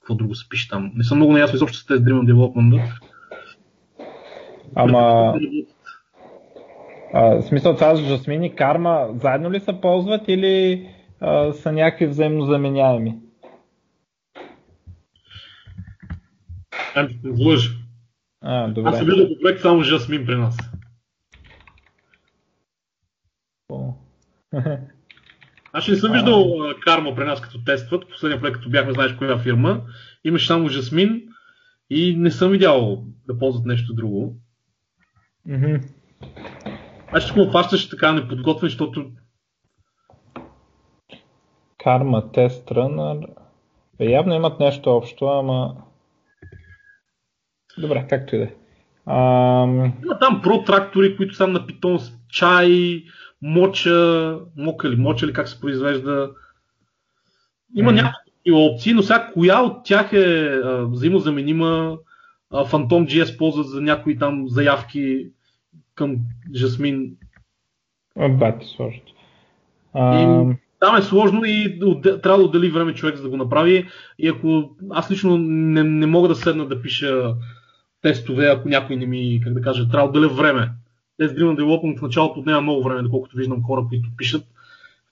какво 0.00 0.14
друго 0.14 0.34
се 0.34 0.48
пише 0.48 0.68
там. 0.68 0.92
Не 0.94 1.04
съм 1.04 1.18
много 1.18 1.32
наясно 1.32 1.56
изобщо 1.56 1.78
с 1.78 1.86
тези 1.86 2.02
Dream 2.02 2.32
Development. 2.32 2.82
Ама... 4.74 5.34
А, 7.12 7.20
в 7.20 7.42
смисъл 7.42 7.74
това 7.74 7.96
с 7.96 7.98
Жасмин 7.98 8.44
и 8.44 8.54
Карма 8.54 9.08
заедно 9.14 9.52
ли 9.52 9.60
се 9.60 9.80
ползват 9.80 10.28
или 10.28 10.86
а, 11.20 11.52
са 11.52 11.72
някакви 11.72 12.06
взаимно 12.06 12.44
заменяеми? 12.44 13.18
Ами, 16.94 17.18
лъжа. 17.38 17.79
А, 18.40 18.68
добре. 18.68 18.90
Аз 18.90 18.98
съм 18.98 19.06
виждал 19.06 19.28
по 19.28 19.40
проект 19.42 19.62
само 19.62 19.82
Жасмин 19.82 20.26
при 20.26 20.36
нас. 20.36 20.56
Аз 25.72 25.88
не 25.88 25.96
съм 25.96 26.12
виждал 26.12 26.58
карма 26.80 27.14
при 27.14 27.24
нас 27.24 27.40
като 27.40 27.64
тестват. 27.64 28.08
Последния 28.08 28.40
проект, 28.40 28.56
като 28.56 28.70
бяхме, 28.70 28.92
знаеш 28.92 29.12
коя 29.12 29.38
фирма. 29.38 29.82
Имаше 30.24 30.46
само 30.46 30.68
Жасмин 30.68 31.22
и 31.90 32.16
не 32.16 32.30
съм 32.30 32.50
видял 32.50 33.04
да 33.26 33.38
ползват 33.38 33.66
нещо 33.66 33.94
друго. 33.94 34.36
Mm-hmm. 35.48 35.90
Аз 37.12 37.22
ще 37.22 37.40
го 37.40 37.50
фащаш 37.50 37.88
така 37.88 38.12
неподготвен, 38.12 38.68
защото... 38.68 39.10
Карма, 41.78 42.32
тест, 42.32 42.70
рънър... 42.70 43.26
Явно 44.00 44.34
имат 44.34 44.60
нещо 44.60 44.90
общо, 44.90 45.26
ама... 45.26 45.76
Добре, 47.80 48.06
както 48.08 48.36
и 48.36 48.38
да 48.38 48.44
е. 48.44 48.50
Има 50.04 50.18
там 50.20 50.40
про 50.42 50.64
трактори, 50.64 51.16
които 51.16 51.34
са 51.34 51.46
на 51.46 51.66
питон 51.66 51.98
с 51.98 52.12
чай, 52.28 53.02
моча, 53.42 54.38
мока 54.56 54.88
или 54.88 54.96
моча 54.96 55.26
или 55.26 55.32
как 55.32 55.48
се 55.48 55.60
произвежда. 55.60 56.30
Има 57.76 57.90
mm-hmm. 57.90 57.94
няколко 57.94 58.72
опции, 58.72 58.92
но 58.92 59.02
сега 59.02 59.30
коя 59.34 59.60
от 59.60 59.84
тях 59.84 60.12
е 60.12 60.60
а, 60.64 60.86
взаимозаменима? 60.86 61.98
А, 62.50 62.64
Phantom 62.64 63.06
GS 63.06 63.38
ползват 63.38 63.68
за 63.68 63.80
някои 63.80 64.18
там 64.18 64.48
заявки 64.48 65.26
към 65.94 66.16
Жасмин. 66.54 67.16
Бати 68.30 68.66
сложно. 68.66 69.02
И, 69.96 70.56
там 70.80 70.96
е 70.96 71.02
сложно 71.02 71.44
и 71.44 71.78
трябва 72.02 72.38
да 72.38 72.44
отдели 72.44 72.70
време 72.70 72.94
човек 72.94 73.16
за 73.16 73.22
да 73.22 73.28
го 73.28 73.36
направи. 73.36 73.88
И 74.18 74.28
ако 74.28 74.70
аз 74.90 75.10
лично 75.10 75.38
не, 75.38 75.82
не 75.82 76.06
мога 76.06 76.28
да 76.28 76.34
седна 76.34 76.66
да 76.66 76.82
пиша 76.82 77.34
тестове, 78.02 78.46
ако 78.46 78.68
някой 78.68 78.96
не 78.96 79.06
ми, 79.06 79.40
как 79.44 79.52
да 79.52 79.60
кажа, 79.60 79.88
трябва 79.88 80.12
да 80.12 80.18
отделя 80.18 80.34
време 80.34 80.70
тези 81.20 81.34
Driven 81.34 81.56
Development 81.60 81.98
в 81.98 82.02
началото 82.02 82.40
отнема 82.40 82.60
много 82.60 82.82
време, 82.82 83.02
доколкото 83.02 83.36
виждам 83.36 83.62
хора, 83.62 83.84
които 83.88 84.08
пишат. 84.16 84.44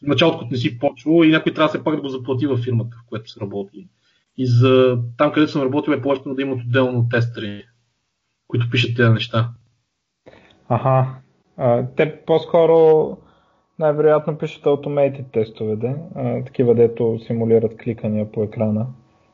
В 0.05 0.07
началото, 0.07 0.49
не 0.51 0.57
си 0.57 0.79
почвал 0.79 1.25
и 1.25 1.31
някой 1.31 1.55
трябва 1.55 1.69
все 1.69 1.85
пак 1.85 1.95
да 1.95 2.01
го 2.01 2.09
заплати 2.09 2.47
в 2.47 2.57
фирмата, 2.57 2.97
в 2.97 3.09
която 3.09 3.31
се 3.31 3.41
работи. 3.41 3.89
И 4.37 4.47
за 4.47 4.99
там, 5.19 5.33
където 5.33 5.53
съм 5.53 5.63
работил, 5.63 5.93
е 5.93 6.03
по 6.03 6.35
да 6.35 6.43
имат 6.43 6.61
отделно 6.61 7.09
тестери, 7.09 7.65
които 8.49 8.71
пишат 8.71 8.97
тези 8.97 9.11
неща. 9.11 9.51
Аха. 10.69 11.07
А, 11.57 11.87
те 11.97 12.17
по-скоро 12.27 13.17
най-вероятно 13.79 14.39
пишат 14.39 14.63
automated 14.63 15.33
тестове, 15.33 15.77
де? 15.77 15.95
А, 16.15 16.45
такива, 16.45 16.75
дето 16.75 17.19
симулират 17.27 17.77
кликания 17.77 18.33
по 18.33 18.43
екрана. 18.43 18.87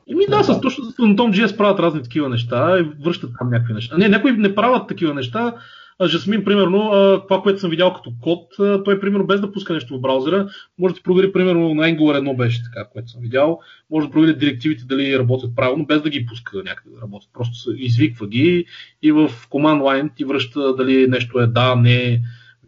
Ими 0.07 0.27
да, 0.29 0.43
с 0.43 0.61
точно 0.61 0.85
с 0.85 0.97
Phantom.js 0.97 1.57
правят 1.57 1.81
разни 1.81 2.03
такива 2.03 2.29
неща 2.29 2.79
и 2.79 3.05
връщат 3.05 3.31
там 3.39 3.51
някакви 3.51 3.75
неща. 3.75 3.97
Не, 3.99 4.09
някои 4.09 4.33
не 4.33 4.55
правят 4.55 4.89
такива 4.89 5.15
неща, 5.15 5.55
Жасмин, 6.03 6.45
примерно, 6.45 6.91
това, 7.29 7.43
което 7.43 7.61
съм 7.61 7.71
видял 7.71 7.93
като 7.93 8.13
код, 8.21 8.49
той, 8.85 9.01
примерно, 9.01 9.27
без 9.27 9.41
да 9.41 9.53
пуска 9.53 9.73
нещо 9.73 9.99
в 9.99 10.01
браузъра, 10.01 10.49
може 10.79 10.95
да 10.95 11.03
провери, 11.03 11.33
примерно, 11.33 11.75
на 11.75 11.83
Angular 11.83 12.21
1 12.21 12.37
беше 12.37 12.63
така, 12.63 12.89
което 12.93 13.11
съм 13.11 13.21
видял, 13.23 13.61
може 13.91 14.07
да 14.07 14.13
провери 14.13 14.37
директивите 14.37 14.85
дали 14.85 15.19
работят 15.19 15.57
правилно, 15.57 15.87
без 15.87 16.03
да 16.03 16.11
ги 16.11 16.27
пуска 16.27 16.63
някъде 16.65 16.97
да 16.97 17.03
работят. 17.03 17.31
Просто 17.33 17.73
извиква 17.77 18.27
ги 18.27 18.65
и 19.03 19.13
в 19.13 19.29
command 19.29 19.81
line 19.81 20.17
ти 20.17 20.25
връща 20.25 20.77
дали 20.77 21.07
нещо 21.09 21.41
е 21.41 21.47
да, 21.47 21.77
не, 21.77 22.21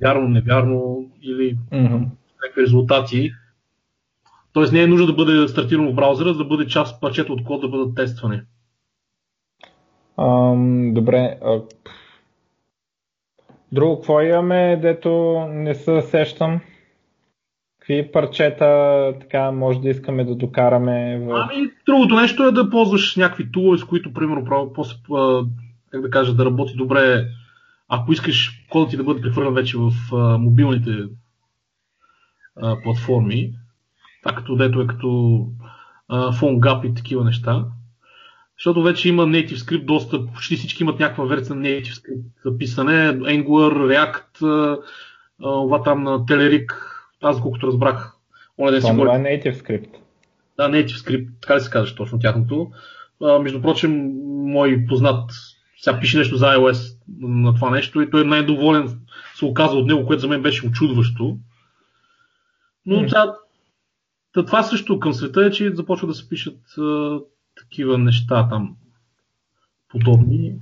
вярно, 0.03 0.29
невярно 0.29 1.11
или 1.23 1.57
mm-hmm. 1.73 2.07
някакви 2.43 2.63
резултати. 2.63 3.33
Тоест 4.57 4.73
не 4.73 4.83
е 4.83 4.87
нужно 4.87 5.07
да 5.07 5.13
бъде 5.13 5.49
стартирано 5.49 5.93
в 5.93 5.95
браузъра, 5.95 6.33
за 6.33 6.39
да 6.39 6.45
бъде 6.45 6.67
част 6.67 7.01
парчета 7.01 7.33
от 7.33 7.45
код 7.45 7.61
да 7.61 7.69
бъдат 7.69 7.95
тествани. 7.95 8.41
Um, 10.19 10.93
добре, 10.93 11.39
Друго, 13.73 13.97
какво 13.97 14.21
имаме, 14.21 14.77
дето 14.77 15.11
не 15.51 15.75
се 15.75 16.03
сещам? 16.03 16.61
Какви 17.79 18.13
парчета 18.13 19.13
така 19.21 19.51
може 19.51 19.81
да 19.81 19.89
искаме 19.89 20.25
да 20.25 20.35
докараме? 20.35 21.19
В... 21.19 21.49
Ами, 21.51 21.71
другото 21.87 22.15
нещо 22.15 22.45
е 22.45 22.53
да 22.53 22.71
ползваш 22.71 23.17
някакви 23.17 23.53
тулове, 23.53 23.79
с 23.79 23.85
които, 23.85 24.13
примерно, 24.13 24.73
после, 24.75 24.97
как 25.91 26.01
да 26.01 26.11
кажа, 26.11 26.35
да 26.35 26.45
работи 26.45 26.75
добре, 26.77 27.27
ако 27.89 28.13
искаш 28.13 28.65
кодът 28.71 28.91
ти 28.91 28.97
да 28.97 29.05
бъде 29.05 29.21
прехвърлен 29.21 29.55
вече 29.55 29.79
в 29.79 29.91
а, 30.13 30.39
мобилните 30.39 30.91
а, 32.57 32.77
платформи, 32.83 33.53
това 34.27 34.37
като 34.37 34.57
дето 34.57 34.81
е 34.81 34.87
като 34.87 35.41
а, 36.09 36.33
PhoneGap 36.33 36.91
и 36.91 36.95
такива 36.95 37.25
неща. 37.25 37.65
Защото 38.59 38.83
вече 38.83 39.09
има 39.09 39.27
native 39.27 39.57
script, 39.57 39.85
доста, 39.85 40.27
почти 40.27 40.57
всички 40.57 40.83
имат 40.83 41.01
някаква 41.01 41.25
версия 41.25 41.57
на 41.57 41.63
native 41.63 41.93
script 41.93 42.25
за 42.45 42.59
писане, 42.59 42.93
Angular, 43.13 43.73
React, 43.75 44.39
това 45.39 45.83
там 45.83 46.03
на 46.03 46.19
Telerik, 46.19 46.73
аз 47.23 47.41
колкото 47.41 47.67
разбрах. 47.67 48.13
Оне 48.59 48.71
да 48.71 48.81
Това 48.81 49.17
е 49.17 49.19
native 49.19 49.63
script. 49.63 49.91
Да, 50.57 50.69
native 50.69 50.89
script, 50.89 51.29
така 51.41 51.57
ли 51.57 51.61
се 51.61 51.71
казваш 51.71 51.95
точно 51.95 52.19
тяхното. 52.19 52.71
А, 53.23 53.39
между 53.39 53.63
прочим, 53.63 54.13
мой 54.27 54.87
познат 54.89 55.31
сега 55.81 56.01
пише 56.01 56.19
нещо 56.19 56.37
за 56.37 56.47
iOS 56.47 56.97
на 57.21 57.55
това 57.55 57.71
нещо 57.71 58.03
и 58.03 58.11
той 58.11 58.21
е 58.21 58.25
най-доволен 58.25 59.01
се 59.35 59.45
оказа 59.45 59.77
от 59.77 59.87
него, 59.87 60.07
което 60.07 60.21
за 60.21 60.29
мен 60.29 60.43
беше 60.43 60.67
очудващо. 60.67 61.39
Но 62.87 62.97
mm. 62.97 63.35
Сега, 64.37 64.47
това 64.47 64.63
също 64.63 65.01
към 65.01 65.13
света 65.13 65.47
е, 65.47 65.51
че 65.51 65.75
започва 65.75 66.09
да 66.09 66.15
се 66.15 66.29
пишат 66.29 66.59
такива 67.57 67.99
неща 67.99 68.49
там 68.49 68.77
подобни. 69.89 70.55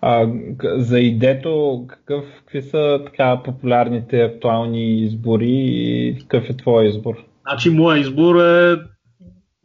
А, 0.00 0.26
за 0.62 1.00
идето, 1.00 1.84
какъв, 1.88 2.24
какви 2.38 2.62
са 2.62 3.00
така 3.06 3.42
популярните 3.44 4.22
актуални 4.22 5.02
избори 5.02 5.50
и 5.50 6.16
какъв 6.20 6.50
е 6.50 6.56
твой 6.56 6.86
избор? 6.86 7.14
Значи, 7.48 7.70
моя 7.70 8.00
избор 8.00 8.36
е 8.36 8.76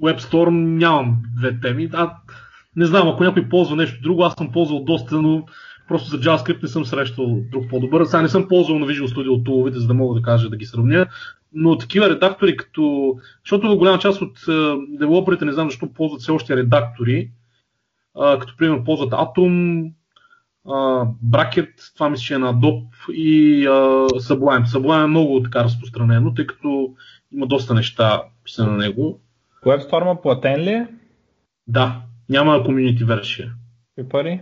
WebStorm, 0.03 0.77
нямам 0.77 1.17
две 1.39 1.59
теми. 1.59 1.89
А, 1.93 2.13
не 2.75 2.85
знам, 2.85 3.07
ако 3.07 3.23
някой 3.23 3.49
ползва 3.49 3.75
нещо 3.75 4.01
друго, 4.01 4.23
аз 4.23 4.33
съм 4.33 4.51
ползвал 4.51 4.83
доста, 4.83 5.21
но 5.21 5.45
просто 5.87 6.09
за 6.09 6.17
JavaScript 6.17 6.63
не 6.63 6.69
съм 6.69 6.85
срещал 6.85 7.39
друг 7.51 7.69
по-добър. 7.69 8.05
Сега 8.05 8.21
не 8.21 8.29
съм 8.29 8.47
ползвал 8.47 8.79
на 8.79 8.85
Visual 8.85 9.15
Studio 9.15 9.45
туловете, 9.45 9.79
за 9.79 9.87
да 9.87 9.93
мога 9.93 10.19
да 10.19 10.21
кажа 10.21 10.49
да 10.49 10.57
ги 10.57 10.65
сравня, 10.65 11.07
но 11.53 11.77
такива 11.77 12.09
редактори 12.09 12.57
като... 12.57 13.15
Защото 13.45 13.77
голяма 13.77 13.99
част 13.99 14.21
от 14.21 14.37
девелоперите 14.89 15.45
не 15.45 15.53
знам 15.53 15.69
защо 15.69 15.93
ползват 15.93 16.21
все 16.21 16.31
още 16.31 16.55
редактори, 16.55 17.31
а, 18.19 18.39
като 18.39 18.57
примерно 18.57 18.83
ползват 18.83 19.11
Atom, 19.11 19.91
а, 20.65 20.71
Bracket, 21.25 21.93
това 21.93 22.09
мисля, 22.09 22.23
че 22.23 22.33
е 22.33 22.37
на 22.37 22.53
Adobe 22.53 23.11
и 23.13 23.65
а, 23.65 23.71
Sublime. 24.07 24.65
Sublime 24.65 25.03
е 25.03 25.07
много 25.07 25.43
така 25.43 25.63
разпространено, 25.63 26.33
тъй 26.33 26.47
като 26.47 26.95
има 27.31 27.47
доста 27.47 27.73
неща 27.73 28.23
писани 28.43 28.71
на 28.71 28.77
него. 28.77 29.21
WebStorm 29.65 30.21
платен 30.21 30.61
ли 30.61 30.69
е? 30.69 30.87
Да, 31.67 32.01
няма 32.29 32.63
комьюнити 32.63 33.03
версия. 33.03 33.53
И 33.99 34.09
пари? 34.09 34.41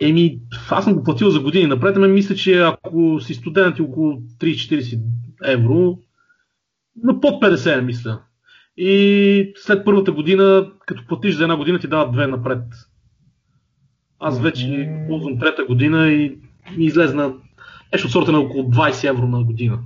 Еми, 0.00 0.40
аз 0.70 0.84
съм 0.84 0.94
го 0.94 1.02
платил 1.02 1.30
за 1.30 1.40
години 1.40 1.66
напред, 1.66 1.96
ами 1.96 2.08
мисля, 2.08 2.34
че 2.34 2.60
ако 2.60 3.20
си 3.20 3.34
студент 3.34 3.78
и 3.78 3.82
около 3.82 4.12
30-40 4.12 5.00
евро, 5.44 5.98
на 7.02 7.20
под 7.20 7.42
50 7.42 7.80
мисля. 7.80 8.22
И 8.76 9.52
след 9.56 9.84
първата 9.84 10.12
година, 10.12 10.72
като 10.86 11.06
платиш 11.06 11.34
за 11.34 11.42
една 11.42 11.56
година, 11.56 11.78
ти 11.78 11.88
дават 11.88 12.12
две 12.12 12.26
напред. 12.26 12.62
Аз 14.18 14.40
вече 14.40 14.90
ползвам 15.08 15.38
трета 15.38 15.64
година 15.64 16.08
и 16.12 16.38
ми 16.76 16.84
излезна 16.84 17.34
нещо 17.92 18.06
от 18.06 18.12
сорта 18.12 18.32
на 18.32 18.38
около 18.38 18.64
20 18.64 19.08
евро 19.08 19.26
на 19.26 19.44
година. 19.44 19.78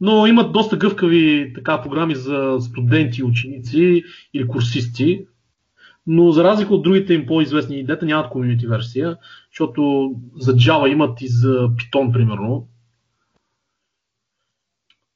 Но 0.00 0.26
имат 0.26 0.52
доста 0.52 0.76
гъвкави 0.76 1.52
така, 1.54 1.82
програми 1.82 2.14
за 2.14 2.58
студенти, 2.60 3.22
ученици 3.22 4.04
или 4.34 4.48
курсисти, 4.48 5.26
но 6.06 6.32
за 6.32 6.44
разлика 6.44 6.74
от 6.74 6.82
другите 6.82 7.14
им 7.14 7.26
по-известни 7.26 7.78
идеята 7.78 8.06
нямат 8.06 8.30
комьюнити 8.30 8.66
версия, 8.66 9.16
защото 9.50 10.12
за 10.36 10.52
Java 10.52 10.92
имат 10.92 11.22
и 11.22 11.28
за 11.28 11.68
Python, 11.68 12.12
примерно. 12.12 12.68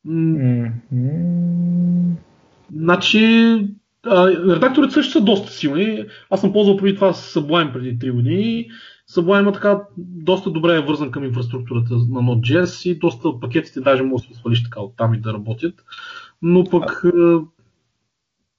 Mm-hmm. 0.07 2.13
Значи, 2.75 3.59
редакторите 4.07 4.95
също 4.95 5.13
са 5.13 5.21
доста 5.21 5.53
силни. 5.53 6.05
Аз 6.31 6.41
съм 6.41 6.53
ползвал 6.53 6.77
преди 6.77 6.95
това 6.95 7.13
Sublime 7.13 7.73
преди 7.73 7.99
3 7.99 8.13
години. 8.13 8.69
Sublime 9.11 9.55
така 9.55 9.81
доста 9.99 10.51
добре 10.51 10.77
е 10.77 10.81
вързан 10.81 11.11
към 11.11 11.25
инфраструктурата 11.25 11.95
на 11.95 12.01
Node.js 12.01 12.91
и 12.91 12.99
доста 12.99 13.29
от 13.29 13.41
пакетите 13.41 13.81
даже 13.81 14.03
може 14.03 14.29
да 14.29 14.35
се 14.35 14.41
свалиш 14.41 14.63
така 14.63 14.81
оттам 14.81 15.15
и 15.15 15.21
да 15.21 15.33
работят. 15.33 15.75
Но 16.43 16.65
пък 16.65 17.05
а... 17.05 17.41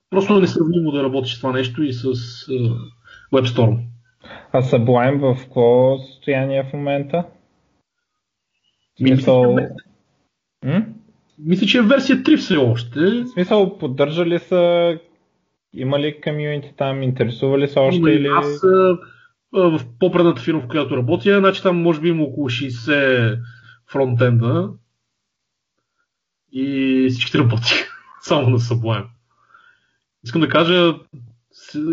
просто 0.09 0.37
е 0.37 0.41
несравнимо 0.41 0.91
да 0.91 1.03
работиш 1.03 1.37
това 1.37 1.51
нещо 1.51 1.83
и 1.83 1.93
с 1.93 2.05
uh, 2.05 2.77
WebStorm. 3.33 3.79
А 4.51 4.61
Sublime 4.61 5.19
в 5.19 5.43
какво 5.43 5.97
състояние 5.97 6.63
в 6.63 6.73
момента? 6.73 7.23
Смисъл... 8.97 9.57
Мисля, 11.39 11.67
че 11.67 11.77
е 11.77 11.81
версия 11.81 12.17
3 12.17 12.37
все 12.37 12.57
още. 12.57 12.99
В 12.99 13.27
смисъл, 13.27 13.77
поддържали 13.77 14.39
са 14.39 14.93
има 15.73 15.99
ли 15.99 16.21
комьюнити 16.21 16.73
там, 16.77 17.03
интересува 17.03 17.59
ли 17.59 17.67
се 17.67 17.79
още 17.79 17.97
Има, 17.97 18.09
или... 18.09 18.27
Аз 18.27 18.61
в 19.53 19.81
по-предната 19.99 20.41
фирма, 20.41 20.61
в 20.61 20.67
която 20.67 20.97
работя, 20.97 21.39
значи 21.39 21.63
там 21.63 21.81
може 21.81 22.01
би 22.01 22.09
има 22.09 22.23
около 22.23 22.49
60 22.49 23.39
фронтенда 23.91 24.69
и 26.51 27.07
всичките 27.09 27.37
работи 27.37 27.73
само 28.21 28.49
на 28.49 28.59
Sublime. 28.59 29.07
Искам 30.23 30.41
да 30.41 30.49
кажа, 30.49 30.93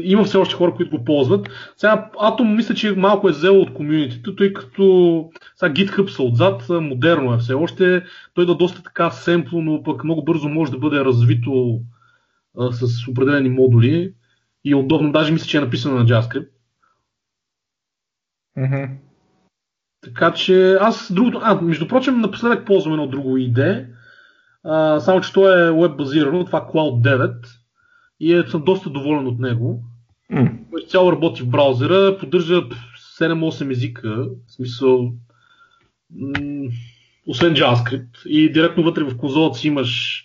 има 0.02 0.24
все 0.24 0.36
още 0.36 0.54
хора, 0.54 0.74
които 0.74 0.98
го 0.98 1.04
ползват. 1.04 1.48
Сега 1.76 2.10
Atom 2.14 2.54
мисля, 2.54 2.74
че 2.74 2.92
малко 2.92 3.28
е 3.28 3.32
взел 3.32 3.60
от 3.60 3.74
комьюнитито, 3.74 4.36
тъй 4.36 4.52
като 4.52 5.30
сега 5.56 5.74
GitHub 5.74 6.08
са 6.08 6.22
отзад, 6.22 6.68
модерно 6.68 7.34
е 7.34 7.38
все 7.38 7.54
още. 7.54 8.04
Той 8.34 8.46
да 8.46 8.54
доста 8.54 8.82
така 8.82 9.10
семпло, 9.10 9.62
но 9.62 9.82
пък 9.82 10.04
много 10.04 10.24
бързо 10.24 10.48
може 10.48 10.72
да 10.72 10.78
бъде 10.78 11.04
развито 11.04 11.80
а, 12.58 12.72
с 12.72 13.08
определени 13.08 13.48
модули 13.48 14.14
и 14.64 14.74
удобно. 14.74 15.12
Даже 15.12 15.32
мисля, 15.32 15.46
че 15.46 15.56
е 15.56 15.60
написано 15.60 15.98
на 15.98 16.06
JavaScript. 16.06 16.48
Mm-hmm. 18.58 18.90
Така 20.04 20.32
че 20.32 20.72
аз 20.80 21.12
другото... 21.12 21.40
А, 21.42 21.60
между 21.60 21.88
прочим, 21.88 22.20
напоследък 22.20 22.66
ползвам 22.66 22.92
едно 22.92 23.06
друго 23.06 23.38
ID, 23.38 23.86
а, 24.64 25.00
само 25.00 25.20
че 25.20 25.32
то 25.32 25.50
е 25.50 25.72
веб 25.72 25.96
базирано, 25.96 26.44
това 26.44 26.60
Cloud 26.60 27.18
9 27.18 27.63
и 28.20 28.34
е, 28.34 28.42
съм 28.42 28.62
доста 28.64 28.90
доволен 28.90 29.26
от 29.26 29.38
него. 29.38 29.82
Mm. 30.32 30.88
Цяло 30.88 31.12
работи 31.12 31.42
в 31.42 31.48
браузъра, 31.48 32.18
поддържа 32.18 32.62
7-8 33.20 33.70
езика, 33.70 34.26
в 34.46 34.52
смисъл 34.52 35.12
м- 36.16 36.68
освен 37.26 37.54
JavaScript 37.54 38.26
и 38.26 38.52
директно 38.52 38.82
вътре 38.82 39.04
в 39.04 39.16
конзолата 39.16 39.58
си 39.58 39.68
имаш 39.68 40.24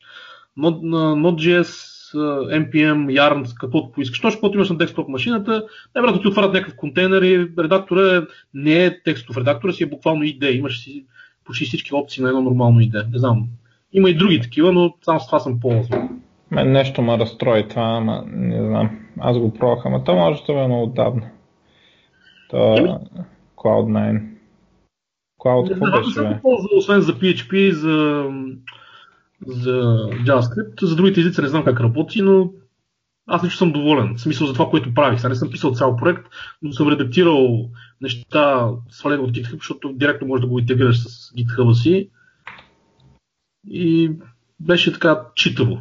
Node.js, 0.58 1.90
NPM, 2.50 3.20
Yarn, 3.20 3.54
каквото 3.60 3.92
поискаш. 3.92 4.22
Точно 4.22 4.38
каквото 4.38 4.58
имаш 4.58 4.70
на 4.70 4.78
десктоп 4.78 5.10
машината, 5.10 5.64
най-вероятно 5.96 6.22
ти 6.22 6.28
отварят 6.28 6.54
някакъв 6.54 6.76
контейнер 6.76 7.22
и 7.22 7.50
редактора 7.60 8.28
не 8.54 8.86
е 8.86 9.04
текстов 9.04 9.38
редактора, 9.38 9.74
си 9.74 9.84
е 9.84 9.90
буквално 9.90 10.24
ID. 10.24 10.52
Имаш 10.52 10.80
си 10.80 11.06
почти 11.46 11.66
всички 11.66 11.96
опции 11.96 12.24
на 12.24 12.30
едно 12.30 12.42
нормално 12.42 12.80
ID. 12.80 13.12
Не 13.12 13.20
знам. 13.20 13.48
Има 13.94 14.10
и 14.10 14.18
други 14.18 14.42
такива, 14.42 14.72
но 14.72 14.94
само 15.06 15.20
с 15.20 15.26
това 15.26 15.40
съм 15.40 15.60
ползвал. 15.60 16.10
Мен 16.52 16.72
нещо 16.72 17.02
ме 17.02 17.18
разстрои 17.18 17.68
това, 17.68 17.82
ама 17.82 18.24
не 18.28 18.68
знам. 18.68 19.00
Аз 19.20 19.38
го 19.38 19.54
пробвах, 19.54 19.86
ама 19.86 20.04
то 20.04 20.16
може 20.16 20.44
да 20.48 20.54
е 20.54 20.68
много 20.68 20.84
отдавна. 20.84 21.30
То 22.50 22.74
е 22.74 23.00
Cloud9. 23.58 24.24
Cloud 25.40 25.70
какво 25.70 25.86
беше? 25.86 26.08
Не 26.08 26.14
съм 26.14 26.40
ползвал, 26.42 26.78
освен 26.78 27.02
за 27.02 27.14
PHP 27.14 27.54
и 27.54 27.72
за, 27.72 28.26
за 29.48 29.72
JavaScript. 30.26 30.86
За 30.86 30.96
другите 30.96 31.20
езици 31.20 31.42
не 31.42 31.48
знам 31.48 31.64
как 31.64 31.80
работи, 31.80 32.22
но 32.22 32.52
аз 33.28 33.44
лично 33.44 33.58
съм 33.58 33.72
доволен. 33.72 34.16
В 34.16 34.22
смисъл 34.22 34.48
за 34.48 34.54
това, 34.54 34.70
което 34.70 34.94
правих. 34.94 35.20
Сега 35.20 35.30
не 35.30 35.36
съм 35.36 35.50
писал 35.50 35.74
цял 35.74 35.96
проект, 35.96 36.28
но 36.62 36.72
съм 36.72 36.90
редактирал 36.90 37.70
неща 38.02 38.70
свалени 38.90 39.24
от 39.24 39.32
GitHub, 39.32 39.58
защото 39.58 39.94
директно 39.94 40.28
можеш 40.28 40.42
да 40.42 40.48
го 40.48 40.60
интегрираш 40.60 41.00
с 41.00 41.34
GitHub 41.34 41.74
си. 41.74 42.10
И 43.68 44.12
беше 44.60 44.94
така 44.94 45.22
читаво 45.36 45.78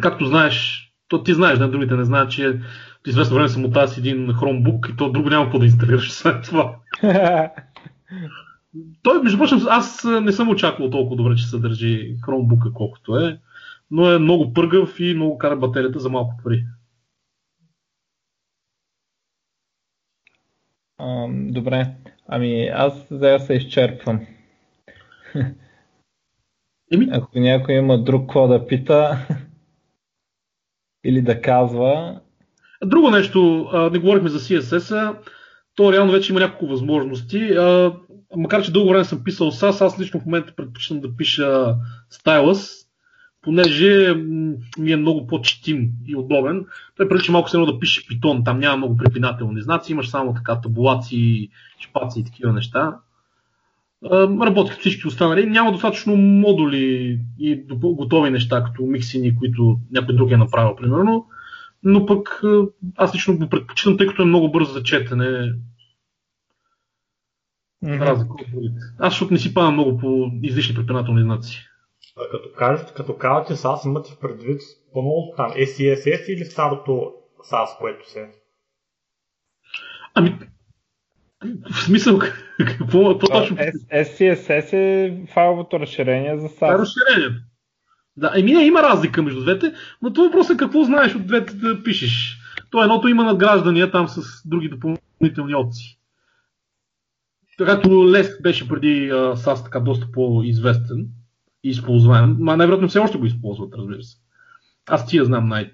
както 0.00 0.26
знаеш, 0.26 0.88
то 1.08 1.22
ти 1.22 1.34
знаеш, 1.34 1.58
да, 1.58 1.70
другите 1.70 1.94
не 1.94 2.04
знаят, 2.04 2.30
че 2.30 2.48
от 3.00 3.06
известно 3.06 3.34
време 3.34 3.48
съм 3.48 3.64
от 3.64 3.90
с 3.90 3.98
един 3.98 4.28
Chromebook 4.28 4.92
и 4.92 4.96
то 4.96 5.12
друго 5.12 5.30
няма 5.30 5.44
какво 5.44 5.58
да 5.58 5.64
инсталираш 5.64 6.12
след 6.12 6.44
това. 6.44 6.76
Той, 9.02 9.22
между 9.22 9.38
прочим, 9.38 9.58
аз 9.68 10.04
не 10.22 10.32
съм 10.32 10.48
очаквал 10.48 10.90
толкова 10.90 11.16
добре, 11.16 11.36
че 11.36 11.46
се 11.46 11.58
държи 11.58 12.16
Chromebook 12.26 12.72
колкото 12.72 13.16
е, 13.18 13.40
но 13.90 14.12
е 14.12 14.18
много 14.18 14.52
пъргав 14.52 15.00
и 15.00 15.14
много 15.14 15.38
кара 15.38 15.56
батерията 15.56 15.98
за 15.98 16.10
малко 16.10 16.34
пари. 16.44 16.64
добре, 21.54 21.94
ами 22.26 22.66
аз 22.66 23.08
сега 23.08 23.38
се 23.38 23.54
изчерпвам. 23.54 24.26
Еми? 26.92 27.08
Ако 27.12 27.38
някой 27.38 27.74
има 27.74 28.02
друг 28.02 28.20
какво 28.20 28.48
да 28.48 28.66
пита, 28.66 29.26
или 31.04 31.22
да 31.22 31.40
казва. 31.40 32.20
Друго 32.84 33.10
нещо, 33.10 33.70
не 33.92 33.98
говорихме 33.98 34.28
за 34.28 34.38
CSS, 34.38 35.16
то 35.76 35.92
реално 35.92 36.12
вече 36.12 36.32
има 36.32 36.40
няколко 36.40 36.66
възможности. 36.66 37.50
Макар, 38.36 38.62
че 38.62 38.72
дълго 38.72 38.88
време 38.88 39.04
съм 39.04 39.24
писал 39.24 39.50
SAS, 39.50 39.84
аз 39.84 40.00
лично 40.00 40.20
в 40.20 40.26
момента 40.26 40.52
предпочитам 40.56 41.00
да 41.00 41.16
пиша 41.16 41.74
Stylus, 42.12 42.86
понеже 43.42 44.14
ми 44.78 44.92
е 44.92 44.96
много 44.96 45.26
по-четим 45.26 45.90
и 46.06 46.16
удобен. 46.16 46.66
Той 46.96 47.08
прилича 47.08 47.32
малко 47.32 47.50
се 47.50 47.56
едно 47.56 47.66
да 47.66 47.78
пише 47.78 48.06
Python, 48.06 48.44
там 48.44 48.58
няма 48.58 48.76
много 48.76 48.96
препинателни 48.96 49.62
знаци, 49.62 49.92
имаш 49.92 50.08
само 50.08 50.34
така 50.34 50.60
табулации, 50.60 51.48
шпаци 51.80 52.20
и 52.20 52.24
такива 52.24 52.52
неща. 52.52 52.96
Работи 54.12 54.70
като 54.70 54.80
всички 54.80 55.08
останали. 55.08 55.46
Няма 55.46 55.72
достатъчно 55.72 56.16
модули 56.16 57.20
и 57.38 57.64
готови 57.82 58.30
неща, 58.30 58.64
като 58.64 58.82
миксини, 58.82 59.38
които 59.38 59.78
някой 59.90 60.16
друг 60.16 60.30
е 60.30 60.36
направил, 60.36 60.76
примерно. 60.76 61.26
Но 61.82 62.06
пък 62.06 62.42
аз 62.96 63.14
лично 63.14 63.38
го 63.38 63.48
предпочитам, 63.48 63.96
тъй 63.96 64.06
като 64.06 64.22
е 64.22 64.26
много 64.26 64.50
бързо 64.50 64.72
за 64.72 64.82
четене. 64.82 65.52
Mm-hmm. 67.84 68.00
Разлика 68.00 68.32
от 68.32 68.50
другите. 68.52 68.80
Аз 68.98 69.12
защото 69.12 69.32
не 69.32 69.38
си 69.38 69.54
падам 69.54 69.74
много 69.74 69.98
по 69.98 70.30
излишни 70.42 70.74
препинателни 70.74 71.22
знаци. 71.22 71.68
А 72.16 72.22
като 72.30 72.48
кажете, 72.56 72.92
като 72.96 73.16
казвате 73.16 73.54
SAS, 73.54 73.86
имате 73.86 74.12
в 74.12 74.18
предвид 74.20 74.60
по-новото 74.92 75.36
там 75.36 75.50
SCSS 75.50 76.28
или 76.28 76.44
старото 76.44 77.12
SAS, 77.50 77.78
което 77.78 78.10
се... 78.10 78.30
Ами, 80.14 80.38
в 81.70 81.84
смисъл, 81.84 82.18
какво, 82.58 83.08
какво 83.08 83.26
точно? 83.26 83.56
SCSS 83.56 84.72
е 84.72 85.26
файловото 85.32 85.80
разширение 85.80 86.38
за 86.38 86.46
е 86.46 86.48
SAS. 86.48 86.78
разширението. 86.78 87.42
Да, 88.16 88.32
еми 88.36 88.52
не, 88.52 88.64
има 88.64 88.82
разлика 88.82 89.22
между 89.22 89.40
двете, 89.40 89.74
но 90.02 90.12
това 90.12 90.26
въпрос 90.26 90.50
е 90.50 90.56
какво 90.56 90.84
знаеш 90.84 91.14
от 91.14 91.26
двете 91.26 91.54
да 91.54 91.82
пишеш. 91.82 92.38
То 92.70 92.82
едното 92.82 93.08
има 93.08 93.24
надграждания 93.24 93.90
там 93.90 94.08
с 94.08 94.22
други 94.44 94.68
допълнителни 94.68 95.54
опции. 95.54 95.98
Както 97.58 98.10
Лес 98.10 98.42
беше 98.42 98.68
преди 98.68 99.10
а, 99.10 99.14
SAS 99.36 99.64
така 99.64 99.80
доста 99.80 100.12
по-известен 100.12 101.08
и 101.64 101.68
използваем, 101.68 102.36
ма 102.38 102.56
най-вероятно 102.56 102.88
все 102.88 102.98
още 102.98 103.18
го 103.18 103.26
използват, 103.26 103.74
разбира 103.74 104.02
се. 104.02 104.16
Аз 104.86 105.06
тия 105.06 105.24
знам 105.24 105.48
най- 105.48 105.72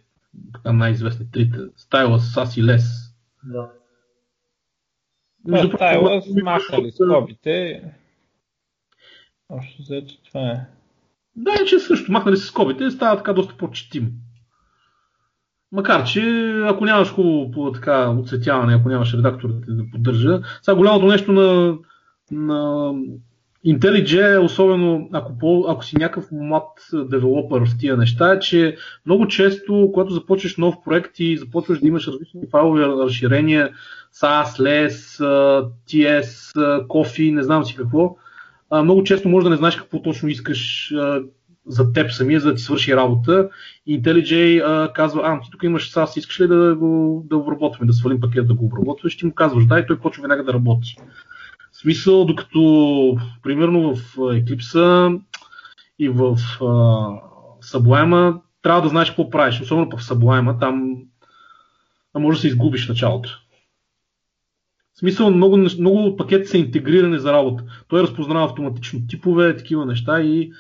най-известни 0.64 1.30
трите. 1.30 1.58
Стайла, 1.76 2.18
SAS 2.18 2.60
и 2.60 2.64
Лес. 2.64 2.84
Да. 3.44 3.70
Между 5.46 5.76
стайла 5.76 6.10
другото, 6.10 6.40
смахали 6.40 6.92
скобите. 6.92 7.82
Общо 9.48 9.82
взето 9.82 10.14
това 10.24 10.50
е. 10.50 10.66
Да, 11.36 11.64
че 11.66 11.78
също 11.78 12.12
махнали 12.12 12.36
се 12.36 12.46
скобите, 12.46 12.90
става 12.90 13.16
така 13.16 13.32
доста 13.32 13.56
по-четим. 13.56 14.12
Макар, 15.72 16.04
че 16.04 16.52
ако 16.66 16.84
нямаш 16.84 17.08
хубаво 17.08 17.72
така 17.72 18.10
оцветяване, 18.10 18.74
ако 18.74 18.88
нямаш 18.88 19.14
редакторите 19.14 19.66
да 19.68 19.90
поддържа. 19.92 20.40
Сега 20.62 20.74
голямото 20.74 21.06
нещо 21.06 21.32
на, 21.32 21.78
на 22.30 22.92
IntelliJ, 23.66 24.34
е 24.34 24.38
особено 24.38 25.08
ако, 25.12 25.38
по, 25.38 25.64
ако 25.68 25.84
си 25.84 25.96
някакъв 25.96 26.28
млад 26.32 26.68
девелопър 26.92 27.66
в 27.66 27.78
тия 27.78 27.96
неща, 27.96 28.32
е, 28.32 28.38
че 28.40 28.76
много 29.06 29.28
често, 29.28 29.90
когато 29.92 30.12
започнеш 30.12 30.56
нов 30.56 30.74
проект 30.84 31.18
и 31.18 31.36
започваш 31.36 31.80
да 31.80 31.88
имаш 31.88 32.06
различни 32.06 32.40
файлови 32.50 32.84
разширения, 32.84 33.70
SAS, 34.14 34.44
LES, 34.44 34.90
TS, 35.88 36.54
Coffee, 36.86 37.34
не 37.34 37.42
знам 37.42 37.64
си 37.64 37.76
какво, 37.76 38.16
много 38.82 39.04
често 39.04 39.28
може 39.28 39.44
да 39.44 39.50
не 39.50 39.56
знаеш 39.56 39.76
какво 39.76 40.02
точно 40.02 40.28
искаш 40.28 40.92
за 41.66 41.92
теб 41.92 42.12
самия, 42.12 42.40
за 42.40 42.48
да 42.48 42.54
ти 42.54 42.62
свърши 42.62 42.96
работа. 42.96 43.48
И 43.86 44.02
IntelliJ 44.02 44.62
а, 44.66 44.92
казва, 44.92 45.22
а, 45.24 45.40
ти 45.40 45.50
тук 45.50 45.62
имаш 45.62 45.92
SAS, 45.92 46.18
искаш 46.18 46.40
ли 46.40 46.48
да 46.48 46.74
го 46.74 47.22
да 47.30 47.36
обработваме, 47.36 47.86
да 47.86 47.92
свалим 47.92 48.20
пакет 48.20 48.46
да 48.46 48.54
го 48.54 48.64
обработваш? 48.64 49.16
Ти 49.16 49.26
му 49.26 49.34
казваш, 49.34 49.66
да, 49.66 49.78
и 49.78 49.86
той 49.86 49.98
почва 49.98 50.22
веднага 50.22 50.44
да 50.44 50.52
работи. 50.52 50.96
Смисъл, 51.80 52.24
докато, 52.24 53.16
примерно 53.42 53.94
в 53.94 54.18
а, 54.18 54.20
Eclipse 54.20 55.20
и 55.98 56.08
в 56.08 56.38
а, 56.60 56.64
Sublime 57.62 58.40
трябва 58.62 58.82
да 58.82 58.88
знаеш 58.88 59.08
какво 59.08 59.30
правиш. 59.30 59.60
Особено 59.60 59.90
в 59.90 60.02
Sublime, 60.02 60.60
там 60.60 60.96
а 62.14 62.18
може 62.18 62.36
да 62.36 62.40
се 62.40 62.48
изгубиш 62.48 62.88
началото. 62.88 63.30
В 64.94 64.98
смисъл, 64.98 65.30
много, 65.30 65.56
много 65.56 66.16
пакети 66.16 66.46
са 66.46 66.58
интегрирани 66.58 67.18
за 67.18 67.32
работа. 67.32 67.64
Той 67.88 68.02
разпознава 68.02 68.44
автоматично 68.44 69.06
типове, 69.08 69.56
такива 69.56 69.86
неща 69.86 70.20
и 70.20 70.52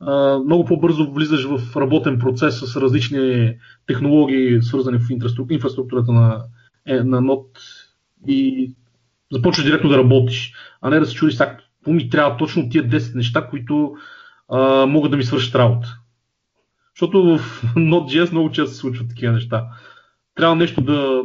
а, 0.00 0.38
много 0.38 0.64
по-бързо 0.64 1.12
влизаш 1.12 1.44
в 1.44 1.76
работен 1.76 2.18
процес 2.18 2.60
с 2.60 2.76
различни 2.76 3.54
технологии, 3.86 4.62
свързани 4.62 4.98
в 4.98 5.08
инфраструк- 5.08 5.52
инфраструктурата 5.52 6.12
на, 6.12 6.44
е, 6.86 6.94
на 7.04 7.22
Node 7.22 7.58
и 8.26 8.72
започваш 9.32 9.64
директно 9.64 9.90
да 9.90 9.98
работиш, 9.98 10.52
а 10.80 10.90
не 10.90 11.00
да 11.00 11.06
се 11.06 11.14
чудиш 11.14 11.38
какво 11.38 11.92
ми 11.92 12.10
трябва 12.10 12.36
точно 12.36 12.68
тия 12.68 12.88
10 12.88 13.14
неща, 13.14 13.46
които 13.50 13.94
а, 14.48 14.86
могат 14.86 15.10
да 15.10 15.16
ми 15.16 15.24
свършат 15.24 15.54
работа. 15.54 15.98
Защото 16.94 17.38
в 17.38 17.62
Node.js 17.76 18.32
много 18.32 18.50
често 18.50 18.70
се 18.70 18.76
случват 18.76 19.08
такива 19.08 19.32
неща. 19.32 19.66
Трябва 20.34 20.56
нещо 20.56 20.80
да 20.80 21.22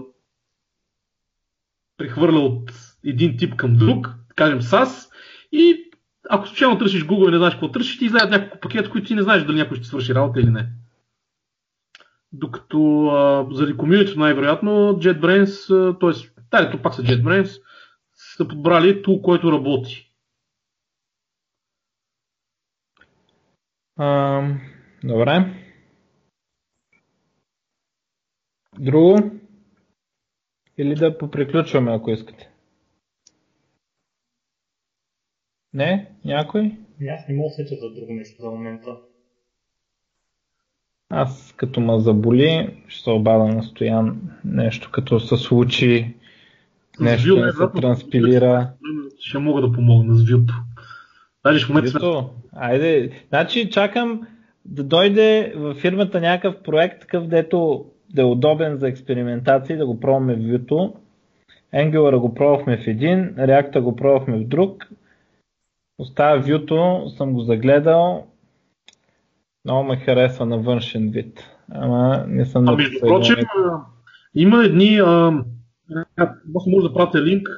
прехвърля 1.97 2.39
от 2.39 2.71
един 3.05 3.37
тип 3.37 3.55
към 3.55 3.75
друг, 3.75 4.13
кажем 4.35 4.61
SAS, 4.61 5.09
и 5.51 5.85
ако 6.29 6.47
случайно 6.47 6.77
търсиш 6.77 7.05
Google 7.05 7.27
и 7.27 7.31
не 7.31 7.37
знаеш 7.37 7.53
какво 7.53 7.71
търсиш, 7.71 7.97
ти 7.97 8.05
излязат 8.05 8.31
няколко 8.31 8.59
пакета, 8.59 8.89
които 8.89 9.07
ти 9.07 9.15
не 9.15 9.23
знаеш 9.23 9.43
дали 9.43 9.57
някой 9.57 9.77
ще 9.77 9.87
свърши 9.87 10.15
работа 10.15 10.39
или 10.39 10.49
не. 10.49 10.67
Докато 12.31 13.05
а, 13.07 13.47
заради 13.51 13.77
комьюнито 13.77 14.19
най-вероятно 14.19 14.71
JetBrains, 14.71 15.69
т.е. 15.99 16.31
да, 16.51 16.71
то 16.71 16.81
пак 16.81 16.93
са 16.93 17.03
JetBrains, 17.03 17.61
са 18.37 18.47
подбрали 18.47 19.03
тул, 19.03 19.21
който 19.21 19.51
работи. 19.51 20.11
А, 23.97 24.41
добре. 25.03 25.61
Друго? 28.79 29.31
Или 30.77 30.95
да 30.95 31.17
поприключваме, 31.17 31.93
ако 31.93 32.11
искате? 32.11 32.49
Не? 35.73 36.11
Някой? 36.25 36.77
Аз 37.09 37.27
не 37.27 37.35
мога 37.35 37.49
да 37.49 37.53
сетя 37.53 37.75
за 37.75 37.93
друго 37.93 38.13
нещо 38.13 38.41
за 38.41 38.49
момента. 38.49 38.97
Аз 41.09 41.53
като 41.57 41.79
ме 41.79 41.99
заболи, 41.99 42.83
ще 42.87 43.03
се 43.03 43.09
обада 43.09 43.45
на 43.45 43.63
Стоян 43.63 44.21
нещо, 44.45 44.89
като 44.91 45.19
се 45.19 45.37
случи, 45.37 46.15
нещо 46.99 47.45
не 47.45 47.51
се 47.51 47.81
транспилира. 47.81 48.69
Ще 49.19 49.37
мога 49.37 49.61
да 49.61 49.71
помогна 49.71 50.15
с 50.15 50.23
Vue. 50.23 50.53
Даже 51.43 51.65
в 51.65 51.69
момента 51.69 51.91
Ето, 51.97 52.29
айде. 52.55 53.11
Значи 53.29 53.69
чакам 53.69 54.21
да 54.65 54.83
дойде 54.83 55.53
в 55.55 55.73
фирмата 55.73 56.21
някакъв 56.21 56.63
проект, 56.63 57.01
такъв 57.01 57.27
дето 57.27 57.85
да 58.13 58.21
е 58.21 58.25
удобен 58.25 58.77
за 58.77 58.87
експериментации, 58.87 59.77
да 59.77 59.85
го 59.85 59.99
пробваме 59.99 60.35
в 60.35 60.39
Vue. 60.39 60.93
Angular 61.75 62.17
го 62.17 62.33
пробвахме 62.33 62.77
в 62.77 62.87
един, 62.87 63.35
React 63.35 63.79
го 63.79 63.95
пробвахме 63.95 64.37
в 64.37 64.47
друг. 64.47 64.87
Остава 65.99 66.43
Vue, 66.43 67.07
съм 67.17 67.33
го 67.33 67.41
загледал. 67.41 68.27
Много 69.65 69.83
ме 69.83 69.95
харесва 69.95 70.45
на 70.45 70.57
външен 70.57 71.09
вид. 71.09 71.43
Ама 71.71 72.25
не 72.27 72.45
съм 72.45 72.69
А 72.69 72.75
между 72.75 72.99
прочим, 72.99 73.35
има 74.35 74.63
едни, 74.63 74.97
а, 74.97 75.43
аз 76.17 76.65
може 76.67 76.87
да 76.87 76.93
пратя 76.93 77.21
линк, 77.21 77.49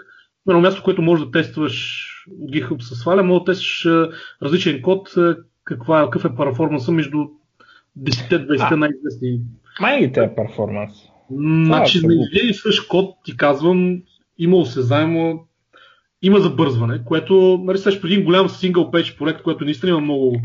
едно 0.50 0.62
място, 0.62 0.84
което 0.84 1.02
може 1.02 1.26
да 1.26 1.32
тестваш 1.32 2.08
от 2.42 2.52
GitHub 2.52 2.82
се 2.82 2.96
сваля, 2.96 3.24
може 3.24 3.40
да 3.40 3.46
тестваш 3.46 3.88
различен 4.42 4.82
код, 4.82 5.14
каква, 5.64 6.04
какъв 6.04 6.26
е 6.26 6.36
перформанса 6.36 6.92
между 6.92 7.18
10-20 8.00 8.68
А. 8.72 8.78
най-известни. 8.78 9.42
Май 9.82 10.00
ги 10.00 10.12
те 10.12 10.36
перформанс. 10.36 10.94
Значи, 11.32 12.02
Това 12.02 12.14
е 12.14 12.16
не 12.16 12.50
изгледаш 12.50 12.80
код, 12.80 13.16
ти 13.24 13.38
казвам, 13.38 14.02
има 14.38 14.58
осезаемо, 14.58 15.48
има 16.22 16.40
забързване, 16.40 17.04
което, 17.06 17.62
нали, 17.64 17.78
сега 17.78 18.02
преди 18.02 18.14
един 18.14 18.26
голям 18.26 18.50
сингъл 18.50 18.92
пейдж 18.92 19.18
проект, 19.18 19.42
което 19.42 19.66
наистина 19.66 19.90
има 19.90 20.02
много 20.02 20.42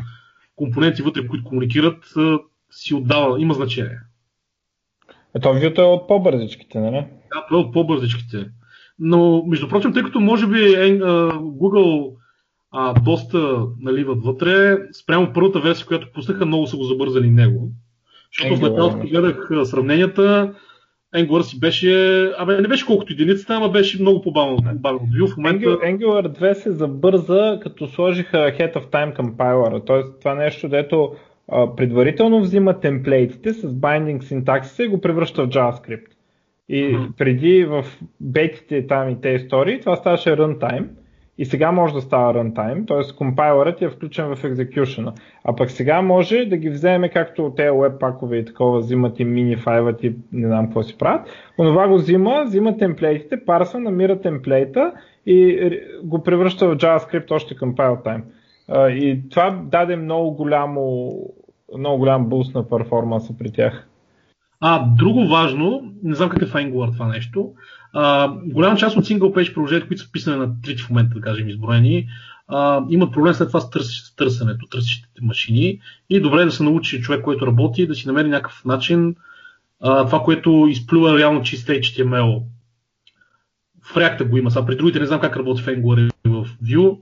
компоненти 0.56 1.02
вътре, 1.02 1.26
които 1.26 1.44
комуникират, 1.44 2.04
си 2.70 2.94
отдава, 2.94 3.40
има 3.40 3.54
значение. 3.54 3.98
Ето 5.34 5.48
Vue 5.48 5.78
е 5.78 5.82
от 5.82 6.08
по-бързичките, 6.08 6.78
нали? 6.80 7.06
Да, 7.34 7.46
това 7.48 7.60
е 7.60 7.64
от 7.64 7.72
по-бързичките. 7.72 8.46
Но, 8.98 9.44
между 9.46 9.68
прочим, 9.68 9.92
тъй 9.92 10.02
като 10.02 10.20
може 10.20 10.46
би 10.46 10.58
е, 10.58 10.86
а, 10.86 11.32
Google 11.32 12.12
а, 12.70 13.00
доста 13.00 13.66
наливат 13.80 14.24
вътре, 14.24 14.78
спрямо 15.02 15.32
първата 15.34 15.60
версия, 15.60 15.86
която 15.86 16.12
пуснаха, 16.14 16.46
много 16.46 16.66
са 16.66 16.76
го 16.76 16.84
забързали 16.84 17.30
него. 17.30 17.68
Защото 18.32 18.62
началото 18.62 18.96
може. 18.96 19.08
гледах 19.08 19.50
сравненията, 19.64 20.54
Angular 21.14 21.42
си 21.42 21.60
беше, 21.60 22.24
абе 22.38 22.60
не 22.60 22.68
беше 22.68 22.86
колкото 22.86 23.12
единицата, 23.12 23.54
ама 23.54 23.68
беше 23.68 24.00
много 24.00 24.22
по-бавно 24.22 24.58
Vue. 24.58 25.34
В 25.34 25.36
момента 25.36 25.66
Angular, 25.66 25.96
Angular 25.96 26.40
2 26.40 26.52
се 26.52 26.72
забърза, 26.72 27.58
като 27.62 27.86
сложиха 27.86 28.36
Ahead 28.36 28.74
of 28.74 28.86
Time 28.90 29.16
compiler. 29.16 29.86
Т.е. 29.86 30.18
това 30.20 30.34
нещо, 30.34 30.68
дето 30.68 31.12
предварително 31.76 32.40
взима 32.40 32.80
темплейтите 32.80 33.52
с 33.52 33.74
binding 33.74 34.22
синтаксиса 34.22 34.84
и 34.84 34.88
го 34.88 35.00
превръща 35.00 35.44
в 35.44 35.48
JavaScript. 35.48 36.11
И 36.68 36.98
преди 37.18 37.64
в 37.64 37.84
бетите 38.20 38.86
там 38.86 39.08
и 39.08 39.20
тези 39.20 39.44
истории, 39.44 39.80
това 39.80 39.96
ставаше 39.96 40.30
runtime. 40.30 40.86
И 41.38 41.44
сега 41.44 41.72
може 41.72 41.94
да 41.94 42.00
става 42.00 42.34
runtime, 42.34 42.88
т.е. 42.88 43.16
компайлерът 43.16 43.82
е 43.82 43.88
включен 43.88 44.34
в 44.34 44.42
execution. 44.42 45.12
А 45.44 45.56
пък 45.56 45.70
сега 45.70 46.02
може 46.02 46.44
да 46.44 46.56
ги 46.56 46.70
вземе 46.70 47.08
както 47.08 47.52
те 47.56 47.70
web 47.70 47.98
пакове 47.98 48.36
и 48.36 48.44
такова 48.44 48.78
взимат 48.78 49.20
и 49.20 49.24
мини 49.24 49.56
файлът 49.56 50.04
и 50.04 50.14
не 50.32 50.46
знам 50.46 50.64
какво 50.64 50.82
си 50.82 50.98
правят. 50.98 51.28
Онова 51.58 51.88
го 51.88 51.94
взима, 51.94 52.44
взима 52.46 52.76
темплейтите, 52.76 53.44
парсва, 53.44 53.80
намира 53.80 54.20
темплейта 54.20 54.92
и 55.26 55.70
го 56.04 56.22
превръща 56.22 56.68
в 56.68 56.76
JavaScript 56.76 57.30
още 57.30 57.54
time. 57.56 58.22
А, 58.68 58.90
И 58.90 59.28
това 59.30 59.50
даде 59.50 59.96
много 59.96 60.30
голямо 60.30 61.12
много 61.78 61.98
голям 61.98 62.26
буст 62.26 62.54
на 62.54 62.68
перформанса 62.68 63.38
при 63.38 63.52
тях. 63.52 63.88
А, 64.64 64.86
друго 64.86 65.28
важно, 65.28 65.92
не 66.02 66.14
знам 66.14 66.28
как 66.28 66.42
е 66.42 66.46
в 66.46 66.52
Angular 66.52 66.92
това 66.92 67.08
нещо, 67.08 67.52
а, 67.92 68.28
голяма 68.46 68.76
част 68.76 68.96
от 68.96 69.04
single 69.04 69.34
page 69.34 69.54
приложения, 69.54 69.86
които 69.86 70.02
са 70.02 70.12
писани 70.12 70.36
на 70.36 70.60
трите 70.60 70.82
в 70.82 70.90
момента, 70.90 71.14
да 71.14 71.20
кажем, 71.20 71.48
изброени, 71.48 72.06
а, 72.48 72.84
имат 72.90 73.12
проблем 73.12 73.34
след 73.34 73.48
това 73.48 73.60
с, 73.60 73.70
търс, 73.70 73.86
с 73.86 74.16
търсенето, 74.16 74.66
търсещите 74.66 75.20
машини 75.22 75.80
и 76.10 76.20
добре 76.20 76.42
е 76.42 76.44
да 76.44 76.50
се 76.50 76.62
научи 76.62 77.00
човек, 77.00 77.22
който 77.22 77.46
работи, 77.46 77.86
да 77.86 77.94
си 77.94 78.06
намери 78.06 78.28
някакъв 78.28 78.64
начин 78.64 79.14
а, 79.80 80.06
това, 80.06 80.22
което 80.22 80.66
изплюва 80.70 81.18
реално 81.18 81.42
чист 81.42 81.68
HTML. 81.68 82.42
В 83.82 83.94
React 83.94 84.28
го 84.28 84.36
има, 84.36 84.50
сега 84.50 84.66
при 84.66 84.76
другите 84.76 85.00
не 85.00 85.06
знам 85.06 85.20
как 85.20 85.36
работи 85.36 85.62
в 85.62 85.66
Angular 85.66 86.10
и 86.26 86.28
в 86.28 86.46
Vue. 86.64 86.98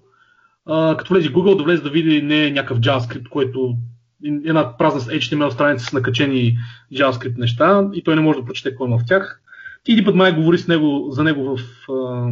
А, 0.67 0.97
като 0.97 1.15
влезе 1.15 1.33
Google, 1.33 1.57
да 1.57 1.65
влезе 1.65 1.83
да 1.83 1.91
види 1.91 2.23
не 2.23 2.51
някакъв 2.51 2.81
JavaScript, 2.81 3.29
който 3.29 3.77
една 4.25 4.77
празна 4.79 5.01
HTML 5.01 5.51
страница 5.51 5.87
с 5.87 5.93
накачени 5.93 6.57
JavaScript 6.93 7.39
неща 7.39 7.89
и 7.93 8.03
той 8.03 8.17
не 8.17 8.23
може 8.23 8.39
да 8.39 8.45
прочете 8.45 8.71
какво 8.71 8.87
има 8.87 8.99
в 8.99 9.07
тях. 9.07 9.43
Ти 9.85 9.93
един 9.93 10.05
път 10.05 10.15
май 10.15 10.33
говори 10.33 10.59
с 10.59 10.69
него, 10.69 11.07
за 11.11 11.25
него 11.25 11.57
в... 11.57 11.61
А... 11.93 12.31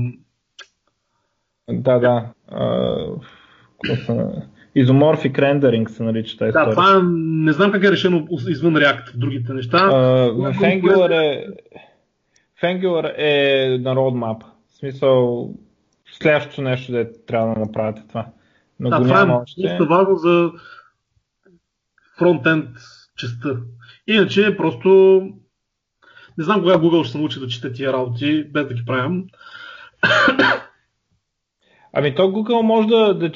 Да, 1.71 1.99
да. 1.99 2.27
Изоморфик 4.75 5.39
рендеринг 5.39 5.91
се 5.91 6.03
нарича 6.03 6.37
тази 6.37 6.53
Да, 6.53 6.71
това 6.71 7.01
не 7.13 7.53
знам 7.53 7.73
как 7.73 7.85
е 7.85 7.93
решено 7.93 8.27
извън 8.49 8.75
React 8.75 9.13
в 9.13 9.17
другите 9.17 9.53
неща. 9.53 9.79
А, 9.79 9.99
в 10.33 10.55
Angular 10.55 11.11
е, 11.11 11.47
в 12.57 12.63
Angular 12.63 13.15
е 13.17 13.79
на 13.79 13.95
roadmap. 13.95 14.43
В 14.69 14.77
смисъл, 14.77 15.51
следващото 16.13 16.63
нещо, 16.63 16.93
да 16.93 17.07
трябва 17.27 17.55
да 17.55 17.61
направите 17.61 18.03
това. 18.09 18.27
Но 18.81 18.91
да, 18.91 19.03
това 19.03 19.19
няма 19.19 19.33
е 19.33 19.37
още. 19.37 19.79
важно 19.89 20.17
за 20.17 20.51
фронтенд 22.19 22.69
частта. 23.17 23.57
Иначе 24.07 24.57
просто 24.57 25.21
не 26.39 26.45
знам 26.45 26.61
кога 26.61 26.79
Google 26.79 27.03
ще 27.03 27.13
се 27.13 27.19
научи 27.19 27.41
да 27.41 27.49
чете 27.49 27.73
тия 27.73 27.93
работи, 27.93 28.45
без 28.45 28.67
да 28.67 28.75
ги 28.75 28.85
правим. 28.87 29.25
Ами 31.93 32.15
то 32.15 32.23
Google 32.23 32.63
може 32.63 32.89
да, 32.89 33.15
да, 33.15 33.31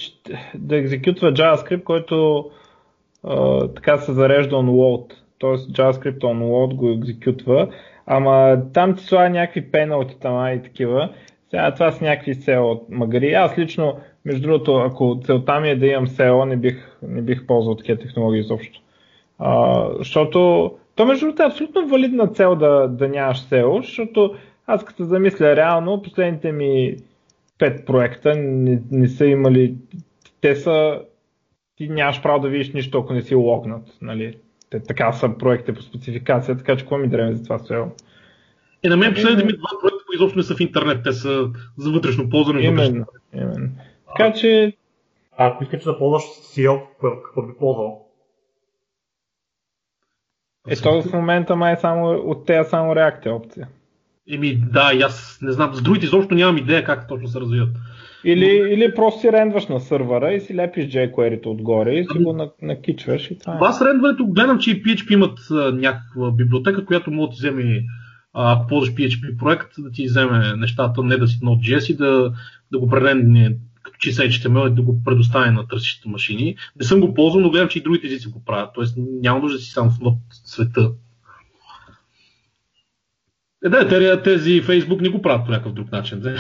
да 0.55 0.77
екзекютва 0.77 1.33
JavaScript, 1.33 1.83
който 1.83 2.45
а, 3.25 3.69
така 3.69 3.99
се 3.99 4.13
зарежда 4.13 4.57
on 4.57 4.71
load. 4.71 5.13
Тоест 5.39 5.71
JavaScript 5.71 6.19
on 6.19 6.43
load 6.43 6.75
го 6.75 6.91
екзекютва, 6.91 7.69
ама 8.07 8.63
там 8.75 8.97
ти 8.97 9.05
слага 9.05 9.31
някакви 9.31 9.71
пеналти 9.71 10.17
там 10.21 10.55
и 10.55 10.63
такива. 10.63 11.15
Сега 11.51 11.75
това 11.75 11.93
са 11.93 12.05
някакви 12.05 12.35
SEO 12.35 12.81
магари. 12.91 13.33
Аз 13.33 13.59
лично, 13.59 14.01
между 14.25 14.43
другото, 14.43 14.77
ако 14.77 15.21
целта 15.25 15.61
ми 15.61 15.71
е 15.71 15.77
да 15.77 15.87
имам 15.87 16.07
SEO, 16.07 16.45
не 16.45 16.57
бих, 16.57 16.92
не 17.09 17.23
бих 17.23 17.47
ползвал 17.47 17.77
такива 17.77 17.99
технологии 17.99 18.41
изобщо. 18.41 18.81
А, 19.39 19.89
защото 19.99 20.71
то 20.95 21.07
между 21.07 21.27
другото 21.27 21.43
е 21.43 21.47
абсолютно 21.47 21.89
валидна 21.89 22.29
цел 22.29 22.57
да, 22.57 22.89
да 22.89 23.09
нямаш 23.09 23.39
SEO, 23.39 23.81
защото 23.81 24.35
аз 24.67 24.85
като 24.85 25.05
замисля 25.05 25.57
реално, 25.57 26.03
последните 26.03 26.53
ми 26.53 26.97
пет 27.59 27.87
проекта 27.87 28.35
не, 28.37 28.83
не 28.91 29.09
са 29.09 29.27
имали, 29.27 29.75
те 30.41 30.57
са, 30.57 31.01
ти 31.77 31.89
нямаш 31.89 32.23
право 32.23 32.41
да 32.41 32.49
видиш 32.49 32.73
нищо, 32.73 32.99
ако 32.99 33.13
не 33.13 33.23
си 33.23 33.35
логнат, 33.35 33.83
нали? 34.03 34.37
Те 34.71 34.81
така 34.81 35.13
са 35.13 35.39
проекти 35.39 35.73
по 35.73 35.83
спецификация, 35.83 36.57
така 36.57 36.77
че 36.77 36.83
какво 36.83 36.99
ми 36.99 37.09
дреме 37.09 37.33
за 37.33 37.45
това 37.45 37.59
SEO? 37.59 37.87
Е, 38.83 38.89
на 38.89 38.97
мен 38.97 39.15
последните 39.15 39.47
ми 39.47 39.53
два 39.53 39.69
проекта 39.81 39.99
изобщо 40.15 40.39
не 40.39 40.43
са 40.43 40.57
в 40.57 40.61
интернет, 40.61 41.03
те 41.05 41.13
са 41.13 41.51
за 41.79 41.91
вътрешно 41.91 42.31
ползване. 42.31 42.63
Именно, 42.63 43.05
именно. 43.35 43.69
Така 44.07 44.33
че... 44.33 44.73
А, 45.37 45.47
ако 45.47 45.65
искаш 45.65 45.85
да 45.85 45.99
ползваш 45.99 46.23
SEO, 46.23 46.81
какво 47.01 47.47
би 47.47 47.53
ползвал? 47.59 48.07
Е, 50.69 50.77
то 50.77 51.03
в 51.03 51.13
момента 51.13 51.57
май 51.57 51.77
само, 51.77 52.11
от 52.11 52.47
тея 52.47 52.65
само 52.65 52.97
реакция 52.97 53.35
опция. 53.35 53.69
Еми 54.31 54.57
да, 54.57 54.91
и 54.95 55.03
аз 55.03 55.39
не 55.43 55.53
знам. 55.53 55.75
С 55.75 55.83
другите 55.83 56.07
изобщо 56.07 56.35
нямам 56.35 56.59
идея 56.59 56.85
как 56.85 57.09
точно 57.09 57.29
се 57.29 57.41
развиват. 57.41 57.77
Или, 58.25 58.61
Но... 58.61 58.67
или 58.67 58.95
просто 58.95 59.21
си 59.21 59.33
рендваш 59.33 59.67
на 59.67 59.81
сървъра 59.81 60.33
и 60.33 60.41
си 60.41 60.55
лепиш 60.55 60.85
jQuery 60.85 61.47
отгоре 61.47 61.95
и 61.95 62.05
си 62.05 62.11
ами... 62.15 62.25
го 62.25 62.51
накичваш 62.63 63.31
и 63.31 63.39
това. 63.39 63.53
Е. 63.53 63.59
Аз 63.61 63.83
рендването 63.83 64.27
гледам, 64.27 64.59
че 64.59 64.71
и 64.71 64.83
PHP 64.83 65.13
имат 65.13 65.39
а, 65.51 65.73
някаква 65.73 66.31
библиотека, 66.31 66.85
която 66.85 67.11
може 67.11 67.31
да 67.31 67.35
вземе, 67.35 67.83
а, 68.33 68.57
ако 68.57 68.67
ползваш 68.67 68.95
PHP 68.95 69.37
проект, 69.37 69.73
да 69.79 69.91
ти 69.91 70.05
вземе 70.05 70.57
нещата, 70.57 71.03
не 71.03 71.17
да 71.17 71.29
си 71.29 71.41
Node.js 71.41 71.93
и 71.93 71.97
да, 71.97 72.33
да 72.73 72.79
го 72.79 72.89
пререндне 72.89 73.57
като 73.83 73.97
чиста 73.99 74.23
HTML 74.23 74.71
и 74.71 74.75
да 74.75 74.83
го 74.83 75.05
предоставя 75.05 75.53
на 75.53 75.69
търсещите 75.69 76.09
машини. 76.09 76.57
Не 76.81 76.85
съм 76.85 77.01
го 77.01 77.15
ползвал, 77.15 77.43
но 77.43 77.51
гледам, 77.51 77.69
че 77.69 77.79
и 77.79 77.83
другите 77.83 78.07
езици 78.07 78.29
го 78.29 78.45
правят. 78.45 78.71
Тоест 78.75 78.95
няма 78.99 79.41
нужда 79.41 79.59
да 79.59 79.63
си 79.63 79.71
сам 79.71 79.91
в 79.91 80.17
света. 80.31 80.93
Е, 83.65 83.69
да, 83.69 84.23
тези 84.23 84.63
Facebook 84.63 85.01
не 85.01 85.09
го 85.09 85.23
правят 85.23 85.47
по 85.47 85.53
някакъв 85.53 85.73
друг 85.73 85.93
начин. 85.93 86.21
Да? 86.21 86.37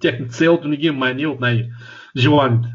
Тяхната 0.00 0.32
целото 0.32 0.68
не 0.68 0.76
ги 0.76 0.86
е 0.86 0.92
майни 0.92 1.26
от 1.26 1.40
най-желаните. 1.40 2.68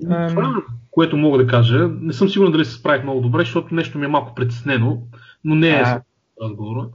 Това, 0.00 0.62
което 0.90 1.16
мога 1.16 1.38
да 1.38 1.46
кажа, 1.46 1.88
не 1.88 2.12
съм 2.12 2.28
сигурен 2.28 2.52
дали 2.52 2.64
се 2.64 2.72
справих 2.72 3.02
много 3.02 3.20
добре, 3.20 3.38
защото 3.38 3.74
нещо 3.74 3.98
ми 3.98 4.04
е 4.04 4.08
малко 4.08 4.34
притеснено, 4.34 5.02
но 5.44 5.54
не 5.54 5.68
е 5.68 5.82
разговора. 6.42 6.88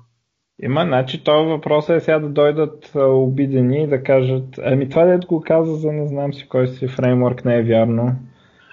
Има, 0.63 0.83
значи, 0.85 1.23
този 1.23 1.49
въпрос 1.49 1.89
е 1.89 1.99
сега 1.99 2.19
да 2.19 2.29
дойдат 2.29 2.91
а, 2.95 3.05
обидени 3.05 3.83
и 3.83 3.87
да 3.87 4.03
кажат, 4.03 4.59
ами 4.65 4.89
това 4.89 5.05
дето 5.05 5.27
го 5.27 5.41
каза 5.41 5.75
за 5.75 5.91
не 5.91 6.07
знам 6.07 6.33
си 6.33 6.47
кой 6.49 6.67
си 6.67 6.87
фреймворк 6.87 7.45
не 7.45 7.57
е 7.57 7.63
вярно. 7.63 8.15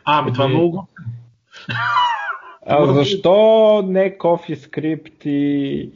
А, 0.04 0.18
ами 0.18 0.32
това 0.32 0.44
е 0.44 0.48
много 0.48 0.88
а 2.68 2.86
защо 2.86 3.82
не 3.86 4.18
CoffeeScript 4.18 5.26
и 5.26 5.92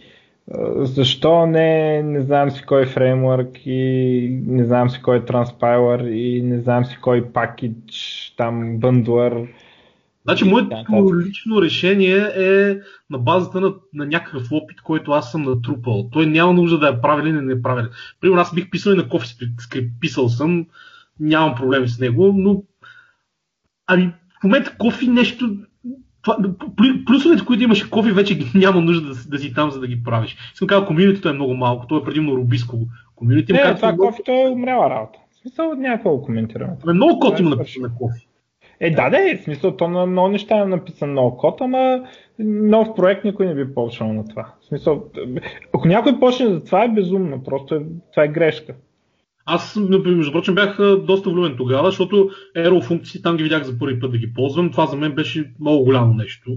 защо 0.76 1.47
не 1.47 2.03
не 2.03 2.20
знам 2.20 2.51
си 2.51 2.62
кой 2.66 2.86
фреймворк 2.86 3.66
и 3.66 4.43
не 4.47 4.64
знам 4.64 4.90
си 4.90 5.03
кой 5.03 5.24
транспайлър 5.24 6.01
и 6.01 6.43
не 6.43 6.61
знам 6.61 6.84
си 6.84 6.99
кой 7.01 7.32
пакетч, 7.32 8.34
там 8.36 8.78
бъндлър. 8.78 9.49
Значи 10.25 10.45
моето 10.45 11.20
лично 11.20 11.62
решение 11.62 12.16
е 12.37 12.79
на 13.11 13.18
базата 13.18 13.61
на, 13.61 13.75
на 13.95 14.07
някакъв 14.07 14.53
опит, 14.53 14.81
който 14.81 15.12
аз 15.12 15.33
съм 15.33 15.43
натрупал. 15.43 16.09
Той 16.12 16.27
няма 16.27 16.53
нужда 16.53 16.79
да 16.79 16.89
е 16.89 17.01
правилен 17.01 17.37
или 17.37 17.45
неправилен. 17.45 17.91
Примерно 18.20 18.41
аз 18.41 18.55
бих 18.55 18.70
писал 18.70 18.93
и 18.93 18.97
на 18.97 19.03
CoffeeScript, 19.03 19.91
писал 20.01 20.29
съм, 20.29 20.66
нямам 21.20 21.55
проблеми 21.55 21.89
с 21.89 21.99
него, 21.99 22.33
но 22.37 22.62
ами 23.87 24.12
в 24.41 24.45
момента 24.45 24.77
кофи 24.79 25.09
нещо 25.09 25.57
това, 26.23 26.37
плюсовете, 27.07 27.45
които 27.45 27.62
имаш 27.62 27.85
кофи, 27.85 28.12
вече 28.12 28.39
няма 28.55 28.81
нужда 28.81 29.09
да, 29.09 29.14
да 29.29 29.39
си 29.39 29.55
там, 29.55 29.70
за 29.70 29.81
да 29.81 29.87
ги 29.87 30.03
правиш. 30.03 30.37
Искам 30.53 30.68
казал, 30.68 30.87
комьюнитито 30.87 31.29
е 31.29 31.33
много 31.33 31.55
малко, 31.55 31.87
то 31.87 31.97
е 31.97 32.05
предимно 32.05 32.37
рубиско 32.37 32.79
комьюнити. 33.16 33.53
Не, 33.53 33.75
това 33.75 33.97
кофито 33.97 34.31
е 34.31 34.49
умряла 34.49 34.91
работа. 34.91 35.18
В 35.31 35.37
смисъл 35.37 35.75
някакво 35.75 36.23
коментираме. 36.23 36.77
Много 36.87 37.20
код 37.20 37.41
има 37.41 37.51
написано 37.51 37.89
на 37.89 37.95
кофи. 37.95 38.29
Е, 38.81 38.91
да, 38.91 39.11
да, 39.11 39.31
е, 39.31 39.37
в 39.37 39.43
смисъл, 39.43 39.77
то 39.77 39.89
на 39.89 40.07
много 40.07 40.29
неща 40.29 40.59
е 40.59 40.64
написан 40.64 41.11
много 41.11 41.37
код, 41.37 41.61
ама 41.61 42.01
нов 42.39 42.89
проект 42.97 43.25
никой 43.25 43.47
не 43.47 43.64
би 43.64 43.75
почнал 43.75 44.12
на 44.12 44.29
това. 44.29 44.55
В 44.61 44.66
смисъл, 44.66 45.05
ако 45.75 45.89
някой 45.89 46.20
почне 46.20 46.47
за 46.47 46.64
това 46.64 46.85
е 46.85 46.89
безумно, 46.89 47.43
просто 47.45 47.75
е, 47.75 47.83
това 48.12 48.25
е 48.25 48.29
грешка. 48.29 48.75
Аз, 49.45 49.77
между 50.07 50.33
прочим, 50.33 50.55
бях 50.55 50.79
доста 51.07 51.31
влюбен 51.31 51.55
тогава, 51.57 51.91
защото 51.91 52.31
Aero 52.57 52.83
функции 52.83 53.23
там 53.23 53.37
ги 53.37 53.43
видях 53.43 53.62
за 53.62 53.79
първи 53.79 54.01
път 54.01 54.11
да 54.12 54.18
ги 54.18 54.33
ползвам. 54.33 54.70
Това 54.70 54.87
за 54.87 54.97
мен 54.97 55.14
беше 55.14 55.53
много 55.61 55.85
голямо 55.85 56.14
нещо. 56.14 56.51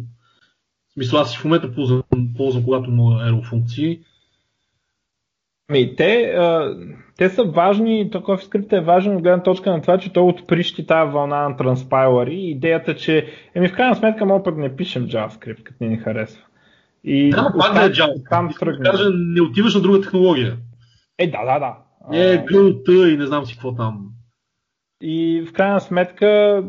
В 0.89 0.93
смисъл, 0.93 1.19
аз 1.19 1.35
и 1.35 1.37
в 1.37 1.45
момента 1.45 1.73
ползвам, 1.75 2.03
ползвам 2.37 2.63
когато 2.63 2.89
има 2.89 3.03
Aero 3.03 3.43
функции. 3.43 3.99
Ми, 5.71 5.95
те, 5.95 6.23
а, 6.23 6.77
те 7.17 7.29
са 7.29 7.43
важни, 7.43 8.09
такъв 8.11 8.43
скрипт 8.43 8.73
е 8.73 8.79
важен 8.79 9.15
от 9.15 9.23
гледна 9.23 9.43
точка 9.43 9.71
на 9.71 9.81
това, 9.81 9.97
че 9.97 10.13
той 10.13 10.23
отприщи 10.23 10.87
тази 10.87 11.11
вълна 11.11 11.49
на 11.49 11.57
транспайлъри. 11.57 12.35
Идеята, 12.35 12.95
че 12.95 13.27
еми 13.55 13.67
в 13.67 13.73
крайна 13.73 13.95
сметка 13.95 14.25
мога 14.25 14.43
пък 14.43 14.57
не 14.57 14.75
пишем 14.75 15.07
JavaScript, 15.07 15.63
като 15.63 15.77
не 15.81 15.89
ни 15.89 15.97
харесва. 15.97 16.43
И 17.03 17.29
да, 17.29 17.53
пак 17.59 17.73
да 17.73 17.85
е 17.85 17.89
JavaScript. 17.89 18.29
Там 18.29 18.49
тръгна. 18.59 18.91
Кажа, 18.91 19.09
не 19.13 19.41
отиваш 19.41 19.75
на 19.75 19.81
друга 19.81 20.01
технология. 20.01 20.57
Е, 21.17 21.27
да, 21.27 21.45
да, 21.45 21.59
да. 21.59 21.75
Е, 22.17 22.45
гълта 22.45 23.09
и 23.09 23.17
не 23.17 23.25
знам 23.25 23.45
си 23.45 23.53
какво 23.53 23.75
там. 23.75 24.09
И 25.01 25.45
в 25.49 25.53
крайна 25.53 25.81
сметка 25.81 26.63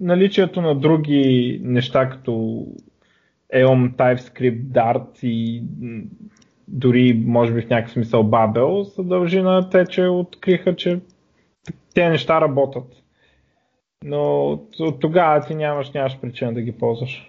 наличието 0.00 0.60
на 0.60 0.74
други 0.74 1.60
неща, 1.64 2.08
като 2.08 2.66
EOM, 3.54 3.96
TypeScript, 3.96 4.62
Dart 4.62 5.24
и 5.24 5.62
дори 6.72 7.24
може 7.26 7.52
би 7.52 7.62
в 7.62 7.70
някакъв 7.70 7.92
смисъл 7.92 8.24
Babel, 8.24 8.82
се 8.82 9.02
дължи 9.02 9.42
на 9.42 9.70
те, 9.70 9.86
че 9.86 10.06
откриха, 10.06 10.76
че 10.76 11.00
те 11.94 12.08
неща 12.08 12.40
работят. 12.40 13.02
Но 14.04 14.50
от 14.78 15.00
тогава 15.00 15.46
ти 15.46 15.54
нямаш, 15.54 15.90
нямаш 15.90 16.20
причина 16.20 16.54
да 16.54 16.62
ги 16.62 16.72
ползваш. 16.72 17.28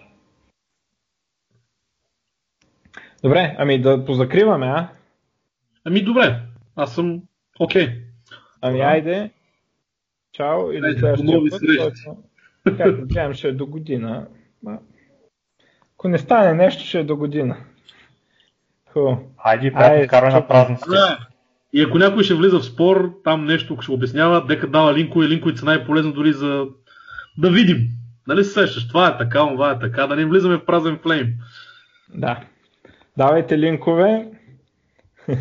Добре, 3.22 3.56
ами 3.58 3.80
да 3.80 4.04
позакриваме, 4.04 4.66
а? 4.66 4.88
Ами 5.84 6.02
добре, 6.02 6.40
аз 6.76 6.94
съм 6.94 7.22
Окей. 7.60 7.86
Okay. 7.86 8.00
Ами 8.60 8.80
а? 8.80 8.88
айде. 8.88 9.30
Чао. 10.32 10.72
Или 10.72 10.98
следващия 10.98 11.40
път. 12.64 12.78
Както 12.78 13.06
гледам, 13.06 13.34
ще 13.34 13.48
е 13.48 13.52
до 13.52 13.66
година. 13.66 14.28
Ако 15.94 16.08
не 16.08 16.18
стане 16.18 16.54
нещо, 16.54 16.84
ще 16.84 16.98
е 17.00 17.04
до 17.04 17.16
година. 17.16 17.56
Ху. 18.94 19.16
Хайде, 19.42 19.72
приятно 19.72 20.08
карване 20.08 20.34
на 20.34 20.48
празниците. 20.48 20.90
Да. 20.90 21.18
И 21.72 21.82
ако 21.82 21.98
някой 21.98 22.24
ще 22.24 22.34
влиза 22.34 22.58
в 22.58 22.64
спор, 22.64 23.10
там 23.24 23.44
нещо 23.44 23.78
ще 23.80 23.92
обяснява, 23.92 24.46
дека 24.46 24.66
дава 24.66 24.94
линкове, 24.94 25.28
линковете 25.28 25.58
са 25.58 25.64
най-полезно 25.64 26.12
дори 26.12 26.32
за 26.32 26.66
да 27.38 27.50
видим. 27.50 27.78
Нали 28.26 28.44
се 28.44 28.50
сещаш? 28.50 28.88
Това 28.88 29.08
е 29.08 29.18
така, 29.18 29.48
това 29.48 29.70
е 29.70 29.78
така, 29.78 30.06
да 30.06 30.16
не 30.16 30.24
влизаме 30.24 30.56
в 30.56 30.66
празен 30.66 30.98
флейм. 31.02 31.26
Да. 32.14 32.40
Давайте 33.16 33.58
линкове. 33.58 34.28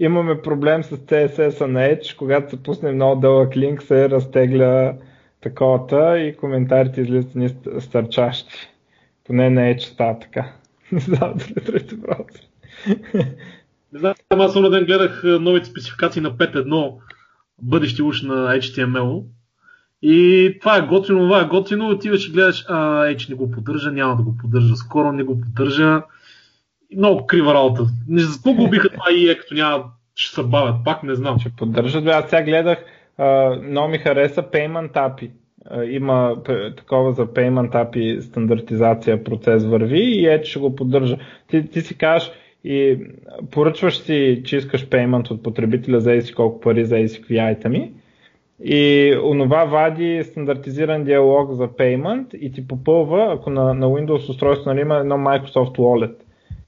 Имаме 0.00 0.42
проблем 0.42 0.82
с 0.82 0.96
CSS 0.96 1.66
на 1.66 1.80
Edge. 1.80 2.16
Когато 2.16 2.50
се 2.50 2.62
пусне 2.62 2.92
много 2.92 3.20
дълъг 3.20 3.56
линк, 3.56 3.82
се 3.82 4.10
разтегля 4.10 4.94
таковата 5.40 6.18
и 6.18 6.36
коментарите 6.36 7.00
излизат 7.00 7.34
ни 7.34 7.48
стърчащи. 7.80 8.68
Поне 9.24 9.50
на 9.50 9.60
Edge 9.60 9.80
става 9.80 10.18
така. 10.18 10.52
Не 10.92 11.00
знам 11.00 11.34
дали 11.36 11.64
другите 11.64 11.96
браузъри. 11.96 12.48
Не 13.92 13.98
знам, 13.98 14.14
аз 14.30 14.52
само 14.52 14.70
ден 14.70 14.84
гледах 14.84 15.22
новите 15.24 15.66
спецификации 15.66 16.22
на 16.22 16.30
5.1 16.30 16.94
бъдещи 17.62 18.02
уж 18.02 18.22
на 18.22 18.34
HTML. 18.34 19.24
И 20.02 20.56
това 20.60 20.76
е 20.76 20.86
готино, 20.86 21.18
това 21.18 21.40
е 21.40 21.44
готино, 21.44 21.88
отиваш 21.88 22.28
и 22.28 22.32
гледаш, 22.32 22.64
а, 22.68 23.04
Edge 23.04 23.28
не 23.28 23.34
го 23.34 23.50
поддържа, 23.50 23.92
няма 23.92 24.16
да 24.16 24.22
го 24.22 24.36
поддържа, 24.36 24.76
скоро 24.76 25.12
не 25.12 25.22
го 25.22 25.40
поддържа. 25.40 26.02
Много 26.96 27.26
крива 27.26 27.54
работа. 27.54 27.86
Не 28.08 28.20
за 28.20 28.34
какво 28.34 28.52
го 28.52 28.64
убиха 28.64 28.88
това 28.88 29.12
и 29.12 29.30
е, 29.30 29.38
като 29.38 29.54
няма, 29.54 29.84
ще 30.14 30.34
се 30.34 30.42
бавят, 30.42 30.76
пак 30.84 31.02
не 31.02 31.14
знам. 31.14 31.38
Ще 31.38 31.50
поддържат. 31.56 32.06
Аз 32.06 32.30
сега 32.30 32.42
гледах, 32.42 32.84
а, 33.18 33.56
много 33.62 33.88
ми 33.88 33.98
хареса 33.98 34.42
Payment 34.42 34.92
API. 34.92 35.30
А, 35.70 35.84
има 35.84 36.36
такова 36.76 37.12
за 37.12 37.26
Payment 37.26 37.72
API 37.72 38.20
стандартизация, 38.20 39.24
процес 39.24 39.64
върви 39.64 39.98
и 39.98 40.26
Edge 40.26 40.44
ще 40.44 40.58
го 40.58 40.74
поддържа. 40.74 41.18
Ти, 41.48 41.70
ти 41.70 41.80
си 41.80 41.98
кажеш, 41.98 42.30
и 42.66 42.98
поръчваш 43.50 43.98
си, 43.98 44.42
че 44.44 44.56
искаш 44.56 44.88
пеймент 44.88 45.30
от 45.30 45.42
потребителя 45.42 46.00
за 46.00 46.12
еси 46.12 46.34
колко 46.34 46.60
пари 46.60 46.84
за 46.84 46.98
еси 46.98 47.20
какви 47.20 47.38
айтами 47.38 47.92
и 48.64 49.14
онова 49.24 49.64
вади 49.64 50.24
стандартизиран 50.24 51.04
диалог 51.04 51.52
за 51.52 51.68
payment 51.68 52.34
и 52.34 52.52
ти 52.52 52.68
попълва, 52.68 53.32
ако 53.32 53.50
на, 53.50 53.74
на 53.74 53.86
Windows 53.86 54.30
устройство 54.30 54.70
нали, 54.70 54.80
има 54.80 54.96
едно 54.96 55.14
Microsoft 55.14 55.78
Wallet. 55.78 56.14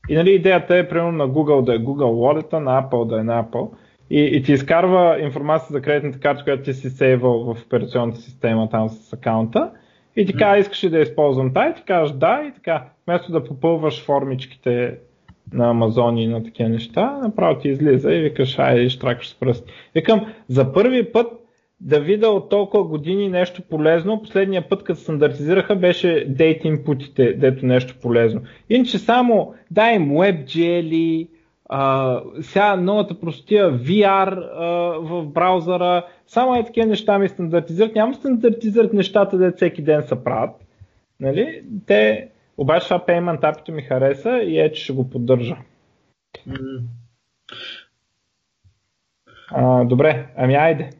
И 0.08 0.14
нали, 0.14 0.30
идеята 0.30 0.76
е 0.76 0.88
примерно 0.88 1.12
на 1.12 1.28
Google 1.28 1.64
да 1.64 1.74
е 1.74 1.78
Google 1.78 2.42
Wallet, 2.42 2.52
на 2.52 2.82
Apple 2.82 3.08
да 3.08 3.20
е 3.20 3.24
на 3.24 3.44
Apple. 3.44 3.70
И, 4.10 4.20
и 4.20 4.42
ти 4.42 4.52
изкарва 4.52 5.20
информация 5.20 5.72
за 5.72 5.82
кредитната 5.82 6.20
карта, 6.20 6.44
която 6.44 6.62
ти 6.62 6.74
си 6.74 6.90
сейвал 6.90 7.54
в 7.54 7.62
операционната 7.66 8.20
система 8.20 8.68
там 8.70 8.88
с 8.88 9.12
акаунта. 9.12 9.70
И 10.16 10.26
ти 10.26 10.36
казва, 10.36 10.58
искаш 10.58 10.84
ли 10.84 10.90
да 10.90 11.00
използвам 11.00 11.54
тази, 11.54 11.74
ти 11.74 11.82
кажеш 11.82 12.16
да 12.16 12.42
и 12.48 12.54
така. 12.54 12.84
Вместо 13.06 13.32
да 13.32 13.44
попълваш 13.44 14.04
формичките 14.04 14.98
на 15.52 15.70
Амазон 15.70 16.18
и 16.18 16.26
на 16.26 16.44
такива 16.44 16.68
неща, 16.68 17.18
направо 17.22 17.58
ти 17.58 17.68
излиза 17.68 18.14
и 18.14 18.20
викаш, 18.20 18.58
айде, 18.58 18.88
штракаш 18.88 19.28
с 19.28 19.34
пръст. 19.34 19.70
Викам, 19.94 20.26
за 20.48 20.72
първи 20.72 21.12
път 21.12 21.26
да 21.80 22.00
видя 22.00 22.28
от 22.28 22.48
толкова 22.48 22.84
години 22.84 23.28
нещо 23.28 23.62
полезно, 23.62 24.22
последния 24.22 24.68
път, 24.68 24.84
като 24.84 25.00
стандартизираха, 25.00 25.76
беше 25.76 26.26
дейт 26.28 26.64
инпутите, 26.64 27.32
дето 27.32 27.66
нещо 27.66 27.94
полезно. 28.02 28.40
Иначе 28.70 28.98
само 28.98 29.54
дай 29.70 29.94
им 29.94 30.10
WebGL, 30.10 31.28
а, 31.68 32.20
сега 32.40 32.76
новата 32.76 33.20
простия 33.20 33.72
VR 33.72 34.40
в 35.00 35.26
браузъра, 35.26 36.06
само 36.26 36.54
е 36.54 36.64
такива 36.64 36.86
неща 36.86 37.18
ми 37.18 37.28
стандартизират. 37.28 37.94
Няма 37.94 38.14
стандартизират 38.14 38.92
нещата, 38.92 39.38
де 39.38 39.50
всеки 39.50 39.82
ден 39.82 40.02
се 40.02 40.24
правят. 40.24 40.56
Нали? 41.20 41.62
Те, 41.86 42.28
обаче 42.58 42.88
това 42.88 43.06
Payment 43.06 43.40
API 43.40 43.70
ми 43.70 43.82
хареса 43.82 44.30
и 44.30 44.60
е, 44.60 44.72
че 44.72 44.84
ще 44.84 44.92
го 44.92 45.10
поддържа. 45.10 45.56
Mm. 46.48 46.82
А, 49.50 49.84
добре, 49.84 50.32
ами 50.36 50.54
айде. 50.54 50.90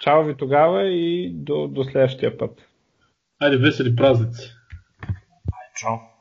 Чао 0.00 0.24
ви 0.24 0.36
тогава 0.36 0.88
и 0.88 1.30
до, 1.34 1.68
до 1.68 1.84
следващия 1.84 2.38
път. 2.38 2.68
Айде, 3.40 3.56
весели 3.56 3.96
празници. 3.96 4.52
Чао. 5.76 6.11